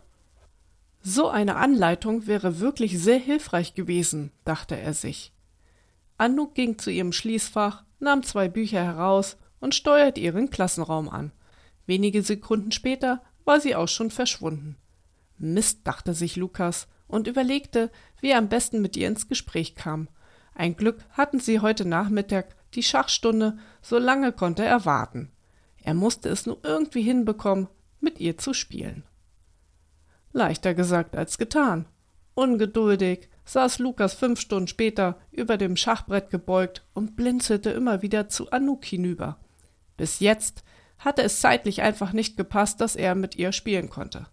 So 1.08 1.30
eine 1.30 1.58
Anleitung 1.58 2.26
wäre 2.26 2.60
wirklich 2.60 2.98
sehr 2.98 3.20
hilfreich 3.20 3.76
gewesen, 3.76 4.32
dachte 4.44 4.76
er 4.76 4.96
sich. 4.96 5.34
Anouk 6.18 6.56
ging 6.56 6.80
zu 6.80 6.90
ihrem 6.90 7.12
Schließfach, 7.12 7.84
nahm 8.00 8.24
zwei 8.24 8.50
Bücher 8.50 8.84
heraus 8.84 9.38
und 9.60 9.76
steuerte 9.76 10.20
ihren 10.20 10.50
Klassenraum 10.50 11.08
an. 11.08 11.32
Wenige 11.86 12.24
Sekunden 12.24 12.72
später 12.72 13.22
war 13.44 13.60
sie 13.60 13.76
auch 13.76 13.88
schon 13.88 14.10
verschwunden. 14.10 14.78
Mist, 15.38 15.82
dachte 15.84 16.16
sich 16.16 16.38
Lukas 16.38 16.88
und 17.08 17.28
überlegte, 17.28 17.92
wie 18.20 18.32
er 18.32 18.40
am 18.40 18.50
besten 18.50 18.82
mit 18.82 18.98
ihr 18.98 19.08
ins 19.08 19.28
Gespräch 19.28 19.76
kam. 19.76 20.08
Ein 20.56 20.76
Glück 20.76 21.06
hatten 21.12 21.40
sie 21.40 21.60
heute 21.60 21.86
Nachmittag 21.86 22.56
die 22.74 22.82
Schachstunde, 22.82 23.60
so 23.84 24.00
lange 24.00 24.32
konnte 24.32 24.66
er 24.66 24.86
warten. 24.86 25.32
Er 25.84 25.94
musste 25.94 26.30
es 26.30 26.48
nur 26.48 26.58
irgendwie 26.64 27.04
hinbekommen, 27.04 27.68
mit 28.00 28.20
ihr 28.20 28.40
zu 28.40 28.56
spielen. 28.56 29.04
Leichter 30.36 30.74
gesagt 30.74 31.16
als 31.16 31.38
getan. 31.38 31.88
Ungeduldig 32.34 33.30
saß 33.46 33.80
Lukas 33.80 34.14
fünf 34.14 34.40
Stunden 34.40 34.68
später 34.68 35.18
über 35.32 35.58
dem 35.58 35.78
Schachbrett 35.78 36.30
gebeugt 36.30 36.86
und 36.94 37.16
blinzelte 37.16 37.70
immer 37.70 38.02
wieder 38.02 38.28
zu 38.28 38.52
Anouk 38.52 38.84
hinüber. 38.84 39.40
Bis 39.96 40.20
jetzt 40.20 40.64
hatte 40.98 41.24
es 41.24 41.40
zeitlich 41.40 41.82
einfach 41.82 42.12
nicht 42.12 42.36
gepasst, 42.36 42.82
dass 42.82 42.96
er 42.96 43.16
mit 43.16 43.36
ihr 43.36 43.54
spielen 43.54 43.90
konnte. 43.90 44.28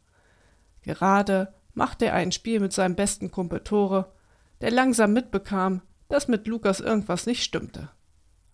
Gerade 0.83 1.55
machte 1.75 2.07
er 2.07 2.15
ein 2.15 2.33
Spiel 2.33 2.59
mit 2.59 2.73
seinem 2.73 2.97
besten 2.97 3.31
Kumpel 3.31 3.61
Tore, 3.61 4.13
der 4.61 4.73
langsam 4.73 5.13
mitbekam, 5.13 5.83
dass 6.09 6.27
mit 6.27 6.47
Lukas 6.49 6.81
irgendwas 6.81 7.27
nicht 7.27 7.45
stimmte. 7.45 7.91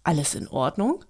Alles 0.02 0.34
in 0.34 0.48
Ordnung? 0.48 1.04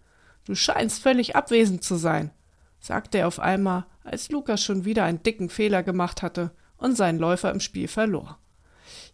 Du 0.45 0.55
scheinst 0.55 1.03
völlig 1.03 1.35
abwesend 1.35 1.83
zu 1.83 1.97
sein, 1.97 2.31
sagte 2.81 3.19
er 3.19 3.29
auf 3.29 3.41
einmal 3.41 3.87
als 4.05 4.31
Lukas 4.31 4.63
schon 4.63 4.85
wieder 4.85 5.05
einen 5.05 5.23
dicken 5.23 5.51
Fehler 5.51 5.83
gemacht 5.83 6.23
hatte 6.23 6.53
und 6.77 6.97
seinen 6.97 7.19
Läufer 7.19 7.51
im 7.51 7.61
Spiel 7.61 7.89
verlor. 7.89 8.39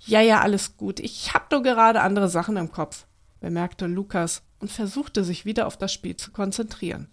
Ja, 0.00 0.20
ja, 0.20 0.40
alles 0.40 0.77
gut. 0.77 1.00
Ich 1.00 1.35
hab 1.35 1.50
nur 1.50 1.62
gerade 1.62 2.03
andere 2.03 2.29
Sachen 2.29 2.57
im 2.57 2.70
Kopf, 2.70 3.07
bemerkte 3.40 3.87
Lukas 3.87 4.42
und 4.61 4.70
versuchte 4.70 5.24
sich 5.24 5.44
wieder 5.44 5.66
auf 5.66 5.77
das 5.77 5.92
Spiel 5.92 6.16
zu 6.16 6.31
konzentrieren. 6.31 7.09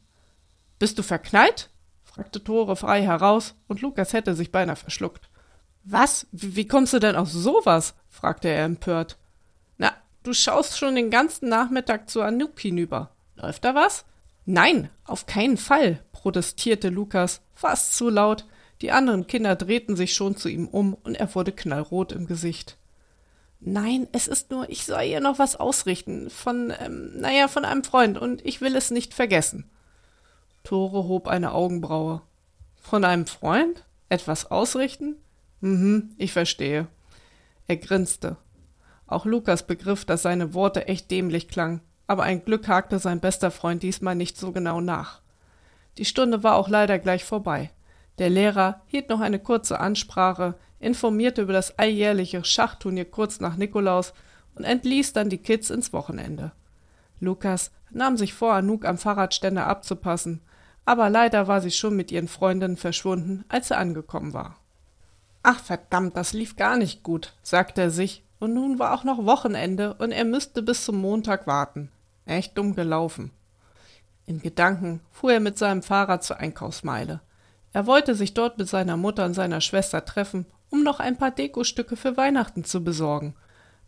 Bist 0.79 0.97
du 0.97 1.03
verknallt? 1.03 1.69
fragte 2.03 2.43
Tore 2.43 2.75
frei 2.75 3.03
heraus 3.03 3.55
und 3.67 3.81
Lukas 3.81 4.13
hätte 4.13 4.35
sich 4.35 4.51
beinahe 4.51 4.75
verschluckt. 4.75 5.29
Was? 5.83 6.27
Wie 6.31 6.67
kommst 6.67 6.93
du 6.93 6.99
denn 6.99 7.15
auf 7.15 7.29
sowas? 7.29 7.95
fragte 8.09 8.49
er 8.49 8.65
empört. 8.65 9.17
Na, 9.77 9.93
du 10.23 10.33
schaust 10.33 10.77
schon 10.77 10.95
den 10.95 11.09
ganzen 11.09 11.49
Nachmittag 11.49 12.09
zu 12.09 12.21
Anouk 12.21 12.59
hinüber. 12.59 13.11
Läuft 13.35 13.63
da 13.63 13.73
was? 13.73 14.05
Nein, 14.45 14.89
auf 15.06 15.25
keinen 15.25 15.58
Fall, 15.58 16.04
protestierte 16.12 16.89
Lukas, 16.89 17.41
fast 17.54 17.95
zu 17.95 18.10
laut. 18.10 18.45
Die 18.82 18.91
anderen 18.91 19.27
Kinder 19.27 19.56
drehten 19.56 19.95
sich 19.95 20.15
schon 20.15 20.36
zu 20.36 20.49
ihm 20.49 20.67
um 20.67 20.95
und 20.95 21.15
er 21.15 21.34
wurde 21.36 21.51
knallrot 21.51 22.12
im 22.12 22.25
Gesicht. 22.25 22.77
Nein, 23.60 24.08
es 24.12 24.27
ist 24.27 24.49
nur, 24.49 24.67
ich 24.69 24.86
soll 24.86 25.04
ihr 25.04 25.19
noch 25.19 25.38
was 25.38 25.56
ausrichten. 25.56 26.32
Von, 26.32 26.73
ähm, 26.80 27.12
naja, 27.19 27.47
von 27.47 27.63
einem 27.63 27.84
Freund 27.84 28.17
und 28.17 28.43
ich 28.43 28.60
will 28.60 28.75
es 28.75 28.89
nicht 28.89 29.13
vergessen. 29.13 29.69
Tore 30.63 31.08
hob 31.08 31.27
eine 31.27 31.54
Augenbraue. 31.54 32.23
Von 32.82 33.06
einem 33.06 33.27
Freund? 33.27 33.86
Etwas 34.10 34.49
ausrichten? 34.49 35.17
Mhm, 35.60 36.15
ich 36.17 36.34
verstehe. 36.34 36.88
Er 37.67 37.77
grinste. 37.77 38.38
Auch 39.06 39.25
Lukas 39.25 39.67
begriff, 39.67 40.06
dass 40.06 40.23
seine 40.23 40.56
Worte 40.56 40.88
echt 40.88 41.12
dämlich 41.12 41.47
klangen, 41.47 41.82
aber 42.12 42.24
ein 42.24 42.43
Glück 42.43 42.67
hakte 42.67 43.00
sein 43.00 43.21
bester 43.21 43.52
Freund 43.52 43.84
diesmal 43.84 44.15
nicht 44.15 44.38
so 44.38 44.52
genau 44.52 44.82
nach. 44.82 45.21
Die 45.97 46.04
Stunde 46.04 46.43
war 46.43 46.56
auch 46.56 46.67
leider 46.67 47.00
gleich 47.00 47.24
vorbei. 47.24 47.71
Der 48.17 48.30
Lehrer 48.30 48.82
hielt 48.86 49.08
noch 49.08 49.21
eine 49.21 49.39
kurze 49.39 49.80
Ansprache, 49.80 50.56
informierte 50.82 51.43
über 51.43 51.54
das 51.54 51.80
alljährliche 51.80 52.43
Schachturnier 52.43 53.06
kurz 53.06 53.39
nach 53.39 53.56
Nikolaus 53.56 54.12
und 54.56 54.65
entließ 54.65 55.13
dann 55.13 55.30
die 55.30 55.38
Kids 55.38 55.69
ins 55.69 55.93
Wochenende. 55.93 56.52
Lukas 57.21 57.71
nahm 57.91 58.17
sich 58.17 58.34
vor, 58.34 58.56
Anouk 58.56 58.84
am 58.84 58.97
Fahrradständer 58.97 59.65
abzupassen, 59.65 60.41
aber 60.84 61.10
leider 61.10 61.47
war 61.47 61.62
sie 61.62 61.71
schon 61.71 61.95
mit 61.95 62.12
ihren 62.12 62.28
Freundinnen 62.28 62.76
verschwunden, 62.76 63.45
als 63.47 63.71
er 63.71 63.78
angekommen 63.78 64.34
war. 64.34 64.58
Ach 65.43 65.62
verdammt, 65.62 66.17
das 66.17 66.34
lief 66.34 66.58
gar 66.58 66.76
nicht 66.76 67.04
gut, 67.04 67.36
sagte 67.41 67.80
er 67.80 67.89
sich, 67.89 68.26
und 68.39 68.54
nun 68.54 68.80
war 68.80 68.93
auch 68.93 69.06
noch 69.06 69.24
Wochenende 69.26 69.93
und 69.93 70.12
er 70.12 70.26
müsste 70.26 70.62
bis 70.62 70.84
zum 70.84 70.97
Montag 70.97 71.47
warten. 71.47 71.89
Echt 72.32 72.58
dumm 72.58 72.76
gelaufen. 72.76 73.32
In 74.26 74.39
Gedanken 74.39 75.02
fuhr 75.12 75.34
er 75.34 75.41
mit 75.41 75.58
seinem 75.58 75.84
Fahrrad 75.84 76.24
zur 76.24 76.38
Einkaufsmeile. 76.38 77.20
Er 77.74 77.88
wollte 77.88 78.15
sich 78.15 78.34
dort 78.34 78.58
mit 78.58 78.70
seiner 78.70 78.96
Mutter 78.96 79.26
und 79.26 79.34
seiner 79.34 79.60
Schwester 79.60 80.06
treffen, 80.06 80.46
um 80.70 80.82
noch 80.82 81.02
ein 81.02 81.17
paar 81.17 81.32
Dekostücke 81.32 81.98
für 81.98 82.15
Weihnachten 82.15 82.63
zu 82.63 82.86
besorgen. 82.86 83.36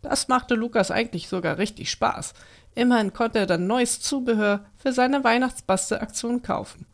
Das 0.02 0.28
machte 0.28 0.56
Lukas 0.56 0.90
eigentlich 0.90 1.28
sogar 1.28 1.56
richtig 1.56 1.90
Spaß. 1.90 2.34
Immerhin 2.74 3.14
konnte 3.14 3.38
er 3.38 3.46
dann 3.46 3.66
neues 3.66 4.02
Zubehör 4.02 4.66
für 4.76 4.92
seine 4.92 5.24
Weihnachtsbastelaktion 5.24 6.42
kaufen. 6.42 6.84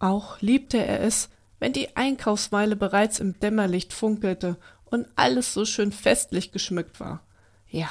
Auch 0.00 0.40
liebte 0.40 0.84
er 0.84 1.02
es, 1.02 1.28
wenn 1.60 1.72
die 1.72 1.96
Einkaufsmeile 1.96 2.74
bereits 2.74 3.20
im 3.20 3.38
Dämmerlicht 3.38 3.92
funkelte 3.92 4.56
und 4.86 5.06
alles 5.14 5.54
so 5.54 5.64
schön 5.64 5.92
festlich 5.92 6.50
geschmückt 6.50 6.98
war. 6.98 7.22
Ja, 7.68 7.90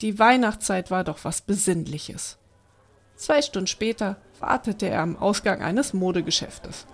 die 0.00 0.18
Weihnachtszeit 0.18 0.90
war 0.90 1.04
doch 1.04 1.18
was 1.22 1.40
Besinnliches. 1.40 2.38
Zwei 3.16 3.42
Stunden 3.42 3.68
später 3.68 4.16
wartete 4.40 4.86
er 4.86 5.00
am 5.00 5.16
Ausgang 5.16 5.62
eines 5.62 5.94
Modegeschäftes. 5.94 6.86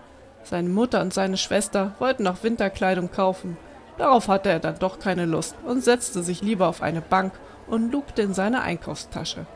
Seine 0.43 0.69
Mutter 0.69 1.01
und 1.01 1.15
seine 1.15 1.37
Schwester 1.37 1.95
wollten 1.99 2.25
noch 2.25 2.43
Winterkleidung 2.43 3.11
kaufen. 3.11 3.57
Darauf 3.99 4.29
hatte 4.29 4.51
er 4.51 4.61
dann 4.61 4.79
doch 4.79 4.99
keine 4.99 5.25
Lust 5.25 5.55
und 5.67 5.83
setzte 5.83 6.23
sich 6.23 6.43
lieber 6.43 6.69
auf 6.69 6.83
eine 6.83 7.01
Bank 7.01 7.33
und 7.67 7.91
lugte 7.91 8.23
in 8.23 8.35
seine 8.35 8.63
Einkaufstasche. 8.63 9.47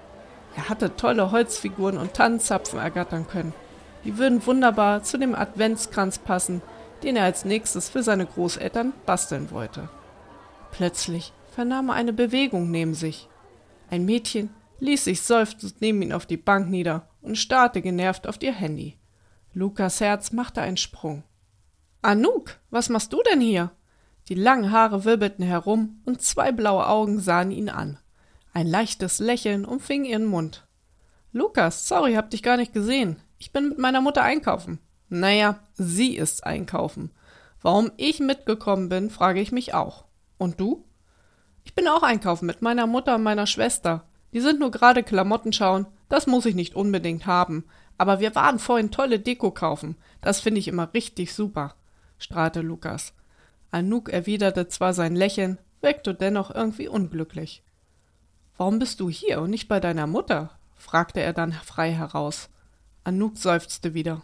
Er 0.56 0.68
hatte 0.68 0.96
tolle 0.96 1.30
Holzfiguren 1.30 1.98
und 1.98 2.14
Tannenzapfen 2.14 2.78
ergattern 2.78 3.26
können. 3.26 3.52
Die 4.04 4.18
würden 4.18 4.44
wunderbar 4.46 5.02
zu 5.02 5.18
dem 5.18 5.34
Adventskranz 5.34 6.18
passen, 6.18 6.62
den 7.02 7.16
er 7.16 7.24
als 7.24 7.44
nächstes 7.44 7.88
für 7.88 8.02
seine 8.02 8.26
Großeltern 8.26 8.92
basteln 9.06 9.50
wollte. 9.50 9.88
Plötzlich 10.70 11.32
vernahm 11.54 11.88
er 11.88 11.94
eine 11.94 12.12
Bewegung 12.12 12.70
neben 12.70 12.94
sich. 12.94 13.28
Ein 13.90 14.04
Mädchen 14.04 14.50
ließ 14.80 15.04
sich 15.04 15.22
seufzend 15.22 15.80
neben 15.80 16.02
ihn 16.02 16.12
auf 16.12 16.26
die 16.26 16.36
Bank 16.36 16.68
nieder 16.68 17.08
und 17.20 17.38
starrte 17.38 17.82
genervt 17.82 18.26
auf 18.26 18.42
ihr 18.42 18.52
Handy. 18.52 18.98
Lukas 19.52 20.00
Herz 20.00 20.32
machte 20.32 20.60
einen 20.62 20.76
Sprung. 20.76 21.22
Anouk, 22.02 22.58
was 22.70 22.88
machst 22.88 23.12
du 23.12 23.22
denn 23.30 23.40
hier? 23.40 23.70
Die 24.28 24.34
langen 24.34 24.72
Haare 24.72 25.04
wirbelten 25.04 25.44
herum 25.44 26.00
und 26.04 26.22
zwei 26.22 26.52
blaue 26.52 26.86
Augen 26.86 27.20
sahen 27.20 27.50
ihn 27.50 27.68
an. 27.68 27.98
Ein 28.52 28.66
leichtes 28.66 29.18
Lächeln 29.18 29.64
umfing 29.64 30.04
ihren 30.04 30.24
Mund. 30.24 30.66
Lukas, 31.32 31.88
sorry, 31.88 32.14
hab 32.14 32.30
dich 32.30 32.42
gar 32.42 32.56
nicht 32.56 32.72
gesehen. 32.72 33.16
Ich 33.38 33.52
bin 33.52 33.68
mit 33.68 33.78
meiner 33.78 34.00
Mutter 34.00 34.22
einkaufen. 34.22 34.78
Naja, 35.08 35.58
sie 35.74 36.16
ist 36.16 36.44
einkaufen. 36.44 37.10
Warum 37.60 37.90
ich 37.96 38.20
mitgekommen 38.20 38.88
bin, 38.88 39.10
frage 39.10 39.40
ich 39.40 39.52
mich 39.52 39.74
auch. 39.74 40.04
Und 40.38 40.60
du? 40.60 40.84
Ich 41.64 41.74
bin 41.74 41.88
auch 41.88 42.02
einkaufen 42.02 42.46
mit 42.46 42.62
meiner 42.62 42.86
Mutter 42.86 43.16
und 43.16 43.22
meiner 43.22 43.46
Schwester. 43.46 44.04
Die 44.32 44.40
sind 44.40 44.60
nur 44.60 44.70
gerade 44.70 45.02
Klamotten 45.02 45.52
schauen. 45.52 45.86
Das 46.08 46.26
muss 46.26 46.46
ich 46.46 46.54
nicht 46.54 46.74
unbedingt 46.74 47.26
haben. 47.26 47.64
Aber 47.98 48.20
wir 48.20 48.34
waren 48.34 48.58
vorhin 48.58 48.90
tolle 48.90 49.18
Deko 49.18 49.50
kaufen. 49.50 49.96
Das 50.20 50.40
finde 50.40 50.58
ich 50.58 50.68
immer 50.68 50.92
richtig 50.94 51.34
super, 51.34 51.74
strahlte 52.18 52.60
Lukas. 52.60 53.14
Anouk 53.70 54.08
erwiderte 54.08 54.68
zwar 54.68 54.94
sein 54.94 55.16
Lächeln, 55.16 55.58
wirkte 55.80 56.14
dennoch 56.14 56.52
irgendwie 56.52 56.88
unglücklich. 56.88 57.62
Warum 58.56 58.78
bist 58.78 59.00
du 59.00 59.10
hier 59.10 59.40
und 59.40 59.50
nicht 59.50 59.68
bei 59.68 59.80
deiner 59.80 60.06
Mutter? 60.06 60.50
fragte 60.76 61.20
er 61.20 61.32
dann 61.32 61.52
frei 61.52 61.92
heraus. 61.92 62.50
Anouk 63.04 63.36
seufzte 63.36 63.94
wieder. 63.94 64.22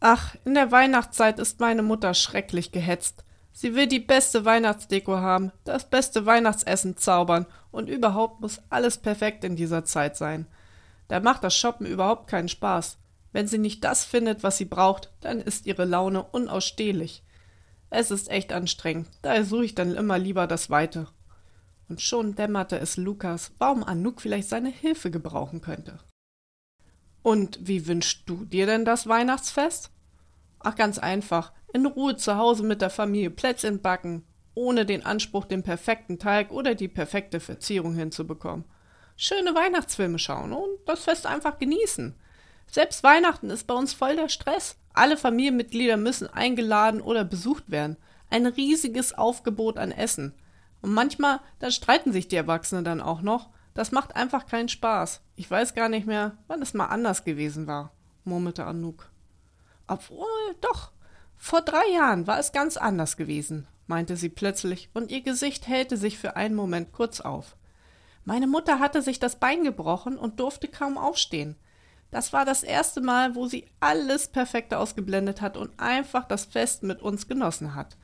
Ach, 0.00 0.34
in 0.44 0.54
der 0.54 0.72
Weihnachtszeit 0.72 1.38
ist 1.38 1.60
meine 1.60 1.82
Mutter 1.82 2.14
schrecklich 2.14 2.72
gehetzt. 2.72 3.24
Sie 3.52 3.74
will 3.74 3.86
die 3.86 4.00
beste 4.00 4.44
Weihnachtsdeko 4.44 5.18
haben, 5.18 5.52
das 5.64 5.88
beste 5.88 6.24
Weihnachtsessen 6.26 6.96
zaubern 6.96 7.46
und 7.70 7.88
überhaupt 7.88 8.40
muss 8.40 8.60
alles 8.70 8.98
perfekt 8.98 9.44
in 9.44 9.56
dieser 9.56 9.84
Zeit 9.84 10.16
sein. 10.16 10.46
Da 11.08 11.20
macht 11.20 11.44
das 11.44 11.54
Shoppen 11.54 11.86
überhaupt 11.86 12.28
keinen 12.28 12.48
Spaß. 12.48 12.98
Wenn 13.32 13.46
sie 13.46 13.58
nicht 13.58 13.84
das 13.84 14.04
findet, 14.04 14.42
was 14.42 14.56
sie 14.56 14.64
braucht, 14.64 15.10
dann 15.20 15.40
ist 15.40 15.66
ihre 15.66 15.84
Laune 15.84 16.22
unausstehlich. 16.22 17.22
Es 17.90 18.10
ist 18.10 18.30
echt 18.30 18.52
anstrengend, 18.52 19.08
daher 19.20 19.44
suche 19.44 19.66
ich 19.66 19.74
dann 19.74 19.94
immer 19.94 20.18
lieber 20.18 20.46
das 20.46 20.70
Weite. 20.70 21.08
Und 21.88 22.00
schon 22.00 22.34
dämmerte 22.34 22.78
es 22.78 22.96
Lukas, 22.96 23.52
warum 23.58 23.84
Anouk 23.84 24.22
vielleicht 24.22 24.48
seine 24.48 24.70
Hilfe 24.70 25.10
gebrauchen 25.10 25.60
könnte. 25.60 25.98
Und 27.22 27.58
wie 27.68 27.86
wünschst 27.86 28.22
du 28.26 28.46
dir 28.46 28.66
denn 28.66 28.84
das 28.84 29.06
Weihnachtsfest? 29.06 29.91
Ach, 30.62 30.76
ganz 30.76 30.98
einfach. 30.98 31.52
In 31.72 31.86
Ruhe 31.86 32.16
zu 32.16 32.36
Hause 32.36 32.62
mit 32.62 32.82
der 32.82 32.90
Familie 32.90 33.30
Plätzchen 33.30 33.80
backen, 33.80 34.24
ohne 34.54 34.86
den 34.86 35.04
Anspruch, 35.04 35.46
den 35.46 35.62
perfekten 35.62 36.18
Teig 36.18 36.50
oder 36.50 36.74
die 36.74 36.88
perfekte 36.88 37.40
Verzierung 37.40 37.94
hinzubekommen. 37.94 38.64
Schöne 39.16 39.54
Weihnachtsfilme 39.54 40.18
schauen 40.18 40.52
und 40.52 40.78
das 40.86 41.04
Fest 41.04 41.26
einfach 41.26 41.58
genießen. 41.58 42.14
Selbst 42.66 43.02
Weihnachten 43.02 43.50
ist 43.50 43.66
bei 43.66 43.74
uns 43.74 43.92
voll 43.92 44.16
der 44.16 44.28
Stress. 44.28 44.76
Alle 44.94 45.16
Familienmitglieder 45.16 45.96
müssen 45.96 46.26
eingeladen 46.28 47.00
oder 47.00 47.24
besucht 47.24 47.70
werden. 47.70 47.96
Ein 48.30 48.46
riesiges 48.46 49.12
Aufgebot 49.12 49.78
an 49.78 49.92
Essen. 49.92 50.34
Und 50.80 50.92
manchmal, 50.92 51.40
da 51.58 51.70
streiten 51.70 52.12
sich 52.12 52.28
die 52.28 52.36
Erwachsenen 52.36 52.84
dann 52.84 53.00
auch 53.00 53.22
noch. 53.22 53.50
Das 53.74 53.92
macht 53.92 54.16
einfach 54.16 54.46
keinen 54.46 54.68
Spaß. 54.68 55.22
Ich 55.36 55.50
weiß 55.50 55.74
gar 55.74 55.88
nicht 55.88 56.06
mehr, 56.06 56.36
wann 56.46 56.62
es 56.62 56.74
mal 56.74 56.86
anders 56.86 57.24
gewesen 57.24 57.66
war, 57.66 57.92
murmelte 58.24 58.64
Anouk. 58.64 59.11
Obwohl, 59.92 60.54
doch. 60.62 60.90
Vor 61.36 61.60
drei 61.60 61.86
Jahren 61.92 62.26
war 62.26 62.38
es 62.38 62.52
ganz 62.52 62.78
anders 62.78 63.18
gewesen, 63.18 63.66
meinte 63.86 64.16
sie 64.16 64.30
plötzlich, 64.30 64.88
und 64.94 65.10
ihr 65.10 65.20
Gesicht 65.20 65.68
hellte 65.68 65.98
sich 65.98 66.16
für 66.16 66.34
einen 66.34 66.54
Moment 66.54 66.92
kurz 66.92 67.20
auf. 67.20 67.56
Meine 68.24 68.46
Mutter 68.46 68.78
hatte 68.78 69.02
sich 69.02 69.18
das 69.18 69.36
Bein 69.36 69.64
gebrochen 69.64 70.16
und 70.16 70.40
durfte 70.40 70.68
kaum 70.68 70.96
aufstehen. 70.96 71.56
Das 72.10 72.32
war 72.32 72.46
das 72.46 72.62
erste 72.62 73.02
Mal, 73.02 73.34
wo 73.34 73.48
sie 73.48 73.66
alles 73.80 74.28
perfekt 74.28 74.72
ausgeblendet 74.72 75.42
hat 75.42 75.58
und 75.58 75.78
einfach 75.78 76.26
das 76.26 76.46
Fest 76.46 76.84
mit 76.84 77.02
uns 77.02 77.28
genossen 77.28 77.74
hat. 77.74 77.98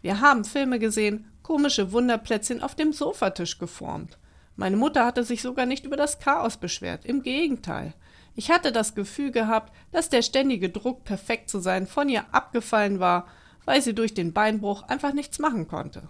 Wir 0.00 0.20
haben 0.20 0.44
Filme 0.44 0.78
gesehen, 0.78 1.32
komische 1.42 1.90
Wunderplätzchen 1.90 2.62
auf 2.62 2.76
dem 2.76 2.92
Sofatisch 2.92 3.58
geformt. 3.58 4.16
Meine 4.54 4.76
Mutter 4.76 5.04
hatte 5.04 5.24
sich 5.24 5.42
sogar 5.42 5.66
nicht 5.66 5.86
über 5.86 5.96
das 5.96 6.20
Chaos 6.20 6.56
beschwert, 6.56 7.04
im 7.04 7.22
Gegenteil. 7.22 7.94
Ich 8.34 8.50
hatte 8.50 8.72
das 8.72 8.94
Gefühl 8.94 9.30
gehabt, 9.30 9.72
dass 9.90 10.08
der 10.08 10.22
ständige 10.22 10.70
Druck, 10.70 11.04
perfekt 11.04 11.50
zu 11.50 11.60
sein, 11.60 11.86
von 11.86 12.08
ihr 12.08 12.34
abgefallen 12.34 12.98
war, 12.98 13.26
weil 13.64 13.82
sie 13.82 13.94
durch 13.94 14.14
den 14.14 14.32
Beinbruch 14.32 14.82
einfach 14.84 15.12
nichts 15.12 15.38
machen 15.38 15.68
konnte. 15.68 16.08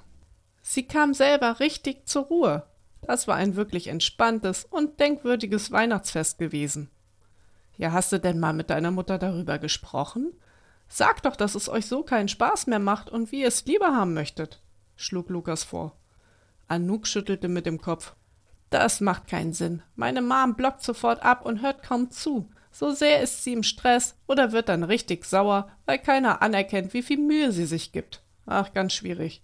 Sie 0.62 0.84
kam 0.86 1.12
selber 1.12 1.58
richtig 1.60 2.06
zur 2.06 2.24
Ruhe. 2.24 2.66
Das 3.02 3.26
war 3.26 3.34
ein 3.34 3.56
wirklich 3.56 3.88
entspanntes 3.88 4.64
und 4.64 5.00
denkwürdiges 5.00 5.72
Weihnachtsfest 5.72 6.38
gewesen. 6.38 6.88
Ja, 7.76 7.90
hast 7.90 8.12
du 8.12 8.20
denn 8.20 8.38
mal 8.38 8.52
mit 8.52 8.70
deiner 8.70 8.92
Mutter 8.92 9.18
darüber 9.18 9.58
gesprochen? 9.58 10.32
Sag 10.88 11.22
doch, 11.22 11.34
dass 11.34 11.56
es 11.56 11.68
euch 11.68 11.86
so 11.86 12.04
keinen 12.04 12.28
Spaß 12.28 12.68
mehr 12.68 12.78
macht 12.78 13.10
und 13.10 13.32
wie 13.32 13.40
ihr 13.40 13.48
es 13.48 13.64
lieber 13.64 13.96
haben 13.96 14.14
möchtet, 14.14 14.62
schlug 14.94 15.30
Lukas 15.30 15.64
vor. 15.64 15.96
Anouk 16.68 17.06
schüttelte 17.06 17.48
mit 17.48 17.66
dem 17.66 17.80
Kopf. 17.80 18.14
Das 18.72 19.02
macht 19.02 19.28
keinen 19.28 19.52
Sinn. 19.52 19.82
Meine 19.96 20.22
Mom 20.22 20.54
blockt 20.54 20.82
sofort 20.82 21.22
ab 21.22 21.44
und 21.44 21.60
hört 21.60 21.82
kaum 21.82 22.10
zu. 22.10 22.48
So 22.70 22.92
sehr 22.92 23.20
ist 23.20 23.44
sie 23.44 23.52
im 23.52 23.62
Stress 23.62 24.16
oder 24.26 24.52
wird 24.52 24.70
dann 24.70 24.82
richtig 24.82 25.26
sauer, 25.26 25.68
weil 25.84 25.98
keiner 25.98 26.40
anerkennt, 26.40 26.94
wie 26.94 27.02
viel 27.02 27.18
Mühe 27.18 27.52
sie 27.52 27.66
sich 27.66 27.92
gibt. 27.92 28.22
Ach, 28.46 28.72
ganz 28.72 28.94
schwierig. 28.94 29.42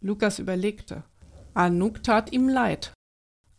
Lukas 0.00 0.38
überlegte. 0.38 1.02
Anouk 1.54 2.04
tat 2.04 2.32
ihm 2.32 2.48
leid. 2.48 2.92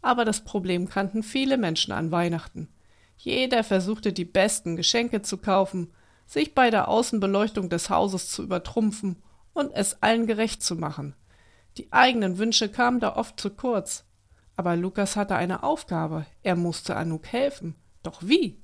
Aber 0.01 0.23
das 0.23 0.45
Problem 0.45 0.87
kannten 0.87 1.21
viele 1.21 1.57
Menschen 1.57 1.91
an 1.91 2.11
Weihnachten. 2.11 2.69
Jeder 3.17 3.65
versuchte 3.65 4.13
die 4.13 4.23
besten 4.23 4.77
Geschenke 4.77 5.21
zu 5.21 5.37
kaufen, 5.37 5.91
sich 6.25 6.55
bei 6.55 6.69
der 6.69 6.87
Außenbeleuchtung 6.87 7.69
des 7.69 7.89
Hauses 7.89 8.29
zu 8.29 8.41
übertrumpfen 8.41 9.21
und 9.51 9.73
es 9.73 10.01
allen 10.01 10.27
gerecht 10.27 10.63
zu 10.63 10.77
machen. 10.77 11.13
Die 11.75 11.91
eigenen 11.91 12.37
Wünsche 12.37 12.69
kamen 12.69 13.01
da 13.01 13.17
oft 13.17 13.37
zu 13.37 13.49
kurz. 13.49 14.06
Aber 14.57 14.75
Lukas 14.75 15.15
hatte 15.15 15.35
eine 15.35 15.63
Aufgabe. 15.63 16.25
Er 16.43 16.55
musste 16.55 16.97
Anouk 16.97 17.27
helfen. 17.27 17.75
Doch 18.03 18.21
wie? 18.21 18.61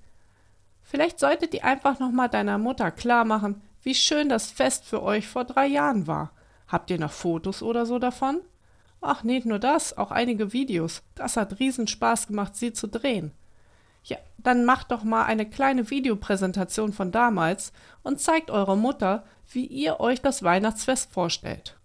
Vielleicht 0.81 1.19
solltet 1.19 1.53
ihr 1.53 1.63
einfach 1.63 1.99
nochmal 1.99 2.29
deiner 2.29 2.57
Mutter 2.57 2.91
klar 2.91 3.23
machen, 3.23 3.61
wie 3.83 3.95
schön 3.95 4.27
das 4.27 4.51
Fest 4.51 4.85
für 4.85 5.01
euch 5.01 5.27
vor 5.27 5.45
drei 5.45 5.67
Jahren 5.67 6.07
war. 6.07 6.31
Habt 6.67 6.89
ihr 6.89 6.99
noch 6.99 7.11
Fotos 7.11 7.61
oder 7.61 7.85
so 7.85 7.99
davon? 7.99 8.41
Ach, 9.01 9.23
nicht 9.23 9.45
nur 9.45 9.59
das, 9.59 9.97
auch 9.97 10.11
einige 10.11 10.51
Videos. 10.51 11.03
Das 11.15 11.37
hat 11.37 11.59
riesen 11.59 11.87
Spaß 11.87 12.27
gemacht, 12.27 12.55
sie 12.55 12.73
zu 12.73 12.87
drehen. 12.87 13.31
Ja, 14.03 14.17
dann 14.37 14.65
macht 14.65 14.91
doch 14.91 15.03
mal 15.03 15.25
eine 15.25 15.45
kleine 15.49 15.89
Videopräsentation 15.89 16.91
von 16.91 17.11
damals 17.11 17.71
und 18.01 18.19
zeigt 18.19 18.49
eurer 18.49 18.75
Mutter, 18.75 19.23
wie 19.51 19.65
ihr 19.65 19.99
euch 19.99 20.21
das 20.21 20.43
Weihnachtsfest 20.43 21.11
vorstellt. 21.11 21.77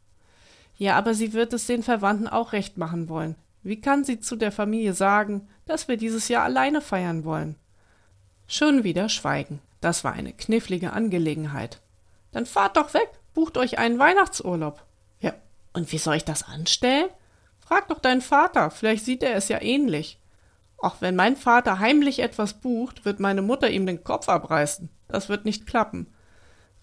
Ja, 0.76 0.96
aber 0.96 1.14
sie 1.14 1.32
wird 1.32 1.52
es 1.52 1.66
den 1.66 1.82
Verwandten 1.82 2.28
auch 2.28 2.52
recht 2.52 2.78
machen 2.78 3.08
wollen. 3.08 3.36
Wie 3.62 3.80
kann 3.80 4.04
sie 4.04 4.20
zu 4.20 4.36
der 4.36 4.52
Familie 4.52 4.94
sagen, 4.94 5.48
dass 5.66 5.88
wir 5.88 5.96
dieses 5.96 6.28
Jahr 6.28 6.44
alleine 6.44 6.80
feiern 6.80 7.24
wollen? 7.24 7.56
Schon 8.46 8.84
wieder 8.84 9.08
Schweigen. 9.08 9.60
Das 9.80 10.04
war 10.04 10.12
eine 10.12 10.32
knifflige 10.32 10.92
Angelegenheit. 10.92 11.80
Dann 12.32 12.46
fahrt 12.46 12.76
doch 12.76 12.94
weg, 12.94 13.10
bucht 13.34 13.56
euch 13.56 13.78
einen 13.78 13.98
Weihnachtsurlaub. 13.98 14.84
Ja, 15.20 15.34
und 15.72 15.92
wie 15.92 15.98
soll 15.98 16.16
ich 16.16 16.24
das 16.24 16.42
anstellen? 16.42 17.08
Frag 17.60 17.88
doch 17.88 17.98
deinen 17.98 18.22
Vater, 18.22 18.70
vielleicht 18.70 19.04
sieht 19.04 19.22
er 19.22 19.34
es 19.34 19.48
ja 19.48 19.60
ähnlich. 19.60 20.18
Auch 20.78 21.00
wenn 21.00 21.16
mein 21.16 21.36
Vater 21.36 21.80
heimlich 21.80 22.20
etwas 22.20 22.54
bucht, 22.54 23.04
wird 23.04 23.20
meine 23.20 23.42
Mutter 23.42 23.68
ihm 23.68 23.84
den 23.84 24.04
Kopf 24.04 24.28
abreißen. 24.28 24.88
Das 25.08 25.28
wird 25.28 25.44
nicht 25.44 25.66
klappen. 25.66 26.06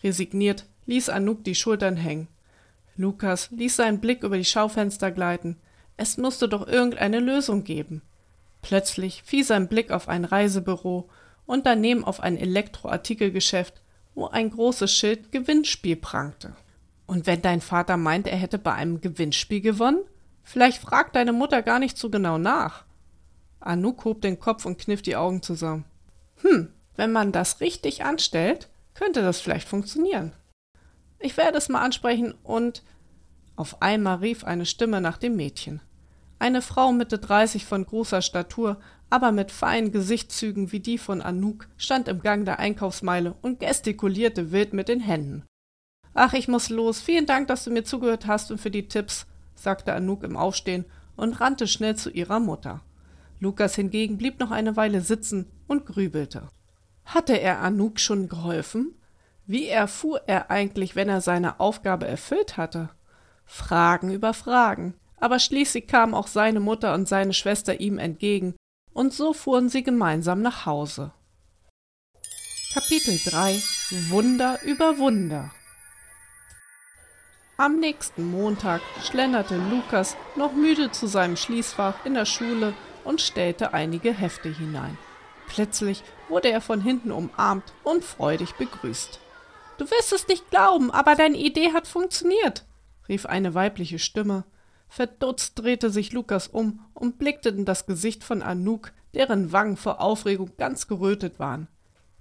Resigniert 0.03 0.65
ließ 0.85 1.09
Anouk 1.09 1.43
die 1.43 1.55
Schultern 1.55 1.95
hängen. 1.95 2.27
Lukas 2.97 3.49
ließ 3.51 3.77
seinen 3.77 3.99
Blick 3.99 4.23
über 4.23 4.37
die 4.37 4.45
Schaufenster 4.45 5.11
gleiten. 5.11 5.57
Es 5.97 6.17
musste 6.17 6.49
doch 6.49 6.67
irgendeine 6.67 7.19
Lösung 7.19 7.63
geben. 7.63 8.01
Plötzlich 8.61 9.23
fiel 9.23 9.43
sein 9.43 9.67
Blick 9.67 9.91
auf 9.91 10.07
ein 10.09 10.25
Reisebüro 10.25 11.09
und 11.45 11.65
daneben 11.65 12.03
auf 12.03 12.19
ein 12.19 12.37
Elektroartikelgeschäft, 12.37 13.81
wo 14.15 14.27
ein 14.27 14.49
großes 14.49 14.91
Schild 14.91 15.31
Gewinnspiel 15.31 15.95
prangte. 15.95 16.55
Und 17.05 17.27
wenn 17.27 17.41
dein 17.41 17.61
Vater 17.61 17.97
meint, 17.97 18.27
er 18.27 18.37
hätte 18.37 18.57
bei 18.57 18.73
einem 18.73 19.01
Gewinnspiel 19.01 19.61
gewonnen, 19.61 20.01
vielleicht 20.43 20.81
fragt 20.81 21.15
deine 21.15 21.33
Mutter 21.33 21.61
gar 21.61 21.79
nicht 21.79 21.97
so 21.97 22.09
genau 22.09 22.37
nach. 22.37 22.85
Anouk 23.59 24.05
hob 24.05 24.21
den 24.21 24.39
Kopf 24.39 24.65
und 24.65 24.79
kniff 24.79 25.01
die 25.01 25.15
Augen 25.15 25.41
zusammen. 25.41 25.85
Hm, 26.41 26.69
wenn 26.95 27.11
man 27.11 27.31
das 27.31 27.61
richtig 27.61 28.03
anstellt, 28.03 28.69
könnte 28.93 29.21
das 29.21 29.41
vielleicht 29.41 29.67
funktionieren. 29.67 30.33
Ich 31.19 31.37
werde 31.37 31.57
es 31.57 31.69
mal 31.69 31.81
ansprechen 31.81 32.33
und. 32.43 32.83
Auf 33.55 33.81
einmal 33.81 34.17
rief 34.17 34.43
eine 34.43 34.65
Stimme 34.65 35.01
nach 35.01 35.17
dem 35.17 35.35
Mädchen. 35.35 35.81
Eine 36.39 36.61
Frau 36.61 36.91
Mitte 36.91 37.17
dreißig 37.17 37.65
von 37.65 37.85
großer 37.85 38.21
Statur, 38.21 38.79
aber 39.09 39.31
mit 39.31 39.51
feinen 39.51 39.91
Gesichtszügen 39.91 40.71
wie 40.71 40.79
die 40.81 40.97
von 40.97 41.21
Anouk, 41.21 41.67
stand 41.77 42.07
im 42.07 42.21
Gang 42.21 42.43
der 42.43 42.59
Einkaufsmeile 42.59 43.35
und 43.41 43.59
gestikulierte 43.59 44.51
wild 44.51 44.73
mit 44.73 44.89
den 44.89 44.99
Händen. 44.99 45.43
Ach, 46.13 46.33
ich 46.33 46.47
muss 46.47 46.69
los. 46.69 47.01
Vielen 47.01 47.25
Dank, 47.25 47.47
dass 47.47 47.63
du 47.63 47.71
mir 47.71 47.83
zugehört 47.83 48.27
hast 48.27 48.51
und 48.51 48.59
für 48.59 48.71
die 48.71 48.87
Tipps, 48.87 49.27
sagte 49.53 49.93
Anouk 49.93 50.23
im 50.23 50.35
Aufstehen 50.35 50.85
und 51.15 51.39
rannte 51.39 51.67
schnell 51.67 51.95
zu 51.95 52.09
ihrer 52.09 52.39
Mutter. 52.39 52.81
Lukas 53.39 53.75
hingegen 53.75 54.17
blieb 54.17 54.39
noch 54.39 54.51
eine 54.51 54.75
Weile 54.75 55.01
sitzen 55.01 55.47
und 55.67 55.85
grübelte. 55.85 56.49
Hatte 57.05 57.39
er 57.39 57.61
Anouk 57.61 57.99
schon 57.99 58.27
geholfen? 58.27 58.95
Wie 59.45 59.67
erfuhr 59.67 60.21
er 60.25 60.49
eigentlich, 60.49 60.95
wenn 60.95 61.07
er 61.07 61.21
seine 61.21 61.59
Aufgabe 61.59 62.07
erfüllt 62.07 62.57
hatte? 62.57 62.89
Fragen 63.45 64.11
über 64.11 64.33
Fragen. 64.33 64.95
Aber 65.17 65.39
schließlich 65.39 65.87
kamen 65.87 66.13
auch 66.13 66.27
seine 66.27 66.59
Mutter 66.59 66.93
und 66.93 67.07
seine 67.07 67.33
Schwester 67.33 67.79
ihm 67.79 67.97
entgegen, 67.97 68.55
und 68.93 69.13
so 69.13 69.33
fuhren 69.33 69.69
sie 69.69 69.83
gemeinsam 69.83 70.41
nach 70.41 70.65
Hause. 70.65 71.11
Kapitel 72.73 73.17
3 73.23 73.61
Wunder 74.09 74.59
über 74.63 74.97
Wunder 74.97 75.51
Am 77.57 77.79
nächsten 77.79 78.29
Montag 78.29 78.81
schlenderte 79.01 79.55
Lukas 79.55 80.17
noch 80.35 80.53
müde 80.53 80.91
zu 80.91 81.07
seinem 81.07 81.37
Schließfach 81.37 82.05
in 82.05 82.15
der 82.15 82.25
Schule 82.25 82.73
und 83.05 83.21
stellte 83.21 83.73
einige 83.73 84.11
Hefte 84.13 84.49
hinein. 84.49 84.97
Plötzlich 85.47 86.03
wurde 86.27 86.49
er 86.49 86.61
von 86.61 86.81
hinten 86.81 87.11
umarmt 87.11 87.71
und 87.83 88.03
freudig 88.03 88.55
begrüßt. 88.55 89.19
Du 89.77 89.89
wirst 89.89 90.11
es 90.11 90.27
nicht 90.27 90.49
glauben, 90.49 90.91
aber 90.91 91.15
deine 91.15 91.37
Idee 91.37 91.73
hat 91.73 91.87
funktioniert, 91.87 92.65
rief 93.07 93.25
eine 93.25 93.53
weibliche 93.53 93.99
Stimme. 93.99 94.45
Verdutzt 94.87 95.59
drehte 95.59 95.89
sich 95.89 96.13
Lukas 96.13 96.47
um 96.47 96.85
und 96.93 97.17
blickte 97.17 97.49
in 97.49 97.65
das 97.65 97.85
Gesicht 97.85 98.23
von 98.23 98.41
Anouk, 98.41 98.91
deren 99.13 99.51
Wangen 99.51 99.77
vor 99.77 100.01
Aufregung 100.01 100.51
ganz 100.57 100.87
gerötet 100.87 101.39
waren. 101.39 101.67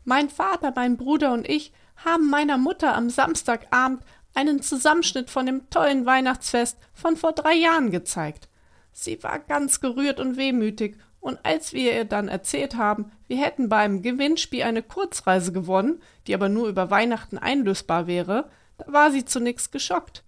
Mein 0.05 0.29
Vater, 0.29 0.73
mein 0.75 0.97
Bruder 0.97 1.33
und 1.33 1.49
ich 1.49 1.73
haben 1.97 2.29
meiner 2.29 2.59
Mutter 2.59 2.95
am 2.95 3.11
Samstagabend 3.11 4.03
einen 4.35 4.63
Zusammenschnitt 4.63 5.31
von 5.31 5.47
dem 5.47 5.71
tollen 5.71 6.07
Weihnachtsfest 6.07 6.79
von 6.93 7.17
vor 7.17 7.33
drei 7.33 7.55
Jahren 7.55 7.91
gezeigt. 7.91 8.49
Sie 8.93 9.23
war 9.23 9.39
ganz 9.39 9.81
gerührt 9.81 10.21
und 10.21 10.37
wehmütig, 10.37 10.97
und 11.21 11.39
als 11.43 11.73
wir 11.73 11.95
ihr 11.95 12.05
dann 12.05 12.29
erzählt 12.29 12.77
haben, 12.77 13.11
wir 13.29 13.39
hätten 13.39 13.71
beim 13.71 14.03
Gewinnspiel 14.03 14.63
eine 14.63 14.83
Kurzreise 14.83 15.53
gewonnen, 15.53 16.03
die 16.27 16.35
aber 16.35 16.51
nur 16.51 16.69
über 16.69 16.91
Weihnachten 16.91 17.39
einlösbar 17.39 18.07
wäre, 18.07 18.51
da 18.77 18.93
war 18.93 19.11
sie 19.11 19.25
zunächst 19.25 19.73
geschockt. 19.73 20.23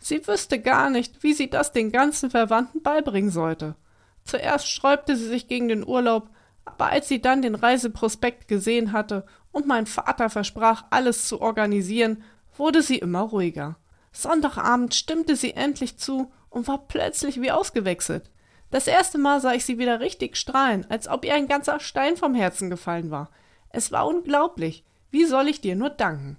Sie 0.00 0.26
wüsste 0.26 0.58
gar 0.58 0.90
nicht, 0.90 1.22
wie 1.22 1.34
sie 1.34 1.50
das 1.50 1.72
den 1.72 1.92
ganzen 1.92 2.30
Verwandten 2.30 2.82
beibringen 2.82 3.30
sollte. 3.30 3.76
Zuerst 4.24 4.66
sträubte 4.66 5.14
sie 5.14 5.28
sich 5.28 5.46
gegen 5.46 5.68
den 5.68 5.86
Urlaub, 5.86 6.30
aber 6.64 6.86
als 6.86 7.08
sie 7.08 7.20
dann 7.20 7.42
den 7.42 7.54
Reiseprospekt 7.54 8.48
gesehen 8.48 8.92
hatte 8.92 9.26
und 9.52 9.66
mein 9.66 9.86
Vater 9.86 10.30
versprach, 10.30 10.84
alles 10.90 11.28
zu 11.28 11.40
organisieren, 11.40 12.22
wurde 12.56 12.82
sie 12.82 12.98
immer 12.98 13.20
ruhiger. 13.20 13.76
Sonntagabend 14.12 14.94
stimmte 14.94 15.36
sie 15.36 15.52
endlich 15.52 15.98
zu 15.98 16.32
und 16.48 16.66
war 16.66 16.86
plötzlich 16.88 17.40
wie 17.40 17.52
ausgewechselt. 17.52 18.30
Das 18.70 18.86
erste 18.86 19.18
Mal 19.18 19.40
sah 19.40 19.52
ich 19.52 19.64
sie 19.64 19.78
wieder 19.78 20.00
richtig 20.00 20.36
strahlen, 20.36 20.86
als 20.88 21.08
ob 21.08 21.24
ihr 21.24 21.34
ein 21.34 21.48
ganzer 21.48 21.80
Stein 21.80 22.16
vom 22.16 22.34
Herzen 22.34 22.70
gefallen 22.70 23.10
war. 23.10 23.30
Es 23.68 23.92
war 23.92 24.06
unglaublich. 24.06 24.84
Wie 25.10 25.24
soll 25.24 25.48
ich 25.48 25.60
dir 25.60 25.76
nur 25.76 25.90
danken? 25.90 26.38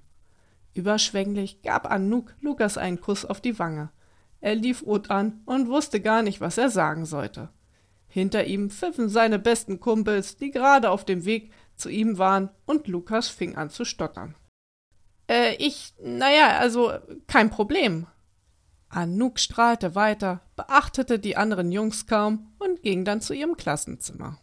Überschwänglich 0.74 1.62
gab 1.62 1.90
Anouk 1.90 2.34
Lukas 2.40 2.78
einen 2.78 3.02
Kuss 3.02 3.26
auf 3.26 3.42
die 3.42 3.60
Wange. 3.60 3.90
Er 4.40 4.56
lief 4.56 4.86
rot 4.86 5.12
an 5.12 5.42
und 5.46 5.68
wusste 5.68 6.02
gar 6.02 6.24
nicht, 6.24 6.42
was 6.42 6.58
er 6.58 6.70
sagen 6.70 7.06
sollte. 7.06 7.50
Hinter 8.08 8.46
ihm 8.46 8.70
pfiffen 8.70 9.08
seine 9.10 9.40
besten 9.40 9.80
Kumpels, 9.80 10.38
die 10.38 10.52
gerade 10.52 10.90
auf 10.90 11.06
dem 11.06 11.26
Weg 11.26 11.52
zu 11.76 11.90
ihm 11.90 12.18
waren, 12.18 12.50
und 12.66 12.88
Lukas 12.88 13.30
fing 13.30 13.56
an 13.56 13.70
zu 13.70 13.86
stottern. 13.86 14.36
Äh, 15.30 15.56
ich, 15.56 15.94
naja, 16.02 16.58
also 16.58 16.92
kein 17.28 17.50
Problem, 17.50 18.08
Anouk 18.90 19.40
strahlte 19.40 19.96
weiter, 19.96 20.42
beachtete 20.58 21.20
die 21.20 21.38
anderen 21.38 21.72
Jungs 21.72 22.08
kaum 22.08 22.54
und 22.60 22.84
ging 22.84 23.06
dann 23.06 23.22
zu 23.22 23.34
ihrem 23.34 23.56
Klassenzimmer. 23.56 24.40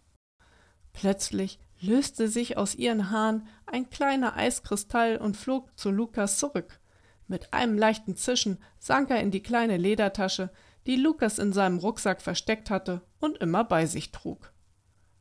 Plötzlich 0.94 1.60
löste 1.80 2.28
sich 2.28 2.56
aus 2.56 2.74
ihren 2.74 3.10
Haaren 3.10 3.46
ein 3.66 3.90
kleiner 3.90 4.36
Eiskristall 4.36 5.16
und 5.16 5.36
flog 5.36 5.70
zu 5.76 5.90
Lukas 5.90 6.38
zurück. 6.38 6.80
Mit 7.26 7.52
einem 7.52 7.76
leichten 7.76 8.16
Zischen 8.16 8.58
sank 8.78 9.10
er 9.10 9.20
in 9.20 9.30
die 9.30 9.42
kleine 9.42 9.76
Ledertasche, 9.76 10.50
die 10.86 10.96
Lukas 10.96 11.38
in 11.38 11.52
seinem 11.52 11.78
Rucksack 11.78 12.22
versteckt 12.22 12.70
hatte 12.70 13.02
und 13.20 13.38
immer 13.38 13.64
bei 13.64 13.86
sich 13.86 14.10
trug. 14.10 14.52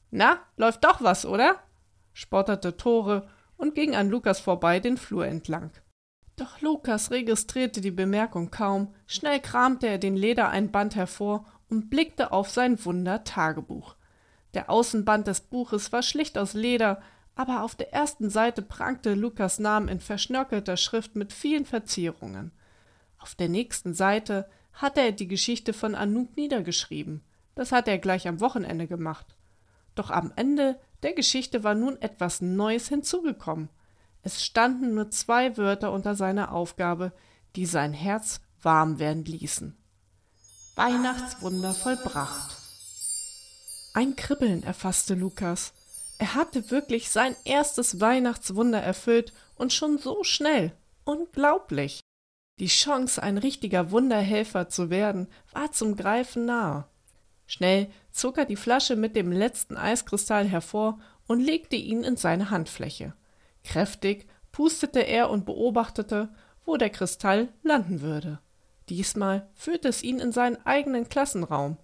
Na, 0.09 0.39
läuft 0.55 0.83
doch 0.85 1.01
was, 1.01 1.25
oder? 1.25 1.57
spotterte 2.13 2.77
Tore 2.77 3.27
und 3.57 3.75
ging 3.75 3.95
an 3.95 4.09
Lukas 4.09 4.39
vorbei 4.39 4.79
den 4.79 4.97
Flur 4.97 5.27
entlang. 5.27 5.71
Doch 6.37 6.61
Lukas 6.61 7.11
registrierte 7.11 7.81
die 7.81 7.91
Bemerkung 7.91 8.49
kaum, 8.49 8.93
schnell 9.05 9.39
kramte 9.39 9.87
er 9.87 9.97
den 9.97 10.15
Ledereinband 10.15 10.95
hervor 10.95 11.45
und 11.69 11.89
blickte 11.89 12.31
auf 12.31 12.49
sein 12.49 12.83
Wunder-Tagebuch. 12.83 13.96
Der 14.57 14.71
Außenband 14.71 15.27
des 15.27 15.41
Buches 15.41 15.91
war 15.91 16.01
schlicht 16.01 16.35
aus 16.35 16.53
Leder, 16.53 16.99
aber 17.35 17.61
auf 17.61 17.75
der 17.75 17.93
ersten 17.93 18.31
Seite 18.31 18.63
prangte 18.63 19.13
Lukas 19.13 19.59
Namen 19.59 19.87
in 19.87 19.99
verschnörkelter 19.99 20.77
Schrift 20.77 21.15
mit 21.15 21.31
vielen 21.31 21.63
Verzierungen. 21.63 22.51
Auf 23.19 23.35
der 23.35 23.49
nächsten 23.49 23.93
Seite 23.93 24.49
hatte 24.73 25.01
er 25.01 25.11
die 25.11 25.27
Geschichte 25.27 25.73
von 25.73 25.93
Anouk 25.93 26.35
niedergeschrieben. 26.35 27.21
Das 27.53 27.71
hatte 27.71 27.91
er 27.91 27.99
gleich 27.99 28.27
am 28.27 28.39
Wochenende 28.39 28.87
gemacht. 28.87 29.37
Doch 29.93 30.09
am 30.09 30.33
Ende 30.35 30.79
der 31.03 31.13
Geschichte 31.13 31.63
war 31.63 31.75
nun 31.75 32.01
etwas 32.01 32.41
Neues 32.41 32.87
hinzugekommen. 32.87 33.69
Es 34.23 34.43
standen 34.43 34.95
nur 34.95 35.11
zwei 35.11 35.55
Wörter 35.55 35.91
unter 35.91 36.15
seiner 36.15 36.51
Aufgabe, 36.51 37.11
die 37.55 37.67
sein 37.67 37.93
Herz 37.93 38.41
warm 38.63 38.97
werden 38.97 39.23
ließen. 39.23 39.77
Weihnachtswunder 40.75 41.75
vollbracht. 41.75 42.56
Ein 43.97 44.15
Kribbeln 44.15 44.61
erfasste 44.61 45.15
Lukas. 45.15 45.73
Er 46.19 46.35
hatte 46.35 46.69
wirklich 46.69 47.09
sein 47.09 47.35
erstes 47.45 47.99
Weihnachtswunder 47.99 48.79
erfüllt 48.79 49.33
und 49.55 49.73
schon 49.73 49.97
so 49.97 50.23
schnell. 50.23 50.71
Unglaublich. 51.03 52.01
Die 52.59 52.67
Chance, 52.67 53.23
ein 53.23 53.39
richtiger 53.39 53.89
Wunderhelfer 53.89 54.69
zu 54.69 54.91
werden, 54.91 55.27
war 55.51 55.71
zum 55.71 55.95
Greifen 55.95 56.45
nahe. 56.45 56.85
Schnell 57.47 57.89
zog 58.11 58.37
er 58.37 58.45
die 58.45 58.55
Flasche 58.55 58.95
mit 58.95 59.15
dem 59.15 59.31
letzten 59.31 59.77
Eiskristall 59.77 60.45
hervor 60.45 60.99
und 61.25 61.39
legte 61.39 61.75
ihn 61.75 62.03
in 62.03 62.17
seine 62.17 62.51
Handfläche. 62.51 63.15
Kräftig 63.63 64.27
pustete 64.51 64.99
er 64.99 65.31
und 65.31 65.47
beobachtete, 65.47 66.29
wo 66.65 66.77
der 66.77 66.91
Kristall 66.91 67.47
landen 67.63 68.01
würde. 68.01 68.41
Diesmal 68.89 69.49
führte 69.55 69.87
es 69.87 70.03
ihn 70.03 70.19
in 70.19 70.31
seinen 70.31 70.63
eigenen 70.67 71.09
Klassenraum. 71.09 71.77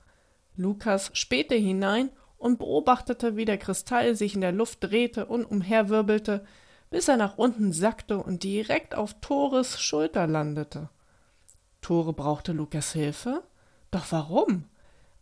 Lukas 0.56 1.12
spähte 1.14 1.56
hinein 1.56 2.10
und 2.38 2.60
beobachtete, 2.60 3.36
wie 3.36 3.46
der 3.46 3.58
Kristall 3.58 4.16
sich 4.16 4.36
in 4.36 4.42
der 4.42 4.52
Luft 4.52 4.84
drehte 4.84 5.26
und 5.26 5.46
umherwirbelte, 5.46 6.46
bis 6.90 7.08
er 7.08 7.18
nach 7.18 7.38
unten 7.38 7.72
sackte 7.72 8.18
und 8.18 8.44
direkt 8.44 8.96
auf 8.96 9.16
Tores 9.22 9.82
Schulter 9.82 10.28
landete. 10.28 10.90
Tore 11.82 12.14
brauchte 12.14 12.52
Lukas 12.52 12.94
Hilfe? 12.94 13.44
Doch 13.92 14.06
warum? 14.12 14.66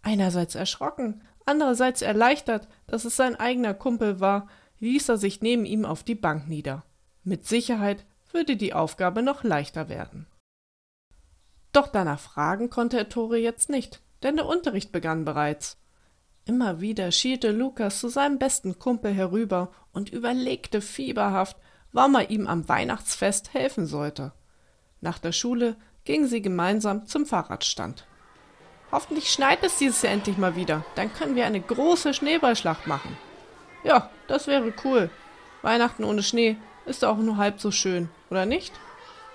Einerseits 0.01 0.55
erschrocken, 0.55 1.21
andererseits 1.45 2.01
erleichtert, 2.01 2.67
dass 2.87 3.05
es 3.05 3.15
sein 3.15 3.35
eigener 3.35 3.73
Kumpel 3.73 4.19
war, 4.19 4.47
ließ 4.79 5.09
er 5.09 5.17
sich 5.17 5.41
neben 5.41 5.65
ihm 5.65 5.85
auf 5.85 6.03
die 6.03 6.15
Bank 6.15 6.47
nieder. 6.47 6.83
Mit 7.23 7.47
Sicherheit 7.47 8.05
würde 8.31 8.57
die 8.57 8.73
Aufgabe 8.73 9.21
noch 9.21 9.43
leichter 9.43 9.89
werden. 9.89 10.25
Doch 11.71 11.87
danach 11.87 12.19
fragen 12.19 12.69
konnte 12.69 12.97
er 12.97 13.09
Tore 13.09 13.37
jetzt 13.37 13.69
nicht, 13.69 14.01
denn 14.23 14.35
der 14.35 14.45
Unterricht 14.45 14.91
begann 14.91 15.25
bereits. 15.25 15.77
Immer 16.45 16.81
wieder 16.81 17.11
schielte 17.11 17.51
Lukas 17.51 17.99
zu 17.99 18.09
seinem 18.09 18.39
besten 18.39 18.79
Kumpel 18.79 19.13
herüber 19.13 19.71
und 19.91 20.09
überlegte 20.09 20.81
fieberhaft, 20.81 21.57
warum 21.91 22.15
er 22.15 22.29
ihm 22.29 22.47
am 22.47 22.67
Weihnachtsfest 22.67 23.53
helfen 23.53 23.85
sollte. 23.85 24.33
Nach 25.01 25.19
der 25.19 25.31
Schule 25.31 25.75
gingen 26.03 26.27
sie 26.27 26.41
gemeinsam 26.41 27.05
zum 27.05 27.25
Fahrradstand. 27.25 28.07
Hoffentlich 28.91 29.29
schneit 29.29 29.63
es 29.63 29.77
dieses 29.77 30.01
Jahr 30.01 30.13
endlich 30.13 30.37
mal 30.37 30.55
wieder, 30.55 30.83
dann 30.95 31.13
können 31.13 31.35
wir 31.35 31.45
eine 31.45 31.61
große 31.61 32.13
Schneeballschlacht 32.13 32.87
machen. 32.87 33.17
Ja, 33.83 34.09
das 34.27 34.47
wäre 34.47 34.73
cool. 34.83 35.09
Weihnachten 35.61 36.03
ohne 36.03 36.23
Schnee, 36.23 36.57
Ist 36.85 37.05
auch 37.05 37.17
nur 37.17 37.37
halb 37.37 37.61
so 37.61 37.71
schön, 37.71 38.09
oder 38.31 38.45
nicht? 38.45 38.73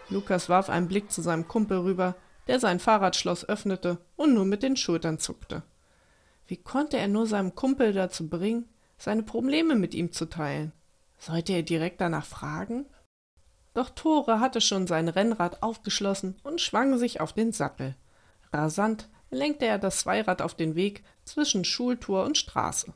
Lukas 0.09 0.49
warf 0.49 0.69
einen 0.69 0.89
Blick 0.89 1.13
zu 1.13 1.23
seinem 1.23 1.47
Kumpel 1.47 1.79
rüber, 1.79 2.17
der 2.47 2.61
sein 2.61 2.79
Fahrradschloss 2.79 3.49
öffnete 3.49 3.99
und 4.17 4.35
nur 4.35 4.45
mit 4.45 4.63
den 4.63 4.77
Schultern 4.77 5.19
zuckte. 5.19 5.63
Wie 6.47 6.57
konnte 6.57 6.97
er 6.97 7.09
nur 7.09 7.27
seinem 7.27 7.55
Kumpel 7.55 7.93
dazu 7.93 8.29
bringen, 8.29 8.69
seine 8.99 9.23
Probleme 9.23 9.75
mit 9.75 9.95
ihm 9.95 10.13
zu 10.13 10.27
teilen? 10.27 10.73
Sollte 11.19 11.53
er 11.53 11.63
direkt 11.63 12.01
danach 12.01 12.25
fragen? 12.25 12.87
Doch 13.75 13.91
Tore 13.91 14.41
hatte 14.41 14.61
schon 14.61 14.87
sein 14.87 15.09
Rennrad 15.09 15.63
aufgeschlossen 15.63 16.37
und 16.45 16.61
schwang 16.61 16.99
sich 16.99 17.21
auf 17.21 17.33
den 17.33 17.53
Sattel. 17.53 17.95
Rasant 18.53 19.09
lenkte 19.31 19.67
er 19.67 19.79
das 19.79 19.99
Zweirad 19.99 20.41
auf 20.41 20.55
den 20.55 20.77
Weg 20.77 21.05
zwischen 21.25 21.65
Schultor 21.65 22.25
und 22.25 22.39
Straße. 22.39 22.95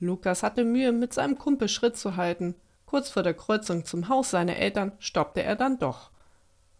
Lukas 0.00 0.42
hatte 0.42 0.64
Mühe, 0.64 0.92
mit 0.92 1.12
seinem 1.12 1.38
Kumpel 1.38 1.68
Schritt 1.68 1.96
zu 1.96 2.16
halten. 2.16 2.54
Kurz 2.86 3.08
vor 3.08 3.22
der 3.22 3.34
Kreuzung 3.34 3.84
zum 3.84 4.08
Haus 4.08 4.30
seiner 4.30 4.56
Eltern 4.56 4.92
stoppte 4.98 5.42
er 5.42 5.56
dann 5.56 5.78
doch. 5.78 6.10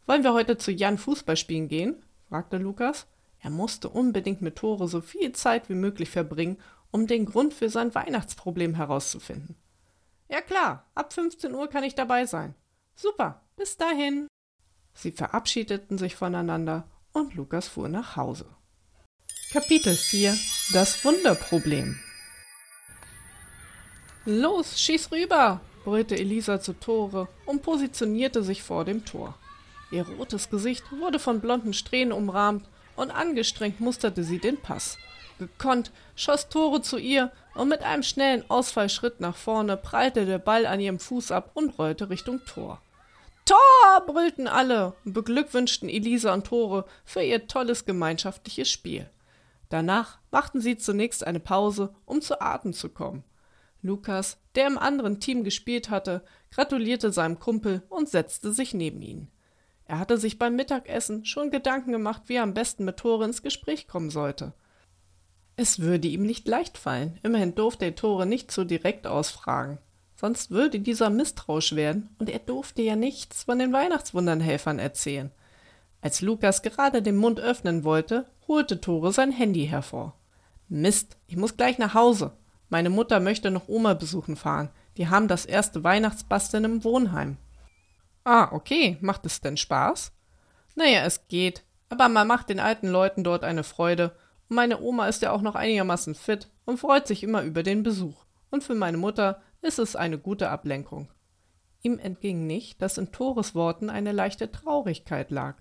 Wollen 0.07 0.25
wir 0.25 0.33
heute 0.33 0.57
zu 0.57 0.71
Jan 0.71 0.99
Fußball 0.99 1.37
spielen 1.37 1.69
gehen? 1.69 2.03
Fragte 2.29 2.59
Lukas. 2.59 3.07
Er 3.41 3.51
musste 3.51 3.89
unbedingt 3.89 4.43
mit 4.43 4.57
Tore 4.57 4.89
so 4.89 5.01
viel 5.01 5.33
Zeit 5.33 5.69
wie 5.69 5.75
möglich 5.75 6.11
verbringen, 6.11 6.59
um 6.91 7.07
den 7.07 7.27
Grund 7.27 7.55
für 7.55 7.69
sein 7.69 7.95
Weihnachtsproblem 7.95 8.75
herauszufinden. 8.75 9.57
Ja 10.29 10.41
klar, 10.41 10.85
ab 10.95 11.13
15 11.13 11.55
Uhr 11.55 11.69
kann 11.69 11.85
ich 11.85 11.95
dabei 11.95 12.27
sein. 12.27 12.55
Super, 12.95 13.43
bis 13.57 13.77
dahin. 13.77 14.27
Sie 14.95 15.13
verabschiedeten 15.13 15.97
sich 15.99 16.17
voneinander 16.17 16.89
und 17.13 17.35
Lukas 17.35 17.69
fuhr 17.69 17.89
nach 17.89 18.17
Hause. 18.17 18.47
Kapitel 19.53 19.95
4 19.95 20.37
Das 20.73 21.05
Wunderproblem 21.05 21.99
Los, 24.25 24.79
schieß 24.79 25.11
rüber! 25.13 25.61
brüllte 25.85 26.19
Elisa 26.19 26.61
zu 26.61 26.75
Tore 26.75 27.29
und 27.47 27.63
positionierte 27.63 28.43
sich 28.43 28.63
vor 28.63 28.85
dem 28.85 29.07
Tor. 29.07 29.39
Ihr 29.91 30.07
rotes 30.07 30.51
Gesicht 30.51 30.85
wurde 30.93 31.19
von 31.19 31.41
blonden 31.41 31.73
Strähnen 31.73 32.13
umrahmt 32.13 32.69
und 32.97 33.11
angestrengt 33.11 33.81
musterte 33.81 34.23
sie 34.23 34.39
den 34.39 34.61
Pass. 34.61 34.99
Gekonnt 35.39 35.93
schoss 36.17 36.49
Tore 36.49 36.83
zu 36.83 36.99
ihr 36.99 37.31
und 37.55 37.69
mit 37.69 37.83
einem 37.83 38.03
schnellen 38.03 38.45
Ausfallschritt 38.51 39.21
nach 39.21 39.37
vorne 39.37 39.77
prallte 39.77 40.27
der 40.27 40.39
Ball 40.39 40.67
an 40.67 40.81
ihrem 40.81 40.99
Fuß 40.99 41.31
ab 41.31 41.53
und 41.55 41.79
rollte 41.79 42.11
Richtung 42.11 42.45
Tor. 42.45 42.83
Tor! 43.45 43.59
brüllten 44.07 44.47
alle 44.47 44.95
und 45.05 45.15
beglückwünschten 45.15 45.89
Elisa 45.89 46.35
und 46.35 46.47
Tore 46.47 46.85
für 47.05 47.23
ihr 47.23 47.47
tolles 47.47 47.87
gemeinschaftliches 47.87 48.71
Spiel. 48.71 49.09
Danach 49.71 50.19
machten 50.31 50.61
sie 50.61 50.77
zunächst 50.77 51.27
eine 51.27 51.41
Pause, 51.41 51.95
um 52.05 52.21
zu 52.21 52.41
Atem 52.41 52.73
zu 52.73 52.89
kommen. 52.89 53.25
Lukas, 53.81 54.39
der 54.55 54.67
im 54.67 54.77
anderen 54.77 55.21
Team 55.21 55.45
gespielt 55.45 55.89
hatte, 55.89 56.25
gratulierte 56.51 57.13
seinem 57.13 57.39
Kumpel 57.39 57.83
und 57.89 58.09
setzte 58.09 58.53
sich 58.53 58.75
neben 58.75 59.01
ihn. 59.03 59.29
Er 59.89 59.99
hatte 59.99 60.19
sich 60.19 60.39
beim 60.39 60.55
Mittagessen 60.55 61.25
schon 61.25 61.51
Gedanken 61.51 61.93
gemacht, 61.93 62.23
wie 62.27 62.35
er 62.35 62.43
am 62.43 62.55
besten 62.55 62.85
mit 62.85 62.99
Tore 62.99 63.25
ins 63.25 63.43
Gespräch 63.43 63.89
kommen 63.89 64.11
sollte. 64.11 64.53
Es 65.57 65.81
würde 65.81 66.07
ihm 66.07 66.25
nicht 66.25 66.47
leicht 66.47 66.77
fallen, 66.77 67.19
immerhin 67.23 67.55
durfte 67.55 67.87
er 67.87 67.95
Tore 67.97 68.27
nicht 68.27 68.53
so 68.53 68.65
direkt 68.65 69.07
ausfragen. 69.07 69.79
Sonst 70.15 70.51
würde 70.51 70.79
dieser 70.79 71.09
misstrauisch 71.11 71.75
werden, 71.75 72.11
und 72.19 72.29
er 72.29 72.39
durfte 72.39 72.83
ja 72.83 72.97
nichts 72.97 73.45
von 73.45 73.59
den 73.59 73.73
Weihnachtswundernhelfern 73.73 74.79
erzählen. 74.79 75.33
Als 76.03 76.21
Lukas 76.21 76.63
gerade 76.63 77.01
den 77.01 77.17
Mund 77.17 77.41
öffnen 77.41 77.83
wollte, 77.83 78.27
holte 78.47 78.81
Tore 78.81 79.13
sein 79.13 79.33
Handy 79.33 79.67
hervor. 79.67 80.15
Mist, 80.69 81.17
ich 81.29 81.37
muss 81.37 81.57
gleich 81.57 81.79
nach 81.79 81.95
Hause. 81.95 82.33
Meine 82.69 82.91
Mutter 82.91 83.21
möchte 83.21 83.51
noch 83.51 83.69
Oma 83.69 83.95
besuchen 83.95 84.37
fahren. 84.37 84.69
Die 84.99 85.09
haben 85.09 85.29
das 85.29 85.47
erste 85.47 85.83
Weihnachtsbasteln 85.83 86.65
im 86.65 86.85
Wohnheim. 86.85 87.39
Ah, 88.29 88.51
okay. 88.53 88.99
Macht 89.01 89.25
es 89.25 89.41
denn 89.41 89.57
Spaß? 89.57 90.13
Naja, 90.75 91.01
es 91.07 91.29
geht. 91.29 91.65
Aber 91.89 92.11
man 92.11 92.29
macht 92.29 92.51
den 92.51 92.61
alten 92.61 92.87
Leuten 92.87 93.25
dort 93.25 93.43
eine 93.43 93.65
Freude. 93.65 94.15
Und 94.51 94.57
meine 94.57 94.83
Oma 94.83 95.09
ist 95.09 95.23
ja 95.23 95.31
auch 95.33 95.41
noch 95.41 95.55
einigermaßen 95.55 96.15
fit 96.15 96.51
und 96.67 96.77
freut 96.77 97.07
sich 97.07 97.23
immer 97.23 97.43
über 97.43 97.63
den 97.63 97.83
Besuch. 97.83 98.27
Und 98.51 98.63
für 98.63 98.75
meine 98.75 98.99
Mutter 98.99 99.41
ist 99.63 99.79
es 99.79 99.97
eine 99.97 100.19
gute 100.19 100.51
Ablenkung. 100.51 101.09
Ihm 101.81 101.99
entging 101.99 102.47
nicht, 102.47 102.83
dass 102.83 102.99
in 102.99 103.13
Tores 103.13 103.55
Worten 103.55 103.89
eine 103.89 104.13
leichte 104.13 104.53
Traurigkeit 104.53 105.31
lag. 105.31 105.57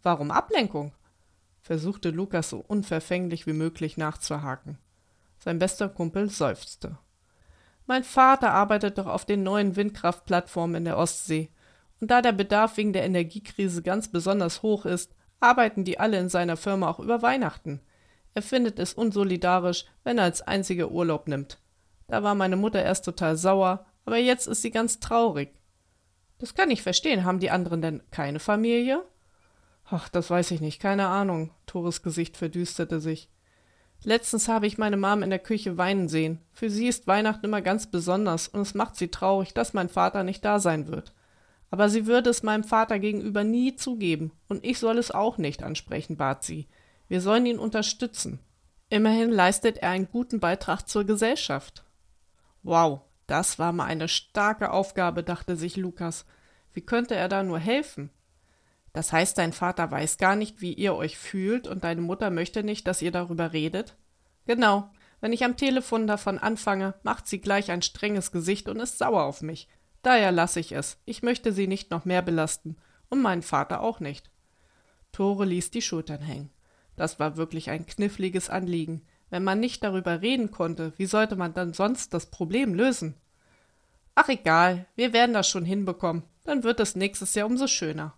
Warum 0.00 0.30
Ablenkung? 0.30 0.94
versuchte 1.60 2.10
Lukas 2.10 2.50
so 2.50 2.64
unverfänglich 2.68 3.48
wie 3.48 3.52
möglich 3.52 3.96
nachzuhaken. 3.96 4.78
Sein 5.40 5.58
bester 5.58 5.88
Kumpel 5.88 6.30
seufzte. 6.30 6.98
Mein 7.86 8.04
Vater 8.04 8.52
arbeitet 8.52 8.98
doch 8.98 9.06
auf 9.06 9.24
den 9.24 9.42
neuen 9.42 9.74
Windkraftplattformen 9.74 10.76
in 10.76 10.84
der 10.84 10.96
Ostsee. 10.96 11.50
Und 12.00 12.10
da 12.10 12.22
der 12.22 12.32
Bedarf 12.32 12.76
wegen 12.76 12.92
der 12.92 13.04
Energiekrise 13.04 13.82
ganz 13.82 14.08
besonders 14.08 14.62
hoch 14.62 14.86
ist, 14.86 15.14
arbeiten 15.38 15.84
die 15.84 16.00
alle 16.00 16.18
in 16.18 16.28
seiner 16.28 16.56
Firma 16.56 16.88
auch 16.88 16.98
über 16.98 17.22
Weihnachten. 17.22 17.80
Er 18.34 18.42
findet 18.42 18.78
es 18.78 18.94
unsolidarisch, 18.94 19.84
wenn 20.04 20.18
er 20.18 20.24
als 20.24 20.42
einziger 20.42 20.90
Urlaub 20.90 21.28
nimmt. 21.28 21.58
Da 22.06 22.22
war 22.22 22.34
meine 22.34 22.56
Mutter 22.56 22.82
erst 22.82 23.04
total 23.04 23.36
sauer, 23.36 23.86
aber 24.04 24.18
jetzt 24.18 24.46
ist 24.46 24.62
sie 24.62 24.70
ganz 24.70 25.00
traurig. 25.00 25.50
Das 26.38 26.54
kann 26.54 26.70
ich 26.70 26.82
verstehen. 26.82 27.24
Haben 27.24 27.38
die 27.38 27.50
anderen 27.50 27.82
denn 27.82 28.02
keine 28.10 28.40
Familie? 28.40 29.04
Ach, 29.84 30.08
das 30.08 30.30
weiß 30.30 30.52
ich 30.52 30.60
nicht, 30.60 30.80
keine 30.80 31.06
Ahnung. 31.06 31.50
Tores 31.66 32.02
Gesicht 32.02 32.36
verdüsterte 32.36 33.00
sich. 33.00 33.28
Letztens 34.02 34.48
habe 34.48 34.66
ich 34.66 34.78
meine 34.78 34.96
Mom 34.96 35.22
in 35.22 35.30
der 35.30 35.38
Küche 35.38 35.76
weinen 35.76 36.08
sehen. 36.08 36.40
Für 36.52 36.70
sie 36.70 36.88
ist 36.88 37.06
Weihnachten 37.06 37.44
immer 37.44 37.60
ganz 37.60 37.90
besonders 37.90 38.48
und 38.48 38.62
es 38.62 38.74
macht 38.74 38.96
sie 38.96 39.08
traurig, 39.08 39.52
dass 39.52 39.74
mein 39.74 39.90
Vater 39.90 40.22
nicht 40.22 40.44
da 40.44 40.58
sein 40.58 40.88
wird. 40.88 41.12
Aber 41.70 41.88
sie 41.88 42.06
würde 42.06 42.30
es 42.30 42.42
meinem 42.42 42.64
Vater 42.64 42.98
gegenüber 42.98 43.44
nie 43.44 43.76
zugeben 43.76 44.32
und 44.48 44.64
ich 44.64 44.78
soll 44.78 44.98
es 44.98 45.10
auch 45.10 45.38
nicht 45.38 45.62
ansprechen, 45.62 46.16
bat 46.16 46.42
sie. 46.42 46.66
Wir 47.08 47.20
sollen 47.20 47.46
ihn 47.46 47.58
unterstützen. 47.58 48.40
Immerhin 48.88 49.30
leistet 49.30 49.78
er 49.78 49.90
einen 49.90 50.10
guten 50.10 50.40
Beitrag 50.40 50.88
zur 50.88 51.04
Gesellschaft. 51.04 51.84
Wow, 52.62 53.02
das 53.28 53.58
war 53.60 53.72
mal 53.72 53.84
eine 53.84 54.08
starke 54.08 54.72
Aufgabe, 54.72 55.22
dachte 55.22 55.54
sich 55.54 55.76
Lukas. 55.76 56.26
Wie 56.72 56.80
könnte 56.80 57.14
er 57.14 57.28
da 57.28 57.44
nur 57.44 57.60
helfen? 57.60 58.10
Das 58.92 59.12
heißt, 59.12 59.38
dein 59.38 59.52
Vater 59.52 59.90
weiß 59.90 60.18
gar 60.18 60.34
nicht, 60.34 60.60
wie 60.60 60.72
ihr 60.72 60.94
euch 60.96 61.16
fühlt 61.16 61.68
und 61.68 61.84
deine 61.84 62.00
Mutter 62.00 62.30
möchte 62.30 62.64
nicht, 62.64 62.88
dass 62.88 63.02
ihr 63.02 63.12
darüber 63.12 63.52
redet? 63.52 63.96
Genau. 64.46 64.90
Wenn 65.20 65.32
ich 65.32 65.44
am 65.44 65.56
Telefon 65.56 66.06
davon 66.06 66.38
anfange, 66.38 66.94
macht 67.02 67.28
sie 67.28 67.40
gleich 67.40 67.70
ein 67.70 67.82
strenges 67.82 68.32
Gesicht 68.32 68.68
und 68.68 68.80
ist 68.80 68.98
sauer 68.98 69.22
auf 69.24 69.42
mich. 69.42 69.68
Daher 70.02 70.32
lasse 70.32 70.60
ich 70.60 70.72
es. 70.72 70.98
Ich 71.04 71.22
möchte 71.22 71.52
sie 71.52 71.66
nicht 71.66 71.90
noch 71.90 72.04
mehr 72.04 72.22
belasten. 72.22 72.76
Und 73.08 73.22
meinen 73.22 73.42
Vater 73.42 73.80
auch 73.80 74.00
nicht. 74.00 74.30
Tore 75.12 75.44
ließ 75.44 75.70
die 75.70 75.82
Schultern 75.82 76.20
hängen. 76.20 76.50
Das 76.96 77.18
war 77.18 77.36
wirklich 77.36 77.70
ein 77.70 77.86
kniffliges 77.86 78.50
Anliegen. 78.50 79.02
Wenn 79.30 79.44
man 79.44 79.60
nicht 79.60 79.82
darüber 79.82 80.22
reden 80.22 80.50
konnte, 80.50 80.92
wie 80.96 81.06
sollte 81.06 81.36
man 81.36 81.54
dann 81.54 81.72
sonst 81.72 82.14
das 82.14 82.26
Problem 82.26 82.74
lösen? 82.74 83.14
Ach 84.14 84.28
egal, 84.28 84.86
wir 84.96 85.12
werden 85.12 85.32
das 85.32 85.48
schon 85.48 85.64
hinbekommen. 85.64 86.24
Dann 86.44 86.62
wird 86.62 86.80
es 86.80 86.96
nächstes 86.96 87.34
Jahr 87.34 87.46
umso 87.46 87.66
schöner. 87.66 88.14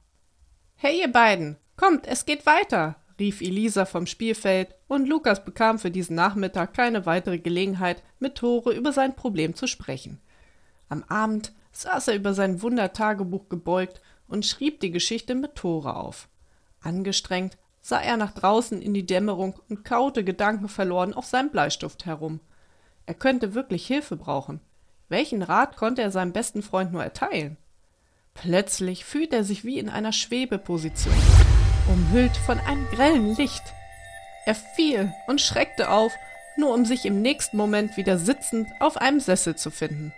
Hey 0.74 1.00
ihr 1.00 1.12
beiden, 1.12 1.56
kommt, 1.76 2.06
es 2.06 2.24
geht 2.24 2.46
weiter, 2.46 2.96
rief 3.18 3.40
Elisa 3.40 3.84
vom 3.84 4.06
Spielfeld, 4.06 4.74
und 4.88 5.06
Lukas 5.06 5.44
bekam 5.44 5.78
für 5.78 5.90
diesen 5.90 6.16
Nachmittag 6.16 6.74
keine 6.74 7.06
weitere 7.06 7.38
Gelegenheit, 7.38 8.02
mit 8.18 8.34
Tore 8.36 8.72
über 8.72 8.92
sein 8.92 9.14
Problem 9.14 9.54
zu 9.54 9.66
sprechen. 9.66 10.20
Am 10.88 11.04
Abend 11.04 11.52
saß 11.72 12.08
er 12.08 12.14
über 12.14 12.34
sein 12.34 12.62
Wundertagebuch 12.62 13.48
gebeugt 13.48 14.00
und 14.28 14.46
schrieb 14.46 14.80
die 14.80 14.90
Geschichte 14.90 15.34
mit 15.34 15.56
Tore 15.56 15.96
auf. 15.96 16.28
Angestrengt 16.80 17.58
sah 17.80 18.00
er 18.00 18.16
nach 18.16 18.32
draußen 18.32 18.80
in 18.80 18.94
die 18.94 19.06
Dämmerung 19.06 19.58
und 19.68 19.84
kaute 19.84 20.24
gedankenverloren 20.24 21.14
auf 21.14 21.26
seinem 21.26 21.50
Bleistift 21.50 22.06
herum. 22.06 22.40
Er 23.06 23.14
könnte 23.14 23.54
wirklich 23.54 23.86
Hilfe 23.86 24.16
brauchen. 24.16 24.60
Welchen 25.08 25.42
Rat 25.42 25.76
konnte 25.76 26.02
er 26.02 26.10
seinem 26.10 26.32
besten 26.32 26.62
Freund 26.62 26.92
nur 26.92 27.02
erteilen? 27.02 27.56
Plötzlich 28.34 29.04
fühlt 29.04 29.32
er 29.32 29.44
sich 29.44 29.64
wie 29.64 29.78
in 29.78 29.90
einer 29.90 30.12
Schwebeposition, 30.12 31.14
umhüllt 31.88 32.36
von 32.36 32.58
einem 32.60 32.86
grellen 32.86 33.36
Licht. 33.36 33.62
Er 34.46 34.54
fiel 34.54 35.12
und 35.26 35.40
schreckte 35.40 35.90
auf, 35.90 36.12
nur 36.56 36.72
um 36.72 36.84
sich 36.84 37.04
im 37.04 37.20
nächsten 37.20 37.56
Moment 37.56 37.96
wieder 37.96 38.18
sitzend 38.18 38.68
auf 38.80 38.96
einem 38.96 39.20
Sessel 39.20 39.56
zu 39.56 39.70
finden. 39.70 40.12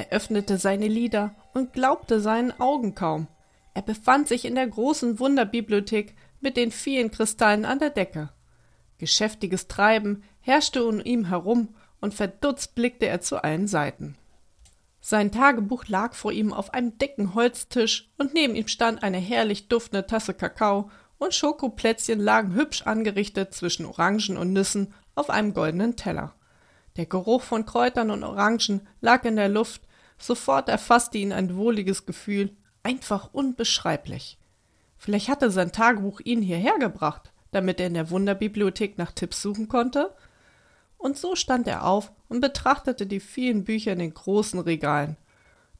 Er 0.00 0.12
öffnete 0.12 0.56
seine 0.56 0.88
Lider 0.88 1.34
und 1.52 1.74
glaubte 1.74 2.20
seinen 2.20 2.58
Augen 2.58 2.94
kaum. 2.94 3.26
Er 3.74 3.82
befand 3.82 4.28
sich 4.28 4.46
in 4.46 4.54
der 4.54 4.66
großen 4.66 5.18
Wunderbibliothek 5.18 6.14
mit 6.40 6.56
den 6.56 6.70
vielen 6.70 7.10
Kristallen 7.10 7.66
an 7.66 7.80
der 7.80 7.90
Decke. 7.90 8.30
Geschäftiges 8.96 9.68
Treiben 9.68 10.22
herrschte 10.40 10.86
um 10.86 11.04
ihn 11.04 11.28
herum 11.28 11.74
und 12.00 12.14
verdutzt 12.14 12.74
blickte 12.74 13.08
er 13.08 13.20
zu 13.20 13.44
allen 13.44 13.66
Seiten. 13.66 14.16
Sein 15.02 15.32
Tagebuch 15.32 15.86
lag 15.86 16.14
vor 16.14 16.32
ihm 16.32 16.54
auf 16.54 16.72
einem 16.72 16.96
dicken 16.96 17.34
Holztisch 17.34 18.08
und 18.16 18.32
neben 18.32 18.54
ihm 18.54 18.68
stand 18.68 19.02
eine 19.02 19.18
herrlich 19.18 19.68
duftende 19.68 20.06
Tasse 20.06 20.32
Kakao 20.32 20.90
und 21.18 21.34
Schokoplätzchen 21.34 22.20
lagen 22.20 22.54
hübsch 22.54 22.86
angerichtet 22.86 23.52
zwischen 23.52 23.84
Orangen 23.84 24.38
und 24.38 24.54
Nüssen 24.54 24.94
auf 25.14 25.28
einem 25.28 25.52
goldenen 25.52 25.96
Teller. 25.96 26.32
Der 26.96 27.04
Geruch 27.04 27.42
von 27.42 27.66
Kräutern 27.66 28.10
und 28.10 28.24
Orangen 28.24 28.88
lag 29.02 29.26
in 29.26 29.36
der 29.36 29.50
Luft, 29.50 29.82
Sofort 30.20 30.68
erfasste 30.68 31.16
ihn 31.16 31.32
ein 31.32 31.56
wohliges 31.56 32.04
Gefühl, 32.04 32.54
einfach 32.82 33.30
unbeschreiblich. 33.32 34.38
Vielleicht 34.98 35.30
hatte 35.30 35.50
sein 35.50 35.72
Tagebuch 35.72 36.20
ihn 36.20 36.42
hierher 36.42 36.78
gebracht, 36.78 37.32
damit 37.52 37.80
er 37.80 37.86
in 37.86 37.94
der 37.94 38.10
Wunderbibliothek 38.10 38.98
nach 38.98 39.12
Tipps 39.12 39.40
suchen 39.40 39.68
konnte? 39.68 40.14
Und 40.98 41.16
so 41.16 41.34
stand 41.36 41.66
er 41.66 41.86
auf 41.86 42.12
und 42.28 42.42
betrachtete 42.42 43.06
die 43.06 43.20
vielen 43.20 43.64
Bücher 43.64 43.94
in 43.94 43.98
den 43.98 44.12
großen 44.12 44.60
Regalen. 44.60 45.16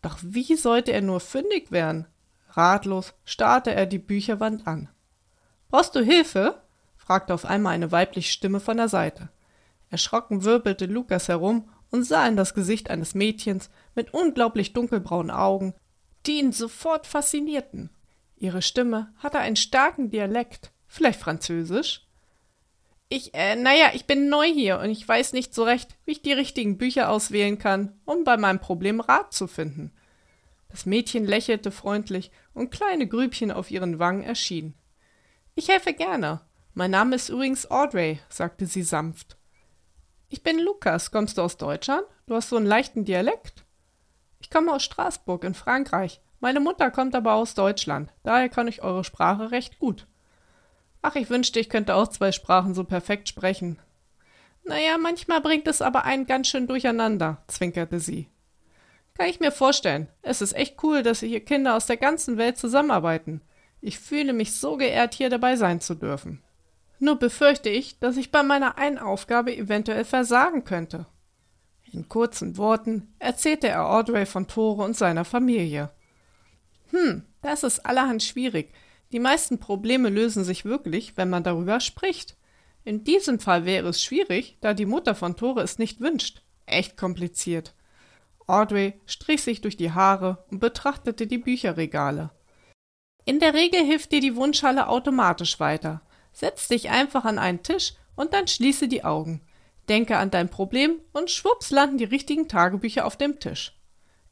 Doch 0.01 0.19
wie 0.23 0.57
sollte 0.57 0.93
er 0.93 1.03
nur 1.03 1.21
fündig 1.21 1.71
werden? 1.71 2.07
Ratlos 2.49 3.13
starrte 3.27 3.75
er 3.75 3.85
die 3.85 3.99
Bücherwand 3.99 4.67
an. 4.67 4.89
Brauchst 5.69 5.95
du 5.95 6.01
Hilfe? 6.01 6.63
fragte 6.97 7.35
auf 7.35 7.45
einmal 7.45 7.75
eine 7.75 7.93
weibliche 7.93 8.33
Stimme 8.33 8.59
von 8.59 8.79
der 8.79 8.89
Seite. 8.89 9.29
Erschrocken 9.91 10.45
wirbelte 10.45 10.87
Lukas 10.87 11.29
herum 11.29 11.69
und 11.91 12.05
sah 12.05 12.27
in 12.27 12.37
das 12.37 12.55
Gesicht 12.55 12.91
eines 12.91 13.15
Mädchens 13.15 13.71
mit 13.95 14.15
unglaublich 14.15 14.73
dunkelbraunen 14.73 15.31
Augen, 15.31 15.75
die 16.27 16.39
ihn 16.39 16.53
sofort 16.53 17.07
faszinierten. 17.07 17.91
Ihre 18.37 18.63
Stimme 18.63 19.13
hatte 19.19 19.39
einen 19.39 19.57
starken 19.57 20.11
Dialekt, 20.11 20.73
vielleicht 20.87 21.21
Französisch. 21.21 22.07
Ich, 23.09 23.35
äh, 23.35 23.57
naja, 23.57 23.91
ich 23.93 24.07
bin 24.07 24.29
neu 24.29 24.47
hier 24.47 24.79
und 24.79 24.91
ich 24.91 25.07
weiß 25.07 25.33
nicht 25.33 25.53
so 25.53 25.65
recht, 25.65 25.97
wie 26.05 26.13
ich 26.13 26.23
die 26.23 26.33
richtigen 26.33 26.79
Bücher 26.79 27.11
auswählen 27.11 27.59
kann, 27.59 28.01
um 28.05 28.25
bei 28.25 28.37
meinem 28.37 28.61
Problem 28.61 29.01
Rat 29.01 29.33
zu 29.33 29.49
finden. 29.49 29.93
Das 30.69 30.87
Mädchen 30.87 31.25
lächelte 31.25 31.73
freundlich 31.73 32.31
und 32.55 32.71
kleine 32.71 33.09
Grübchen 33.09 33.51
auf 33.51 33.71
ihren 33.71 33.99
Wangen 33.99 34.23
erschienen. 34.23 34.75
Ich 35.57 35.69
helfe 35.69 35.93
gerne. 35.93 36.43
Mein 36.75 36.93
Name 36.93 37.17
ist 37.17 37.29
übrigens 37.29 37.69
Audrey, 37.69 38.21
sagte 38.29 38.67
sie 38.67 38.85
sanft. 38.85 39.37
Ich 40.33 40.45
bin 40.45 40.61
Lukas. 40.61 41.11
Kommst 41.11 41.37
du 41.37 41.43
aus 41.43 41.57
Deutschland? 41.57 42.05
Du 42.27 42.37
hast 42.37 42.51
so 42.51 42.57
einen 42.57 42.65
leichten 42.65 43.05
Dialekt. 43.05 43.65
Ich 44.39 44.49
komme 44.49 44.73
aus 44.73 44.85
Straßburg 44.85 45.43
in 45.43 45.55
Frankreich. 45.55 46.21
Meine 46.39 46.61
Mutter 46.61 46.93
kommt 46.93 47.17
aber 47.17 47.35
aus 47.35 47.55
Deutschland. 47.55 48.13
Daher 48.23 48.49
kann 48.49 48.69
ich 48.69 48.83
eure 48.83 49.03
Sprache 49.03 49.51
recht 49.51 49.81
gut. 49.81 50.07
Ach, 51.03 51.17
ich 51.17 51.31
wünschte, 51.31 51.59
ich 51.59 51.69
könnte 51.69 51.97
auch 51.97 52.07
zwei 52.07 52.31
Sprachen 52.31 52.75
so 52.75 52.85
perfekt 52.85 53.29
sprechen. 53.29 53.81
Naja, 54.63 54.99
manchmal 54.99 55.41
bringt 55.41 55.67
es 55.67 55.83
aber 55.83 56.05
einen 56.05 56.27
ganz 56.27 56.47
schön 56.47 56.69
durcheinander, 56.69 57.43
zwinkerte 57.49 57.99
sie. 57.99 58.29
Kann 59.15 59.29
ich 59.29 59.41
mir 59.41 59.51
vorstellen. 59.51 60.07
Es 60.23 60.41
ist 60.41 60.53
echt 60.53 60.81
cool, 60.85 61.03
dass 61.03 61.21
hier 61.21 61.45
Kinder 61.45 61.75
aus 61.75 61.87
der 61.87 61.97
ganzen 61.97 62.37
Welt 62.37 62.57
zusammenarbeiten. 62.57 63.41
Ich 63.81 63.99
fühle 63.99 64.33
mich 64.33 64.55
so 64.55 64.77
geehrt, 64.77 65.15
hier 65.15 65.29
dabei 65.29 65.57
sein 65.57 65.81
zu 65.81 65.97
dürfen. 65.97 66.41
Nur 67.01 67.19
befürchte 67.19 67.71
ich, 67.71 67.99
dass 67.99 68.19
ich 68.19 68.31
bei 68.31 68.43
meiner 68.43 68.79
einen 68.79 68.99
Aufgabe 68.99 69.57
eventuell 69.57 70.05
versagen 70.05 70.65
könnte. 70.65 71.07
In 71.91 72.09
kurzen 72.09 72.57
Worten 72.57 73.15
erzählte 73.19 73.69
er 73.69 73.91
Audrey 73.91 74.27
von 74.27 74.47
Tore 74.47 74.85
und 74.85 74.97
seiner 74.97 75.25
Familie. 75.25 75.91
Hm, 76.91 77.25
das 77.43 77.65
ist 77.65 77.85
allerhand 77.87 78.23
schwierig. 78.23 78.73
Die 79.13 79.19
meisten 79.19 79.59
Probleme 79.59 80.11
lösen 80.11 80.45
sich 80.45 80.65
wirklich, 80.67 81.17
wenn 81.17 81.31
man 81.31 81.43
darüber 81.43 81.81
spricht. 81.81 82.37
In 82.85 83.03
diesem 83.03 83.41
Fall 83.41 83.65
wäre 83.65 83.89
es 83.89 84.03
schwierig, 84.03 84.59
da 84.61 84.75
die 84.75 84.87
Mutter 84.87 85.15
von 85.15 85.37
Tore 85.37 85.63
es 85.63 85.79
nicht 85.79 86.01
wünscht. 86.01 86.43
Echt 86.67 86.97
kompliziert. 86.99 87.75
Audrey 88.47 89.01
strich 89.07 89.43
sich 89.43 89.63
durch 89.63 89.77
die 89.77 89.93
Haare 89.93 90.45
und 90.51 90.61
betrachtete 90.61 91.27
die 91.27 91.39
Bücherregale. 91.39 92.31
In 93.25 93.41
der 93.41 93.55
Regel 93.55 93.85
hilft 93.85 94.13
dir 94.13 94.21
die 94.21 94.37
Wunschhalle 94.37 94.89
automatisch 94.89 95.61
weiter. 95.61 96.03
Setz 96.33 96.69
dich 96.69 96.91
einfach 96.91 97.25
an 97.25 97.39
einen 97.39 97.63
Tisch 97.63 97.95
und 98.17 98.33
dann 98.33 98.47
schließe 98.47 98.89
die 98.89 99.05
Augen. 99.05 99.41
Denke 99.89 100.19
an 100.19 100.31
dein 100.31 100.49
Problem 100.49 101.01
und 101.13 101.31
schwupps 101.31 101.71
landen 101.71 101.99
die 101.99 102.05
richtigen 102.05 102.49
Tagebücher 102.49 103.05
auf 103.07 103.17
dem 103.17 103.41
Tisch. 103.41 103.77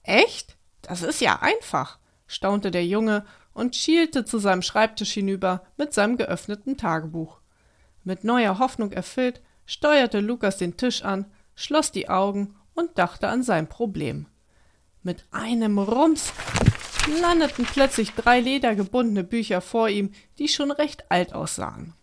Echt? 0.03 0.57
Das 0.83 1.03
ist 1.03 1.21
ja 1.21 1.41
einfach, 1.41 1.99
staunte 2.27 2.71
der 2.71 2.87
Junge 2.87 3.27
und 3.53 3.75
schielte 3.75 4.25
zu 4.25 4.39
seinem 4.39 4.63
Schreibtisch 4.63 5.13
hinüber 5.13 5.65
mit 5.77 5.93
seinem 5.93 6.17
geöffneten 6.17 6.77
Tagebuch. 6.77 7.41
Mit 8.05 8.25
neuer 8.25 8.59
Hoffnung 8.59 8.93
erfüllt, 8.93 9.43
steuerte 9.67 10.21
Lukas 10.21 10.57
den 10.57 10.77
Tisch 10.77 11.03
an, 11.03 11.27
schloss 11.55 11.91
die 11.91 12.09
Augen 12.09 12.55
und 12.75 12.97
dachte 12.97 13.29
an 13.29 13.43
sein 13.43 13.69
Problem. 13.69 14.27
Mit 15.03 15.25
einem 15.33 15.79
Rums 15.79 16.33
landeten 17.21 17.65
plötzlich 17.65 18.13
drei 18.13 18.41
ledergebundene 18.41 19.25
Bücher 19.25 19.61
vor 19.61 19.89
ihm, 19.89 20.11
die 20.39 20.49
schon 20.49 20.71
recht 20.71 21.11
alt 21.11 21.33
aussahen. 21.33 21.95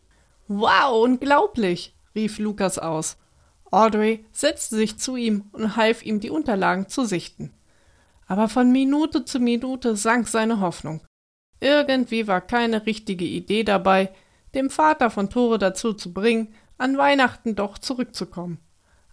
Wow, 0.47 1.03
unglaublich, 1.03 1.95
rief 2.13 2.39
Lukas 2.39 2.79
aus. 2.79 3.17
Audrey 3.71 4.25
setzte 4.31 4.75
sich 4.75 4.97
zu 4.97 5.15
ihm 5.15 5.45
und 5.51 5.75
half 5.75 6.03
ihm, 6.03 6.19
die 6.19 6.29
Unterlagen 6.29 6.87
zu 6.87 7.03
sichten. 7.05 7.51
Aber 8.27 8.47
von 8.47 8.71
Minute 8.71 9.25
zu 9.25 9.39
Minute 9.39 9.95
sank 9.95 10.27
seine 10.27 10.59
Hoffnung. 10.59 11.01
Irgendwie 11.59 12.27
war 12.27 12.41
keine 12.41 12.85
richtige 12.85 13.25
Idee 13.25 13.63
dabei, 13.63 14.13
dem 14.53 14.69
Vater 14.69 15.09
von 15.09 15.29
Tore 15.29 15.57
dazu 15.59 15.93
zu 15.93 16.13
bringen, 16.13 16.53
an 16.77 16.97
Weihnachten 16.97 17.55
doch 17.55 17.77
zurückzukommen. 17.77 18.59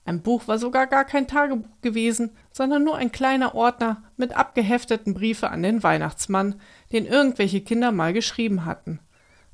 Ein 0.04 0.22
Buch 0.22 0.48
war 0.48 0.58
sogar 0.58 0.86
gar 0.88 1.04
kein 1.04 1.28
Tagebuch 1.28 1.80
gewesen, 1.80 2.30
sondern 2.50 2.82
nur 2.82 2.96
ein 2.96 3.12
kleiner 3.12 3.54
Ordner 3.54 4.02
mit 4.16 4.36
abgehefteten 4.36 5.14
Briefe 5.14 5.50
an 5.50 5.62
den 5.62 5.82
Weihnachtsmann, 5.82 6.60
den 6.90 7.06
irgendwelche 7.06 7.60
Kinder 7.60 7.92
mal 7.92 8.12
geschrieben 8.12 8.64
hatten. 8.64 8.98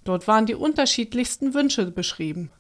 Dort 0.05 0.27
waren 0.27 0.47
die 0.47 0.55
unterschiedlichsten 0.55 1.53
Wünsche 1.53 1.91
beschrieben. 1.91 2.51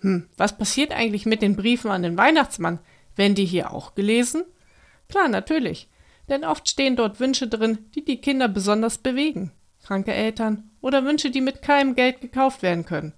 Hm, 0.00 0.28
was 0.36 0.58
passiert 0.58 0.92
eigentlich 0.92 1.24
mit 1.24 1.40
den 1.40 1.54
Briefen 1.54 1.90
an 1.90 2.02
den 2.02 2.18
Weihnachtsmann? 2.18 2.80
Werden 3.14 3.36
die 3.36 3.44
hier 3.44 3.72
auch 3.72 3.94
gelesen? 3.94 4.42
Klar, 5.08 5.28
natürlich. 5.28 5.88
Denn 6.28 6.44
oft 6.44 6.68
stehen 6.68 6.96
dort 6.96 7.20
Wünsche 7.20 7.46
drin, 7.46 7.78
die 7.94 8.04
die 8.04 8.20
Kinder 8.20 8.48
besonders 8.48 8.98
bewegen. 8.98 9.52
Kranke 9.84 10.12
Eltern 10.12 10.70
oder 10.80 11.04
Wünsche, 11.04 11.30
die 11.30 11.42
mit 11.42 11.62
keinem 11.62 11.94
Geld 11.94 12.20
gekauft 12.20 12.62
werden 12.62 12.84
können. 12.84 13.12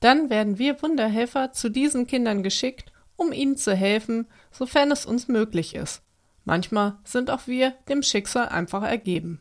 Dann 0.00 0.28
werden 0.28 0.58
wir 0.58 0.82
Wunderhelfer 0.82 1.52
zu 1.52 1.70
diesen 1.70 2.06
Kindern 2.06 2.42
geschickt 2.42 2.92
um 3.18 3.32
ihnen 3.32 3.56
zu 3.56 3.74
helfen, 3.74 4.26
sofern 4.50 4.90
es 4.90 5.04
uns 5.04 5.28
möglich 5.28 5.74
ist. 5.74 6.02
Manchmal 6.44 6.96
sind 7.04 7.30
auch 7.30 7.46
wir 7.46 7.72
dem 7.88 8.02
Schicksal 8.02 8.48
einfach 8.48 8.82
ergeben. 8.82 9.40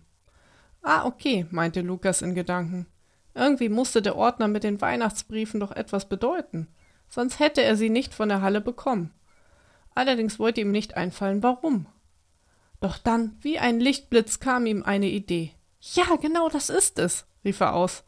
Ah, 0.82 1.06
okay, 1.06 1.46
meinte 1.52 1.82
Lukas 1.82 2.22
in 2.22 2.36
Gedanken. 2.36 2.88
Irgendwie 3.34 3.70
musste 3.70 4.02
der 4.02 4.16
Ordner 4.16 4.48
mit 4.48 4.64
den 4.64 4.82
Weihnachtsbriefen 4.82 5.60
doch 5.60 5.72
etwas 5.72 6.10
bedeuten, 6.10 6.68
sonst 7.08 7.40
hätte 7.40 7.62
er 7.62 7.78
sie 7.78 7.90
nicht 7.90 8.14
von 8.14 8.30
der 8.30 8.42
Halle 8.42 8.62
bekommen. 8.62 9.14
Allerdings 9.94 10.40
wollte 10.40 10.62
ihm 10.62 10.72
nicht 10.72 10.98
einfallen, 10.98 11.44
warum. 11.44 11.88
Doch 12.80 12.98
dann, 12.98 13.38
wie 13.42 13.60
ein 13.60 13.80
Lichtblitz, 13.80 14.40
kam 14.40 14.66
ihm 14.66 14.84
eine 14.84 15.08
Idee. 15.08 15.52
Ja, 15.80 16.16
genau 16.20 16.50
das 16.50 16.70
ist 16.70 17.00
es, 17.00 17.26
rief 17.46 17.60
er 17.60 17.74
aus. 17.74 18.04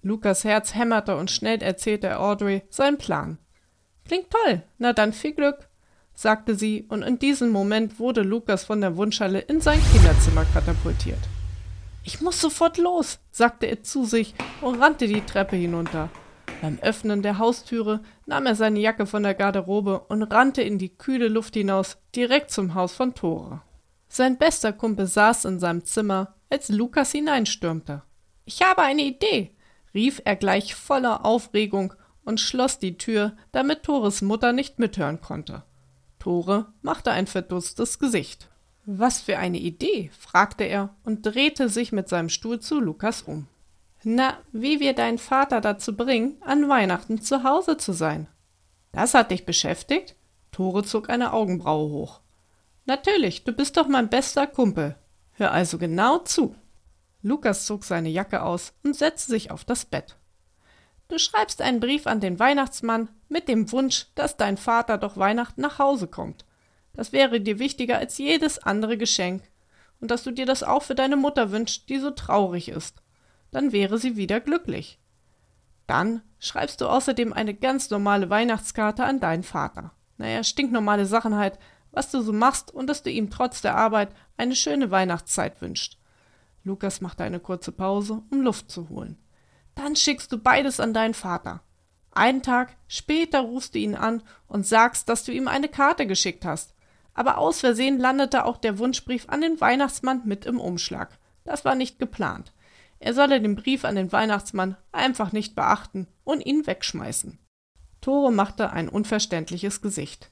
Lukas 0.00 0.44
Herz 0.44 0.74
hämmerte 0.74 1.16
und 1.16 1.30
schnell 1.30 1.62
erzählte 1.62 2.08
er 2.08 2.20
Audrey 2.20 2.62
seinen 2.70 2.98
Plan. 2.98 3.38
Klingt 4.06 4.30
toll. 4.30 4.62
Na 4.78 4.92
dann 4.92 5.12
viel 5.12 5.32
Glück, 5.32 5.68
sagte 6.14 6.54
sie, 6.54 6.84
und 6.88 7.02
in 7.02 7.18
diesem 7.18 7.50
Moment 7.50 7.98
wurde 7.98 8.22
Lukas 8.22 8.64
von 8.64 8.80
der 8.80 8.96
Wunschhalle 8.96 9.40
in 9.40 9.60
sein 9.60 9.80
Kinderzimmer 9.92 10.44
katapultiert. 10.52 11.20
Ich 12.04 12.20
muss 12.20 12.40
sofort 12.40 12.78
los, 12.78 13.20
sagte 13.30 13.66
er 13.66 13.82
zu 13.82 14.04
sich 14.04 14.34
und 14.60 14.80
rannte 14.80 15.06
die 15.06 15.20
Treppe 15.20 15.56
hinunter. 15.56 16.10
Beim 16.60 16.78
Öffnen 16.80 17.22
der 17.22 17.38
Haustüre 17.38 18.00
nahm 18.26 18.46
er 18.46 18.54
seine 18.54 18.80
Jacke 18.80 19.06
von 19.06 19.22
der 19.22 19.34
Garderobe 19.34 20.00
und 20.08 20.22
rannte 20.22 20.62
in 20.62 20.78
die 20.78 20.90
kühle 20.90 21.28
Luft 21.28 21.54
hinaus, 21.54 21.98
direkt 22.14 22.50
zum 22.50 22.74
Haus 22.74 22.94
von 22.94 23.14
Tore. 23.14 23.62
Sein 24.08 24.36
bester 24.36 24.72
Kumpel 24.72 25.06
saß 25.06 25.44
in 25.46 25.58
seinem 25.58 25.84
Zimmer, 25.84 26.34
als 26.50 26.68
Lukas 26.68 27.12
hineinstürmte. 27.12 28.02
Ich 28.44 28.62
habe 28.62 28.82
eine 28.82 29.02
Idee, 29.02 29.52
rief 29.94 30.20
er 30.24 30.36
gleich 30.36 30.74
voller 30.74 31.24
Aufregung 31.24 31.94
und 32.24 32.40
schloss 32.40 32.78
die 32.78 32.98
Tür, 32.98 33.36
damit 33.50 33.82
Tores 33.82 34.22
Mutter 34.22 34.52
nicht 34.52 34.78
mithören 34.78 35.20
konnte. 35.20 35.62
Tore 36.18 36.66
machte 36.82 37.10
ein 37.10 37.26
verdutztes 37.26 37.98
Gesicht. 37.98 38.48
Was 38.84 39.20
für 39.20 39.38
eine 39.38 39.58
Idee? 39.58 40.10
fragte 40.18 40.64
er 40.64 40.94
und 41.04 41.26
drehte 41.26 41.68
sich 41.68 41.92
mit 41.92 42.08
seinem 42.08 42.28
Stuhl 42.28 42.60
zu 42.60 42.80
Lukas 42.80 43.22
um. 43.22 43.46
Na, 44.04 44.36
wie 44.52 44.80
wir 44.80 44.94
deinen 44.94 45.18
Vater 45.18 45.60
dazu 45.60 45.96
bringen, 45.96 46.36
an 46.40 46.68
Weihnachten 46.68 47.20
zu 47.22 47.44
Hause 47.44 47.76
zu 47.76 47.92
sein. 47.92 48.26
Das 48.90 49.14
hat 49.14 49.30
dich 49.30 49.46
beschäftigt? 49.46 50.16
Tore 50.50 50.82
zog 50.82 51.08
eine 51.08 51.32
Augenbraue 51.32 51.90
hoch. 51.90 52.20
Natürlich, 52.84 53.44
du 53.44 53.52
bist 53.52 53.76
doch 53.76 53.86
mein 53.86 54.08
bester 54.08 54.46
Kumpel. 54.46 54.96
Hör 55.32 55.52
also 55.52 55.78
genau 55.78 56.18
zu. 56.18 56.54
Lukas 57.22 57.64
zog 57.64 57.84
seine 57.84 58.08
Jacke 58.08 58.42
aus 58.42 58.74
und 58.82 58.96
setzte 58.96 59.30
sich 59.30 59.50
auf 59.50 59.64
das 59.64 59.84
Bett. 59.84 60.16
Du 61.12 61.18
schreibst 61.18 61.60
einen 61.60 61.78
Brief 61.78 62.06
an 62.06 62.20
den 62.20 62.38
Weihnachtsmann 62.38 63.10
mit 63.28 63.46
dem 63.46 63.70
Wunsch, 63.70 64.06
dass 64.14 64.38
dein 64.38 64.56
Vater 64.56 64.96
doch 64.96 65.18
Weihnachten 65.18 65.60
nach 65.60 65.78
Hause 65.78 66.06
kommt. 66.06 66.46
Das 66.94 67.12
wäre 67.12 67.38
dir 67.38 67.58
wichtiger 67.58 67.98
als 67.98 68.16
jedes 68.16 68.58
andere 68.58 68.96
Geschenk. 68.96 69.42
Und 70.00 70.10
dass 70.10 70.22
du 70.22 70.30
dir 70.30 70.46
das 70.46 70.62
auch 70.62 70.82
für 70.82 70.94
deine 70.94 71.16
Mutter 71.16 71.50
wünschst, 71.50 71.90
die 71.90 71.98
so 71.98 72.12
traurig 72.12 72.70
ist. 72.70 73.02
Dann 73.50 73.72
wäre 73.72 73.98
sie 73.98 74.16
wieder 74.16 74.40
glücklich. 74.40 74.98
Dann 75.86 76.22
schreibst 76.38 76.80
du 76.80 76.86
außerdem 76.86 77.34
eine 77.34 77.52
ganz 77.52 77.90
normale 77.90 78.30
Weihnachtskarte 78.30 79.04
an 79.04 79.20
deinen 79.20 79.42
Vater. 79.42 79.92
Naja, 80.16 80.42
stinknormale 80.42 81.04
Sachen 81.04 81.36
halt, 81.36 81.58
was 81.90 82.10
du 82.10 82.22
so 82.22 82.32
machst 82.32 82.72
und 82.72 82.86
dass 82.86 83.02
du 83.02 83.10
ihm 83.10 83.28
trotz 83.28 83.60
der 83.60 83.76
Arbeit 83.76 84.14
eine 84.38 84.56
schöne 84.56 84.90
Weihnachtszeit 84.90 85.60
wünscht. 85.60 85.98
Lukas 86.64 87.02
machte 87.02 87.22
eine 87.22 87.38
kurze 87.38 87.70
Pause, 87.70 88.22
um 88.30 88.40
Luft 88.40 88.70
zu 88.70 88.88
holen. 88.88 89.18
Dann 89.74 89.96
schickst 89.96 90.30
du 90.32 90.38
beides 90.38 90.80
an 90.80 90.94
deinen 90.94 91.14
Vater. 91.14 91.62
Einen 92.10 92.42
Tag 92.42 92.76
später 92.88 93.40
rufst 93.40 93.74
du 93.74 93.78
ihn 93.78 93.94
an 93.94 94.22
und 94.46 94.66
sagst, 94.66 95.08
dass 95.08 95.24
du 95.24 95.32
ihm 95.32 95.48
eine 95.48 95.68
Karte 95.68 96.06
geschickt 96.06 96.44
hast. 96.44 96.74
Aber 97.14 97.38
aus 97.38 97.60
Versehen 97.60 97.98
landete 97.98 98.44
auch 98.44 98.58
der 98.58 98.78
Wunschbrief 98.78 99.28
an 99.28 99.40
den 99.40 99.60
Weihnachtsmann 99.60 100.22
mit 100.24 100.44
im 100.46 100.60
Umschlag. 100.60 101.18
Das 101.44 101.64
war 101.64 101.74
nicht 101.74 101.98
geplant. 101.98 102.52
Er 102.98 103.14
solle 103.14 103.40
den 103.40 103.56
Brief 103.56 103.84
an 103.84 103.96
den 103.96 104.12
Weihnachtsmann 104.12 104.76
einfach 104.92 105.32
nicht 105.32 105.54
beachten 105.54 106.06
und 106.24 106.40
ihn 106.40 106.66
wegschmeißen. 106.66 107.38
Tore 108.00 108.32
machte 108.32 108.70
ein 108.70 108.88
unverständliches 108.88 109.82
Gesicht. 109.82 110.30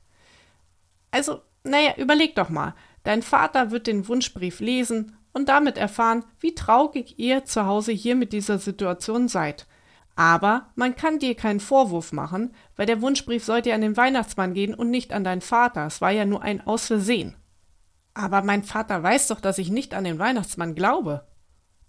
Also, 1.11 1.43
naja, 1.65 1.95
überleg 1.97 2.35
doch 2.35 2.49
mal. 2.49 2.75
Dein 3.03 3.23
Vater 3.23 3.71
wird 3.71 3.87
den 3.87 4.07
Wunschbrief 4.07 4.61
lesen 4.61 5.17
und 5.33 5.49
damit 5.49 5.79
erfahren, 5.79 6.25
wie 6.39 6.55
traurig 6.55 7.19
ihr 7.19 7.45
zu 7.45 7.67
Hause 7.67 7.93
hier 7.93 8.17
mit 8.17 8.33
dieser 8.33 8.59
Situation 8.59 9.29
seid. 9.29 9.67
Aber 10.17 10.71
man 10.75 10.97
kann 10.97 11.19
dir 11.19 11.35
keinen 11.35 11.61
Vorwurf 11.61 12.13
machen, 12.13 12.55
weil 12.77 12.87
der 12.87 13.01
Wunschbrief 13.01 13.45
sollte 13.45 13.71
ja 13.71 13.75
an 13.75 13.81
den 13.81 13.97
Weihnachtsmann 13.97 14.55
gehen 14.55 14.75
und 14.75 14.91
nicht 14.91 15.13
an 15.13 15.25
deinen 15.25 15.41
Vater. 15.41 15.87
Es 15.87 16.01
war 16.01 16.11
ja 16.11 16.25
nur 16.25 16.43
ein 16.43 16.67
Aus 16.67 16.87
Versehen. 16.87 17.37
Aber 18.13 18.43
mein 18.43 18.65
Vater 18.65 19.03
weiß 19.03 19.29
doch, 19.29 19.41
dass 19.41 19.59
ich 19.59 19.71
nicht 19.71 19.95
an 19.95 20.05
den 20.05 20.19
Weihnachtsmann 20.19 20.75
glaube. 20.75 21.27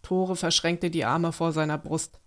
Tore 0.02 0.36
verschränkte 0.36 0.90
die 0.90 1.06
Arme 1.06 1.32
vor 1.32 1.52
seiner 1.52 1.78
Brust. 1.78 2.20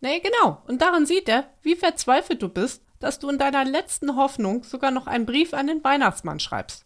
Nee, 0.00 0.20
genau. 0.20 0.62
Und 0.66 0.80
daran 0.80 1.06
sieht 1.06 1.28
er, 1.28 1.50
wie 1.62 1.74
verzweifelt 1.74 2.42
du 2.42 2.48
bist, 2.48 2.84
dass 3.00 3.18
du 3.18 3.28
in 3.28 3.38
deiner 3.38 3.64
letzten 3.64 4.16
Hoffnung 4.16 4.64
sogar 4.64 4.90
noch 4.90 5.06
einen 5.06 5.26
Brief 5.26 5.54
an 5.54 5.66
den 5.66 5.82
Weihnachtsmann 5.82 6.40
schreibst. 6.40 6.84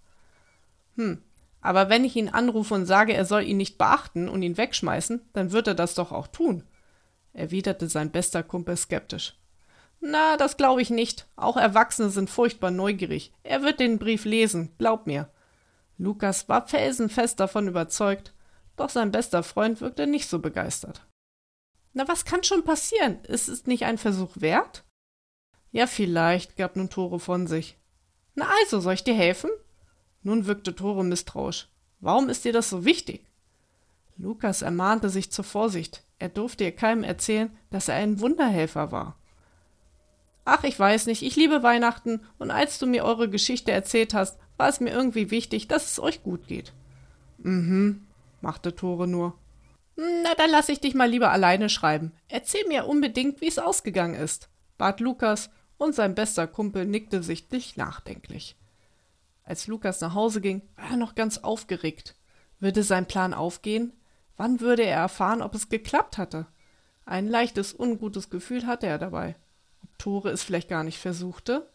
Hm, 0.96 1.22
aber 1.62 1.88
wenn 1.88 2.04
ich 2.04 2.16
ihn 2.16 2.28
anrufe 2.28 2.74
und 2.74 2.86
sage, 2.86 3.14
er 3.14 3.24
soll 3.24 3.44
ihn 3.44 3.56
nicht 3.56 3.78
beachten 3.78 4.28
und 4.28 4.42
ihn 4.42 4.56
wegschmeißen, 4.56 5.22
dann 5.32 5.52
wird 5.52 5.68
er 5.68 5.74
das 5.74 5.94
doch 5.94 6.12
auch 6.12 6.26
tun, 6.26 6.64
erwiderte 7.32 7.88
sein 7.88 8.10
bester 8.10 8.42
Kumpel 8.42 8.76
skeptisch. 8.76 9.38
Na, 10.00 10.36
das 10.36 10.56
glaube 10.56 10.82
ich 10.82 10.90
nicht. 10.90 11.28
Auch 11.36 11.56
Erwachsene 11.56 12.10
sind 12.10 12.28
furchtbar 12.28 12.72
neugierig. 12.72 13.32
Er 13.44 13.62
wird 13.62 13.78
den 13.78 14.00
Brief 14.00 14.24
lesen, 14.24 14.74
glaub 14.76 15.06
mir. 15.06 15.30
Lukas 15.96 16.48
war 16.48 16.66
felsenfest 16.66 17.38
davon 17.38 17.68
überzeugt, 17.68 18.34
doch 18.74 18.90
sein 18.90 19.12
bester 19.12 19.44
Freund 19.44 19.80
wirkte 19.80 20.08
nicht 20.08 20.28
so 20.28 20.40
begeistert. 20.40 21.06
Na, 21.92 22.08
was 22.08 22.24
kann 22.24 22.42
schon 22.42 22.64
passieren? 22.64 23.22
Ist 23.24 23.48
es 23.48 23.66
nicht 23.66 23.84
ein 23.84 23.98
Versuch 23.98 24.32
wert? 24.34 24.84
Ja, 25.70 25.86
vielleicht, 25.86 26.56
gab 26.56 26.74
nun 26.74 26.90
Tore 26.90 27.20
von 27.20 27.46
sich. 27.46 27.78
Na 28.34 28.48
also, 28.60 28.80
soll 28.80 28.94
ich 28.94 29.04
dir 29.04 29.14
helfen? 29.14 29.50
Nun 30.22 30.46
wirkte 30.46 30.74
Tore 30.74 31.04
misstrauisch. 31.04 31.68
Warum 32.00 32.28
ist 32.28 32.44
dir 32.44 32.52
das 32.52 32.70
so 32.70 32.84
wichtig? 32.84 33.24
Lukas 34.16 34.62
ermahnte 34.62 35.08
sich 35.08 35.30
zur 35.30 35.44
Vorsicht. 35.44 36.04
Er 36.18 36.28
durfte 36.28 36.64
ihr 36.64 36.72
keinem 36.72 37.02
erzählen, 37.02 37.50
dass 37.70 37.88
er 37.88 37.96
ein 37.96 38.20
Wunderhelfer 38.20 38.92
war. 38.92 39.16
Ach, 40.44 40.64
ich 40.64 40.78
weiß 40.78 41.06
nicht, 41.06 41.22
ich 41.22 41.36
liebe 41.36 41.62
Weihnachten, 41.62 42.20
und 42.38 42.50
als 42.50 42.78
du 42.78 42.86
mir 42.86 43.04
eure 43.04 43.28
Geschichte 43.28 43.70
erzählt 43.70 44.12
hast, 44.14 44.38
war 44.56 44.68
es 44.68 44.80
mir 44.80 44.90
irgendwie 44.90 45.30
wichtig, 45.30 45.68
dass 45.68 45.90
es 45.90 46.00
euch 46.00 46.22
gut 46.22 46.46
geht. 46.48 46.72
Mhm, 47.38 48.06
machte 48.40 48.74
Tore 48.74 49.06
nur. 49.06 49.38
Na, 49.96 50.34
dann 50.36 50.50
lass 50.50 50.68
ich 50.68 50.80
dich 50.80 50.94
mal 50.94 51.08
lieber 51.08 51.30
alleine 51.30 51.68
schreiben. 51.68 52.12
Erzähl 52.28 52.66
mir 52.66 52.86
unbedingt, 52.86 53.40
wie 53.40 53.48
es 53.48 53.58
ausgegangen 53.58 54.14
ist, 54.14 54.48
bat 54.78 55.00
Lukas, 55.00 55.50
und 55.78 55.94
sein 55.94 56.14
bester 56.14 56.46
Kumpel 56.46 56.86
nickte 56.86 57.22
sichtlich 57.22 57.76
nachdenklich. 57.76 58.56
Als 59.44 59.66
Lukas 59.66 60.00
nach 60.00 60.14
Hause 60.14 60.40
ging, 60.40 60.62
war 60.76 60.90
er 60.90 60.96
noch 60.96 61.14
ganz 61.14 61.38
aufgeregt. 61.38 62.16
Würde 62.60 62.82
sein 62.82 63.06
Plan 63.06 63.34
aufgehen? 63.34 63.92
Wann 64.36 64.60
würde 64.60 64.82
er 64.84 64.98
erfahren, 64.98 65.42
ob 65.42 65.54
es 65.54 65.68
geklappt 65.68 66.18
hatte? 66.18 66.46
Ein 67.04 67.26
leichtes, 67.26 67.74
ungutes 67.74 68.30
Gefühl 68.30 68.66
hatte 68.66 68.86
er 68.86 68.98
dabei. 68.98 69.36
Ob 69.82 69.98
Tore 69.98 70.30
es 70.30 70.42
vielleicht 70.42 70.68
gar 70.68 70.84
nicht 70.84 70.98
versuchte? 70.98 71.68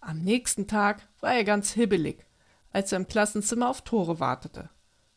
Am 0.00 0.18
nächsten 0.18 0.68
Tag 0.68 1.08
war 1.20 1.34
er 1.34 1.44
ganz 1.44 1.72
hibbelig, 1.72 2.24
als 2.70 2.92
er 2.92 2.98
im 2.98 3.08
Klassenzimmer 3.08 3.68
auf 3.68 3.82
Tore 3.82 4.20
wartete. 4.20 4.70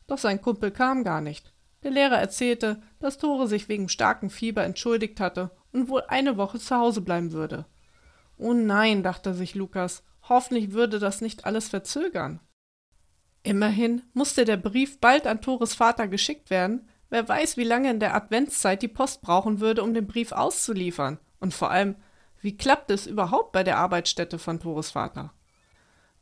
Doch 0.07 0.17
sein 0.17 0.41
Kumpel 0.41 0.71
kam 0.71 1.03
gar 1.03 1.21
nicht. 1.21 1.53
Der 1.83 1.91
Lehrer 1.91 2.17
erzählte, 2.17 2.81
dass 2.99 3.19
Tore 3.19 3.47
sich 3.47 3.69
wegen 3.69 3.87
starkem 3.87 4.29
Fieber 4.29 4.63
entschuldigt 4.63 5.19
hatte 5.19 5.51
und 5.71 5.87
wohl 5.87 6.03
eine 6.07 6.37
Woche 6.37 6.59
zu 6.59 6.75
Hause 6.75 7.01
bleiben 7.01 7.31
würde. 7.31 7.65
Oh 8.37 8.53
nein, 8.53 9.03
dachte 9.03 9.33
sich 9.33 9.53
Lukas, 9.53 10.03
hoffentlich 10.29 10.71
würde 10.71 10.99
das 10.99 11.21
nicht 11.21 11.45
alles 11.45 11.69
verzögern. 11.69 12.39
Immerhin 13.43 14.03
musste 14.13 14.45
der 14.45 14.57
Brief 14.57 14.99
bald 14.99 15.25
an 15.25 15.41
Tores 15.41 15.73
Vater 15.73 16.07
geschickt 16.07 16.49
werden. 16.49 16.87
Wer 17.09 17.27
weiß, 17.27 17.57
wie 17.57 17.63
lange 17.63 17.89
in 17.89 17.99
der 17.99 18.15
Adventszeit 18.15 18.81
die 18.81 18.87
Post 18.87 19.21
brauchen 19.21 19.59
würde, 19.59 19.83
um 19.83 19.93
den 19.93 20.07
Brief 20.07 20.31
auszuliefern. 20.31 21.19
Und 21.39 21.53
vor 21.53 21.71
allem, 21.71 21.95
wie 22.41 22.55
klappt 22.55 22.91
es 22.91 23.07
überhaupt 23.07 23.51
bei 23.51 23.63
der 23.63 23.77
Arbeitsstätte 23.77 24.39
von 24.39 24.59
Tores 24.59 24.91
Vater? 24.91 25.33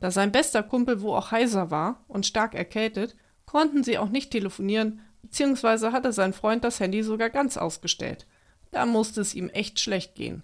Da 0.00 0.10
sein 0.10 0.32
bester 0.32 0.62
Kumpel 0.62 1.02
wo 1.02 1.14
auch 1.14 1.30
heiser 1.30 1.70
war 1.70 2.04
und 2.08 2.26
stark 2.26 2.54
erkältet, 2.54 3.16
konnten 3.46 3.82
sie 3.82 3.98
auch 3.98 4.08
nicht 4.08 4.30
telefonieren, 4.30 5.00
beziehungsweise 5.22 5.92
hatte 5.92 6.12
sein 6.12 6.32
Freund 6.32 6.64
das 6.64 6.80
Handy 6.80 7.02
sogar 7.02 7.30
ganz 7.30 7.56
ausgestellt. 7.56 8.26
Da 8.70 8.86
musste 8.86 9.20
es 9.20 9.34
ihm 9.34 9.48
echt 9.48 9.80
schlecht 9.80 10.14
gehen. 10.14 10.42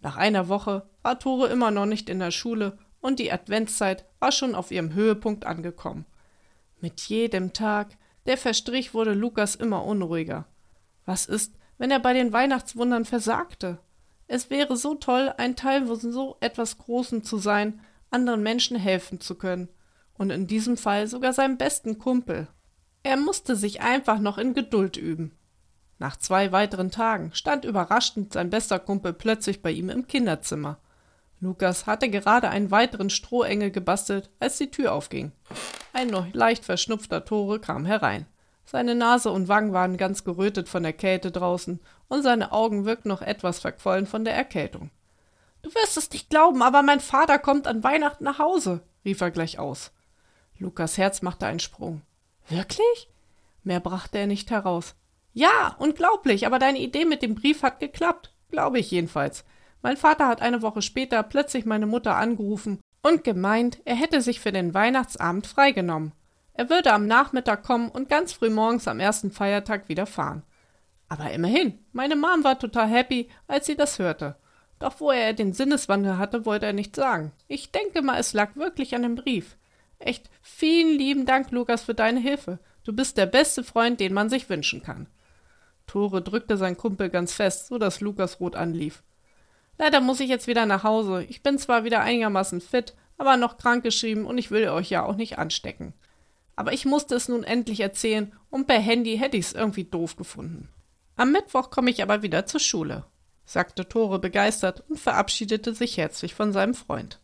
Nach 0.00 0.16
einer 0.16 0.48
Woche 0.48 0.88
war 1.02 1.18
Tore 1.18 1.48
immer 1.48 1.70
noch 1.70 1.86
nicht 1.86 2.08
in 2.08 2.18
der 2.18 2.30
Schule 2.30 2.78
und 3.00 3.18
die 3.18 3.32
Adventszeit 3.32 4.04
war 4.18 4.32
schon 4.32 4.54
auf 4.54 4.70
ihrem 4.70 4.94
Höhepunkt 4.94 5.46
angekommen. 5.46 6.06
Mit 6.80 7.00
jedem 7.00 7.52
Tag, 7.52 7.96
der 8.26 8.38
verstrich, 8.38 8.94
wurde 8.94 9.12
Lukas 9.12 9.54
immer 9.54 9.84
unruhiger. 9.84 10.46
Was 11.04 11.26
ist, 11.26 11.54
wenn 11.78 11.90
er 11.90 12.00
bei 12.00 12.12
den 12.12 12.32
Weihnachtswundern 12.32 13.04
versagte? 13.04 13.78
Es 14.26 14.48
wäre 14.48 14.76
so 14.76 14.94
toll, 14.94 15.32
ein 15.36 15.56
Teil 15.56 15.86
von 15.86 15.98
so 15.98 16.36
etwas 16.40 16.78
Großem 16.78 17.24
zu 17.24 17.38
sein, 17.38 17.80
anderen 18.10 18.42
Menschen 18.42 18.76
helfen 18.76 19.20
zu 19.20 19.34
können 19.34 19.68
und 20.14 20.30
in 20.30 20.46
diesem 20.46 20.76
Fall 20.76 21.06
sogar 21.06 21.32
seinem 21.32 21.56
besten 21.56 21.98
Kumpel. 21.98 22.48
Er 23.02 23.16
musste 23.16 23.56
sich 23.56 23.80
einfach 23.80 24.18
noch 24.18 24.38
in 24.38 24.54
Geduld 24.54 24.96
üben. 24.96 25.32
Nach 26.00 26.16
zwei 26.16 26.50
weiteren 26.50 26.90
Tagen 26.90 27.30
stand 27.34 27.66
überraschend 27.66 28.32
sein 28.32 28.48
bester 28.48 28.78
Kumpel 28.78 29.12
plötzlich 29.12 29.60
bei 29.60 29.70
ihm 29.70 29.90
im 29.90 30.06
Kinderzimmer. 30.06 30.78
Lukas 31.40 31.86
hatte 31.86 32.08
gerade 32.08 32.48
einen 32.48 32.70
weiteren 32.70 33.10
Strohengel 33.10 33.70
gebastelt, 33.70 34.30
als 34.40 34.56
die 34.56 34.70
Tür 34.70 34.94
aufging. 34.94 35.32
Ein 35.92 36.08
noch 36.08 36.32
leicht 36.32 36.64
verschnupfter 36.64 37.26
Tore 37.26 37.60
kam 37.60 37.84
herein. 37.84 38.26
Seine 38.64 38.94
Nase 38.94 39.30
und 39.30 39.48
Wangen 39.48 39.74
waren 39.74 39.98
ganz 39.98 40.24
gerötet 40.24 40.70
von 40.70 40.82
der 40.82 40.94
Kälte 40.94 41.30
draußen, 41.30 41.80
und 42.08 42.22
seine 42.22 42.50
Augen 42.52 42.86
wirkten 42.86 43.08
noch 43.10 43.20
etwas 43.20 43.60
verquollen 43.60 44.06
von 44.06 44.24
der 44.24 44.34
Erkältung. 44.34 44.90
Du 45.60 45.68
wirst 45.74 45.98
es 45.98 46.10
nicht 46.10 46.30
glauben, 46.30 46.62
aber 46.62 46.82
mein 46.82 47.00
Vater 47.00 47.38
kommt 47.38 47.66
an 47.66 47.84
Weihnachten 47.84 48.24
nach 48.24 48.38
Hause, 48.38 48.80
rief 49.04 49.20
er 49.20 49.30
gleich 49.30 49.58
aus. 49.58 49.92
Lukas 50.58 50.96
Herz 50.96 51.20
machte 51.20 51.46
einen 51.46 51.60
Sprung. 51.60 52.00
Wirklich? 52.48 53.10
Mehr 53.64 53.80
brachte 53.80 54.16
er 54.16 54.26
nicht 54.26 54.50
heraus. 54.50 54.94
Ja, 55.32 55.76
unglaublich, 55.78 56.46
aber 56.46 56.58
deine 56.58 56.80
Idee 56.80 57.04
mit 57.04 57.22
dem 57.22 57.34
Brief 57.34 57.62
hat 57.62 57.80
geklappt. 57.80 58.32
Glaube 58.50 58.78
ich 58.78 58.90
jedenfalls. 58.90 59.44
Mein 59.82 59.96
Vater 59.96 60.26
hat 60.26 60.42
eine 60.42 60.62
Woche 60.62 60.82
später 60.82 61.22
plötzlich 61.22 61.64
meine 61.64 61.86
Mutter 61.86 62.16
angerufen 62.16 62.80
und 63.02 63.24
gemeint, 63.24 63.80
er 63.84 63.94
hätte 63.94 64.20
sich 64.20 64.40
für 64.40 64.52
den 64.52 64.74
Weihnachtsabend 64.74 65.46
freigenommen. 65.46 66.12
Er 66.52 66.68
würde 66.68 66.92
am 66.92 67.06
Nachmittag 67.06 67.62
kommen 67.62 67.88
und 67.88 68.08
ganz 68.08 68.32
früh 68.32 68.50
morgens 68.50 68.88
am 68.88 69.00
ersten 69.00 69.30
Feiertag 69.30 69.88
wieder 69.88 70.04
fahren. 70.04 70.42
Aber 71.08 71.30
immerhin, 71.30 71.78
meine 71.92 72.16
Mom 72.16 72.44
war 72.44 72.58
total 72.58 72.88
happy, 72.88 73.28
als 73.46 73.66
sie 73.66 73.76
das 73.76 73.98
hörte. 73.98 74.36
Doch 74.78 75.00
wo 75.00 75.10
er 75.10 75.32
den 75.32 75.52
Sinneswandel 75.52 76.18
hatte, 76.18 76.44
wollte 76.44 76.66
er 76.66 76.72
nicht 76.72 76.94
sagen. 76.96 77.32
Ich 77.48 77.70
denke 77.70 78.02
mal, 78.02 78.18
es 78.18 78.32
lag 78.32 78.56
wirklich 78.56 78.94
an 78.94 79.02
dem 79.02 79.14
Brief. 79.14 79.56
Echt, 79.98 80.30
vielen 80.42 80.96
lieben 80.98 81.26
Dank, 81.26 81.50
Lukas, 81.50 81.82
für 81.82 81.94
deine 81.94 82.20
Hilfe. 82.20 82.58
Du 82.84 82.92
bist 82.92 83.16
der 83.16 83.26
beste 83.26 83.62
Freund, 83.62 84.00
den 84.00 84.14
man 84.14 84.30
sich 84.30 84.48
wünschen 84.48 84.82
kann. 84.82 85.06
Tore 85.90 86.22
drückte 86.22 86.56
sein 86.56 86.76
Kumpel 86.76 87.10
ganz 87.10 87.32
fest, 87.32 87.66
so 87.66 87.76
dass 87.76 88.00
Lukas 88.00 88.38
rot 88.38 88.54
anlief. 88.54 89.02
Leider 89.76 90.00
muss 90.00 90.20
ich 90.20 90.28
jetzt 90.28 90.46
wieder 90.46 90.64
nach 90.64 90.84
Hause. 90.84 91.24
Ich 91.24 91.42
bin 91.42 91.58
zwar 91.58 91.82
wieder 91.82 92.00
einigermaßen 92.00 92.60
fit, 92.60 92.94
aber 93.18 93.36
noch 93.36 93.58
krankgeschrieben 93.58 94.24
und 94.24 94.38
ich 94.38 94.52
will 94.52 94.68
euch 94.68 94.88
ja 94.88 95.04
auch 95.04 95.16
nicht 95.16 95.38
anstecken. 95.38 95.92
Aber 96.54 96.72
ich 96.72 96.84
musste 96.84 97.16
es 97.16 97.28
nun 97.28 97.42
endlich 97.42 97.80
erzählen 97.80 98.32
und 98.50 98.68
per 98.68 98.78
Handy 98.78 99.18
hätte 99.18 99.36
ich's 99.36 99.52
irgendwie 99.52 99.82
doof 99.82 100.14
gefunden. 100.14 100.68
Am 101.16 101.32
Mittwoch 101.32 101.70
komme 101.70 101.90
ich 101.90 102.04
aber 102.04 102.22
wieder 102.22 102.46
zur 102.46 102.60
Schule, 102.60 103.04
sagte 103.44 103.88
Tore 103.88 104.20
begeistert 104.20 104.84
und 104.88 105.00
verabschiedete 105.00 105.74
sich 105.74 105.96
herzlich 105.96 106.36
von 106.36 106.52
seinem 106.52 106.74
Freund. 106.74 107.18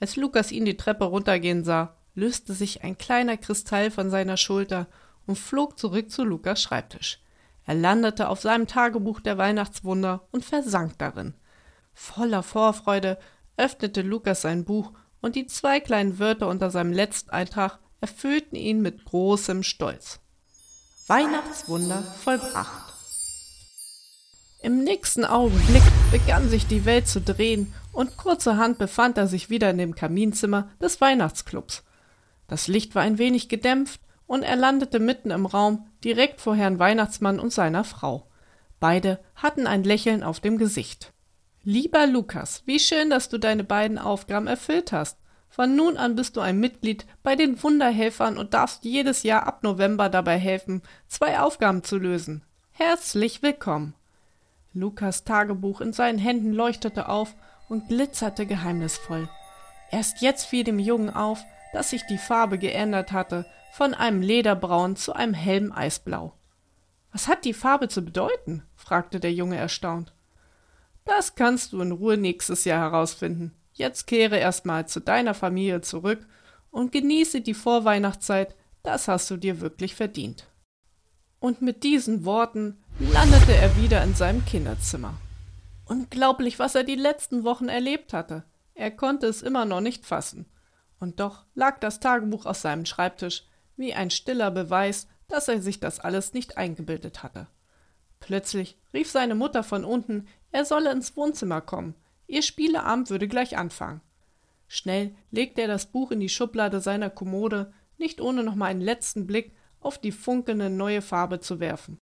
Als 0.00 0.16
Lukas 0.16 0.50
ihn 0.50 0.64
die 0.64 0.76
Treppe 0.76 1.04
runtergehen 1.04 1.62
sah, 1.62 1.94
löste 2.16 2.54
sich 2.54 2.82
ein 2.82 2.98
kleiner 2.98 3.36
Kristall 3.36 3.92
von 3.92 4.10
seiner 4.10 4.36
Schulter 4.36 4.88
und 5.28 5.38
flog 5.38 5.78
zurück 5.78 6.10
zu 6.10 6.24
Lukas 6.24 6.60
Schreibtisch. 6.60 7.20
Er 7.66 7.74
landete 7.74 8.28
auf 8.28 8.40
seinem 8.40 8.66
Tagebuch 8.66 9.20
der 9.20 9.38
Weihnachtswunder 9.38 10.26
und 10.32 10.44
versank 10.44 10.98
darin. 10.98 11.34
Voller 11.94 12.42
Vorfreude 12.42 13.18
öffnete 13.56 14.02
Lukas 14.02 14.42
sein 14.42 14.64
Buch 14.64 14.92
und 15.20 15.36
die 15.36 15.46
zwei 15.46 15.80
kleinen 15.80 16.18
Wörter 16.18 16.48
unter 16.48 16.70
seinem 16.70 16.92
letzten 16.92 17.30
Eintrag 17.30 17.78
erfüllten 18.00 18.56
ihn 18.56 18.82
mit 18.82 19.04
großem 19.04 19.62
Stolz. 19.62 20.20
Weihnachtswunder 21.06 22.02
vollbracht. 22.02 22.92
Im 24.62 24.82
nächsten 24.82 25.24
Augenblick 25.24 25.82
begann 26.10 26.48
sich 26.48 26.66
die 26.66 26.84
Welt 26.84 27.06
zu 27.06 27.20
drehen 27.20 27.72
und 27.92 28.16
kurzerhand 28.16 28.78
befand 28.78 29.18
er 29.18 29.26
sich 29.26 29.50
wieder 29.50 29.70
in 29.70 29.78
dem 29.78 29.94
Kaminzimmer 29.94 30.70
des 30.80 31.00
Weihnachtsclubs. 31.00 31.84
Das 32.46 32.68
Licht 32.68 32.94
war 32.94 33.02
ein 33.02 33.18
wenig 33.18 33.48
gedämpft 33.48 34.00
und 34.26 34.42
er 34.42 34.56
landete 34.56 34.98
mitten 34.98 35.30
im 35.30 35.46
Raum 35.46 35.86
direkt 36.02 36.40
vor 36.40 36.56
Herrn 36.56 36.78
Weihnachtsmann 36.78 37.40
und 37.40 37.52
seiner 37.52 37.84
Frau. 37.84 38.26
Beide 38.80 39.20
hatten 39.36 39.66
ein 39.66 39.84
Lächeln 39.84 40.22
auf 40.22 40.40
dem 40.40 40.58
Gesicht. 40.58 41.12
Lieber 41.62 42.06
Lukas, 42.06 42.62
wie 42.66 42.78
schön, 42.78 43.08
dass 43.08 43.28
du 43.28 43.38
deine 43.38 43.64
beiden 43.64 43.98
Aufgaben 43.98 44.46
erfüllt 44.46 44.92
hast. 44.92 45.18
Von 45.48 45.76
nun 45.76 45.96
an 45.96 46.16
bist 46.16 46.36
du 46.36 46.40
ein 46.40 46.58
Mitglied 46.58 47.06
bei 47.22 47.36
den 47.36 47.62
Wunderhelfern 47.62 48.36
und 48.36 48.54
darfst 48.54 48.84
jedes 48.84 49.22
Jahr 49.22 49.46
ab 49.46 49.62
November 49.62 50.08
dabei 50.08 50.36
helfen, 50.36 50.82
zwei 51.06 51.38
Aufgaben 51.38 51.82
zu 51.82 51.96
lösen. 51.96 52.44
Herzlich 52.72 53.42
willkommen. 53.42 53.94
Lukas 54.72 55.24
Tagebuch 55.24 55.80
in 55.80 55.92
seinen 55.92 56.18
Händen 56.18 56.52
leuchtete 56.52 57.08
auf 57.08 57.34
und 57.68 57.88
glitzerte 57.88 58.46
geheimnisvoll. 58.46 59.28
Erst 59.90 60.20
jetzt 60.20 60.46
fiel 60.46 60.64
dem 60.64 60.80
Jungen 60.80 61.10
auf, 61.10 61.44
dass 61.72 61.90
sich 61.90 62.02
die 62.06 62.18
Farbe 62.18 62.58
geändert 62.58 63.12
hatte, 63.12 63.46
von 63.74 63.92
einem 63.92 64.22
Lederbraun 64.22 64.94
zu 64.94 65.14
einem 65.14 65.34
hellen 65.34 65.72
Eisblau. 65.72 66.32
Was 67.10 67.26
hat 67.26 67.44
die 67.44 67.52
Farbe 67.52 67.88
zu 67.88 68.04
bedeuten? 68.04 68.62
fragte 68.76 69.18
der 69.18 69.32
Junge 69.32 69.56
erstaunt. 69.56 70.14
Das 71.04 71.34
kannst 71.34 71.72
du 71.72 71.80
in 71.80 71.90
Ruhe 71.90 72.16
nächstes 72.16 72.64
Jahr 72.64 72.78
herausfinden. 72.78 73.52
Jetzt 73.72 74.06
kehre 74.06 74.38
erstmal 74.38 74.86
zu 74.86 75.00
deiner 75.00 75.34
Familie 75.34 75.80
zurück 75.80 76.24
und 76.70 76.92
genieße 76.92 77.40
die 77.40 77.52
Vorweihnachtszeit, 77.52 78.54
das 78.84 79.08
hast 79.08 79.28
du 79.32 79.36
dir 79.36 79.60
wirklich 79.60 79.96
verdient. 79.96 80.46
Und 81.40 81.60
mit 81.60 81.82
diesen 81.82 82.24
Worten 82.24 82.80
landete 83.00 83.56
er 83.56 83.76
wieder 83.76 84.04
in 84.04 84.14
seinem 84.14 84.44
Kinderzimmer. 84.44 85.14
Unglaublich, 85.84 86.60
was 86.60 86.76
er 86.76 86.84
die 86.84 86.94
letzten 86.94 87.42
Wochen 87.42 87.68
erlebt 87.68 88.12
hatte. 88.12 88.44
Er 88.74 88.92
konnte 88.92 89.26
es 89.26 89.42
immer 89.42 89.64
noch 89.64 89.80
nicht 89.80 90.06
fassen. 90.06 90.46
Und 91.00 91.18
doch 91.18 91.44
lag 91.56 91.80
das 91.80 91.98
Tagebuch 91.98 92.46
auf 92.46 92.56
seinem 92.56 92.86
Schreibtisch 92.86 93.42
wie 93.76 93.94
ein 93.94 94.10
stiller 94.10 94.50
Beweis, 94.50 95.08
dass 95.28 95.48
er 95.48 95.60
sich 95.60 95.80
das 95.80 96.00
alles 96.00 96.34
nicht 96.34 96.56
eingebildet 96.58 97.22
hatte. 97.22 97.48
Plötzlich 98.20 98.78
rief 98.92 99.10
seine 99.10 99.34
Mutter 99.34 99.62
von 99.62 99.84
unten, 99.84 100.26
er 100.50 100.64
solle 100.64 100.92
ins 100.92 101.16
Wohnzimmer 101.16 101.60
kommen. 101.60 101.94
Ihr 102.26 102.42
Spieleabend 102.42 103.10
würde 103.10 103.28
gleich 103.28 103.56
anfangen. 103.56 104.00
Schnell 104.68 105.14
legte 105.30 105.62
er 105.62 105.68
das 105.68 105.86
Buch 105.86 106.10
in 106.10 106.20
die 106.20 106.28
Schublade 106.28 106.80
seiner 106.80 107.10
Kommode, 107.10 107.72
nicht 107.98 108.20
ohne 108.20 108.42
noch 108.42 108.54
mal 108.54 108.66
einen 108.66 108.80
letzten 108.80 109.26
Blick 109.26 109.52
auf 109.80 109.98
die 109.98 110.12
funkelnde 110.12 110.70
neue 110.70 111.02
Farbe 111.02 111.40
zu 111.40 111.60
werfen. 111.60 111.98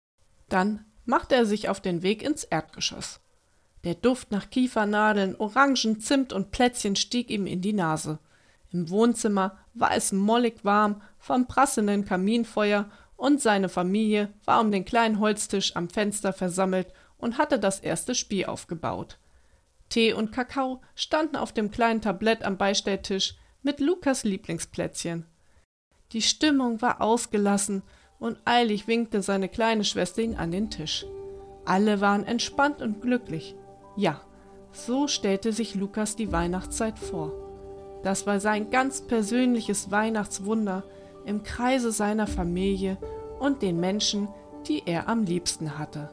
Dann 0.49 0.85
machte 1.05 1.35
er 1.35 1.45
sich 1.45 1.69
auf 1.69 1.81
den 1.81 2.01
Weg 2.01 2.23
ins 2.23 2.43
Erdgeschoss. 2.43 3.21
Der 3.83 3.95
Duft 3.95 4.31
nach 4.31 4.49
Kiefernadeln, 4.49 5.35
Orangen, 5.35 5.99
Zimt 6.01 6.33
und 6.33 6.51
Plätzchen 6.51 6.95
stieg 6.95 7.29
ihm 7.29 7.45
in 7.45 7.61
die 7.61 7.73
Nase. 7.73 8.19
Im 8.71 8.89
Wohnzimmer 8.89 9.57
war 9.73 9.95
es 9.95 10.11
mollig 10.11 10.63
warm 10.63 11.01
vom 11.19 11.47
prasselnden 11.47 12.05
Kaminfeuer 12.05 12.89
und 13.15 13.41
seine 13.41 13.69
Familie 13.69 14.33
war 14.45 14.61
um 14.61 14.71
den 14.71 14.85
kleinen 14.85 15.19
Holztisch 15.19 15.75
am 15.75 15.89
Fenster 15.89 16.33
versammelt 16.33 16.87
und 17.17 17.37
hatte 17.37 17.59
das 17.59 17.79
erste 17.79 18.13
Spiel 18.13 18.45
aufgebaut. 18.45 19.17
Tee 19.89 20.13
und 20.13 20.31
Kakao 20.31 20.81
standen 20.95 21.37
auf 21.37 21.53
dem 21.53 21.71
kleinen 21.71 22.01
Tablett 22.01 22.43
am 22.43 22.57
Beistelltisch 22.57 23.35
mit 23.63 23.79
Lukas 23.79 24.23
Lieblingsplätzchen. 24.23 25.25
Die 26.11 26.21
Stimmung 26.21 26.81
war 26.81 27.01
ausgelassen 27.01 27.83
und 28.19 28.37
eilig 28.45 28.87
winkte 28.87 29.21
seine 29.21 29.49
kleine 29.49 29.83
Schwester 29.83 30.21
ihn 30.21 30.35
an 30.35 30.51
den 30.51 30.69
Tisch. 30.69 31.05
Alle 31.65 32.01
waren 32.01 32.25
entspannt 32.25 32.81
und 32.81 33.01
glücklich. 33.01 33.55
Ja, 33.95 34.21
so 34.71 35.07
stellte 35.07 35.51
sich 35.51 35.75
Lukas 35.75 36.15
die 36.15 36.31
Weihnachtszeit 36.31 36.97
vor. 36.99 37.46
Das 38.07 38.25
war 38.25 38.39
sein 38.39 38.69
ganz 38.69 39.01
persönliches 39.01 39.91
Weihnachtswunder 39.91 40.85
im 41.25 41.43
Kreise 41.43 41.91
seiner 41.91 42.25
Familie 42.25 42.97
und 43.37 43.61
den 43.61 43.81
Menschen, 43.81 44.29
die 44.65 44.81
er 44.85 45.09
am 45.09 45.25
liebsten 45.25 45.77
hatte. 45.77 46.09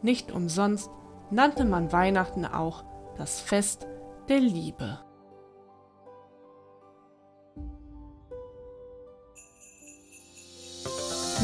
Nicht 0.00 0.32
umsonst 0.32 0.88
nannte 1.30 1.66
man 1.66 1.92
Weihnachten 1.92 2.46
auch 2.46 2.84
das 3.18 3.38
Fest 3.38 3.86
der 4.30 4.40
Liebe. 4.40 4.98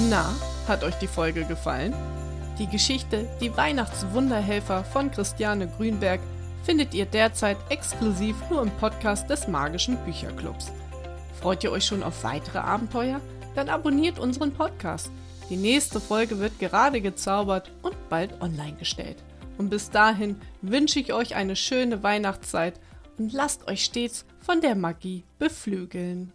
Na, 0.08 0.24
hat 0.68 0.84
euch 0.84 0.94
die 1.00 1.06
Folge 1.06 1.44
gefallen? 1.44 1.92
Die 2.58 2.66
Geschichte 2.66 3.28
Die 3.42 3.54
Weihnachtswunderhelfer 3.54 4.84
von 4.84 5.10
Christiane 5.10 5.68
Grünberg 5.68 6.20
findet 6.64 6.94
ihr 6.94 7.06
derzeit 7.06 7.56
exklusiv 7.68 8.36
nur 8.50 8.62
im 8.62 8.70
Podcast 8.70 9.28
des 9.28 9.48
Magischen 9.48 9.96
Bücherclubs. 10.04 10.70
Freut 11.40 11.64
ihr 11.64 11.72
euch 11.72 11.84
schon 11.84 12.02
auf 12.02 12.22
weitere 12.24 12.58
Abenteuer? 12.58 13.20
Dann 13.54 13.68
abonniert 13.68 14.18
unseren 14.18 14.52
Podcast. 14.52 15.10
Die 15.50 15.56
nächste 15.56 16.00
Folge 16.00 16.38
wird 16.38 16.58
gerade 16.58 17.00
gezaubert 17.00 17.70
und 17.82 17.96
bald 18.08 18.40
online 18.40 18.76
gestellt. 18.78 19.16
Und 19.58 19.68
bis 19.68 19.90
dahin 19.90 20.40
wünsche 20.62 21.00
ich 21.00 21.12
euch 21.12 21.34
eine 21.34 21.56
schöne 21.56 22.02
Weihnachtszeit 22.02 22.80
und 23.18 23.32
lasst 23.32 23.68
euch 23.68 23.84
stets 23.84 24.24
von 24.40 24.60
der 24.60 24.74
Magie 24.74 25.24
beflügeln. 25.38 26.32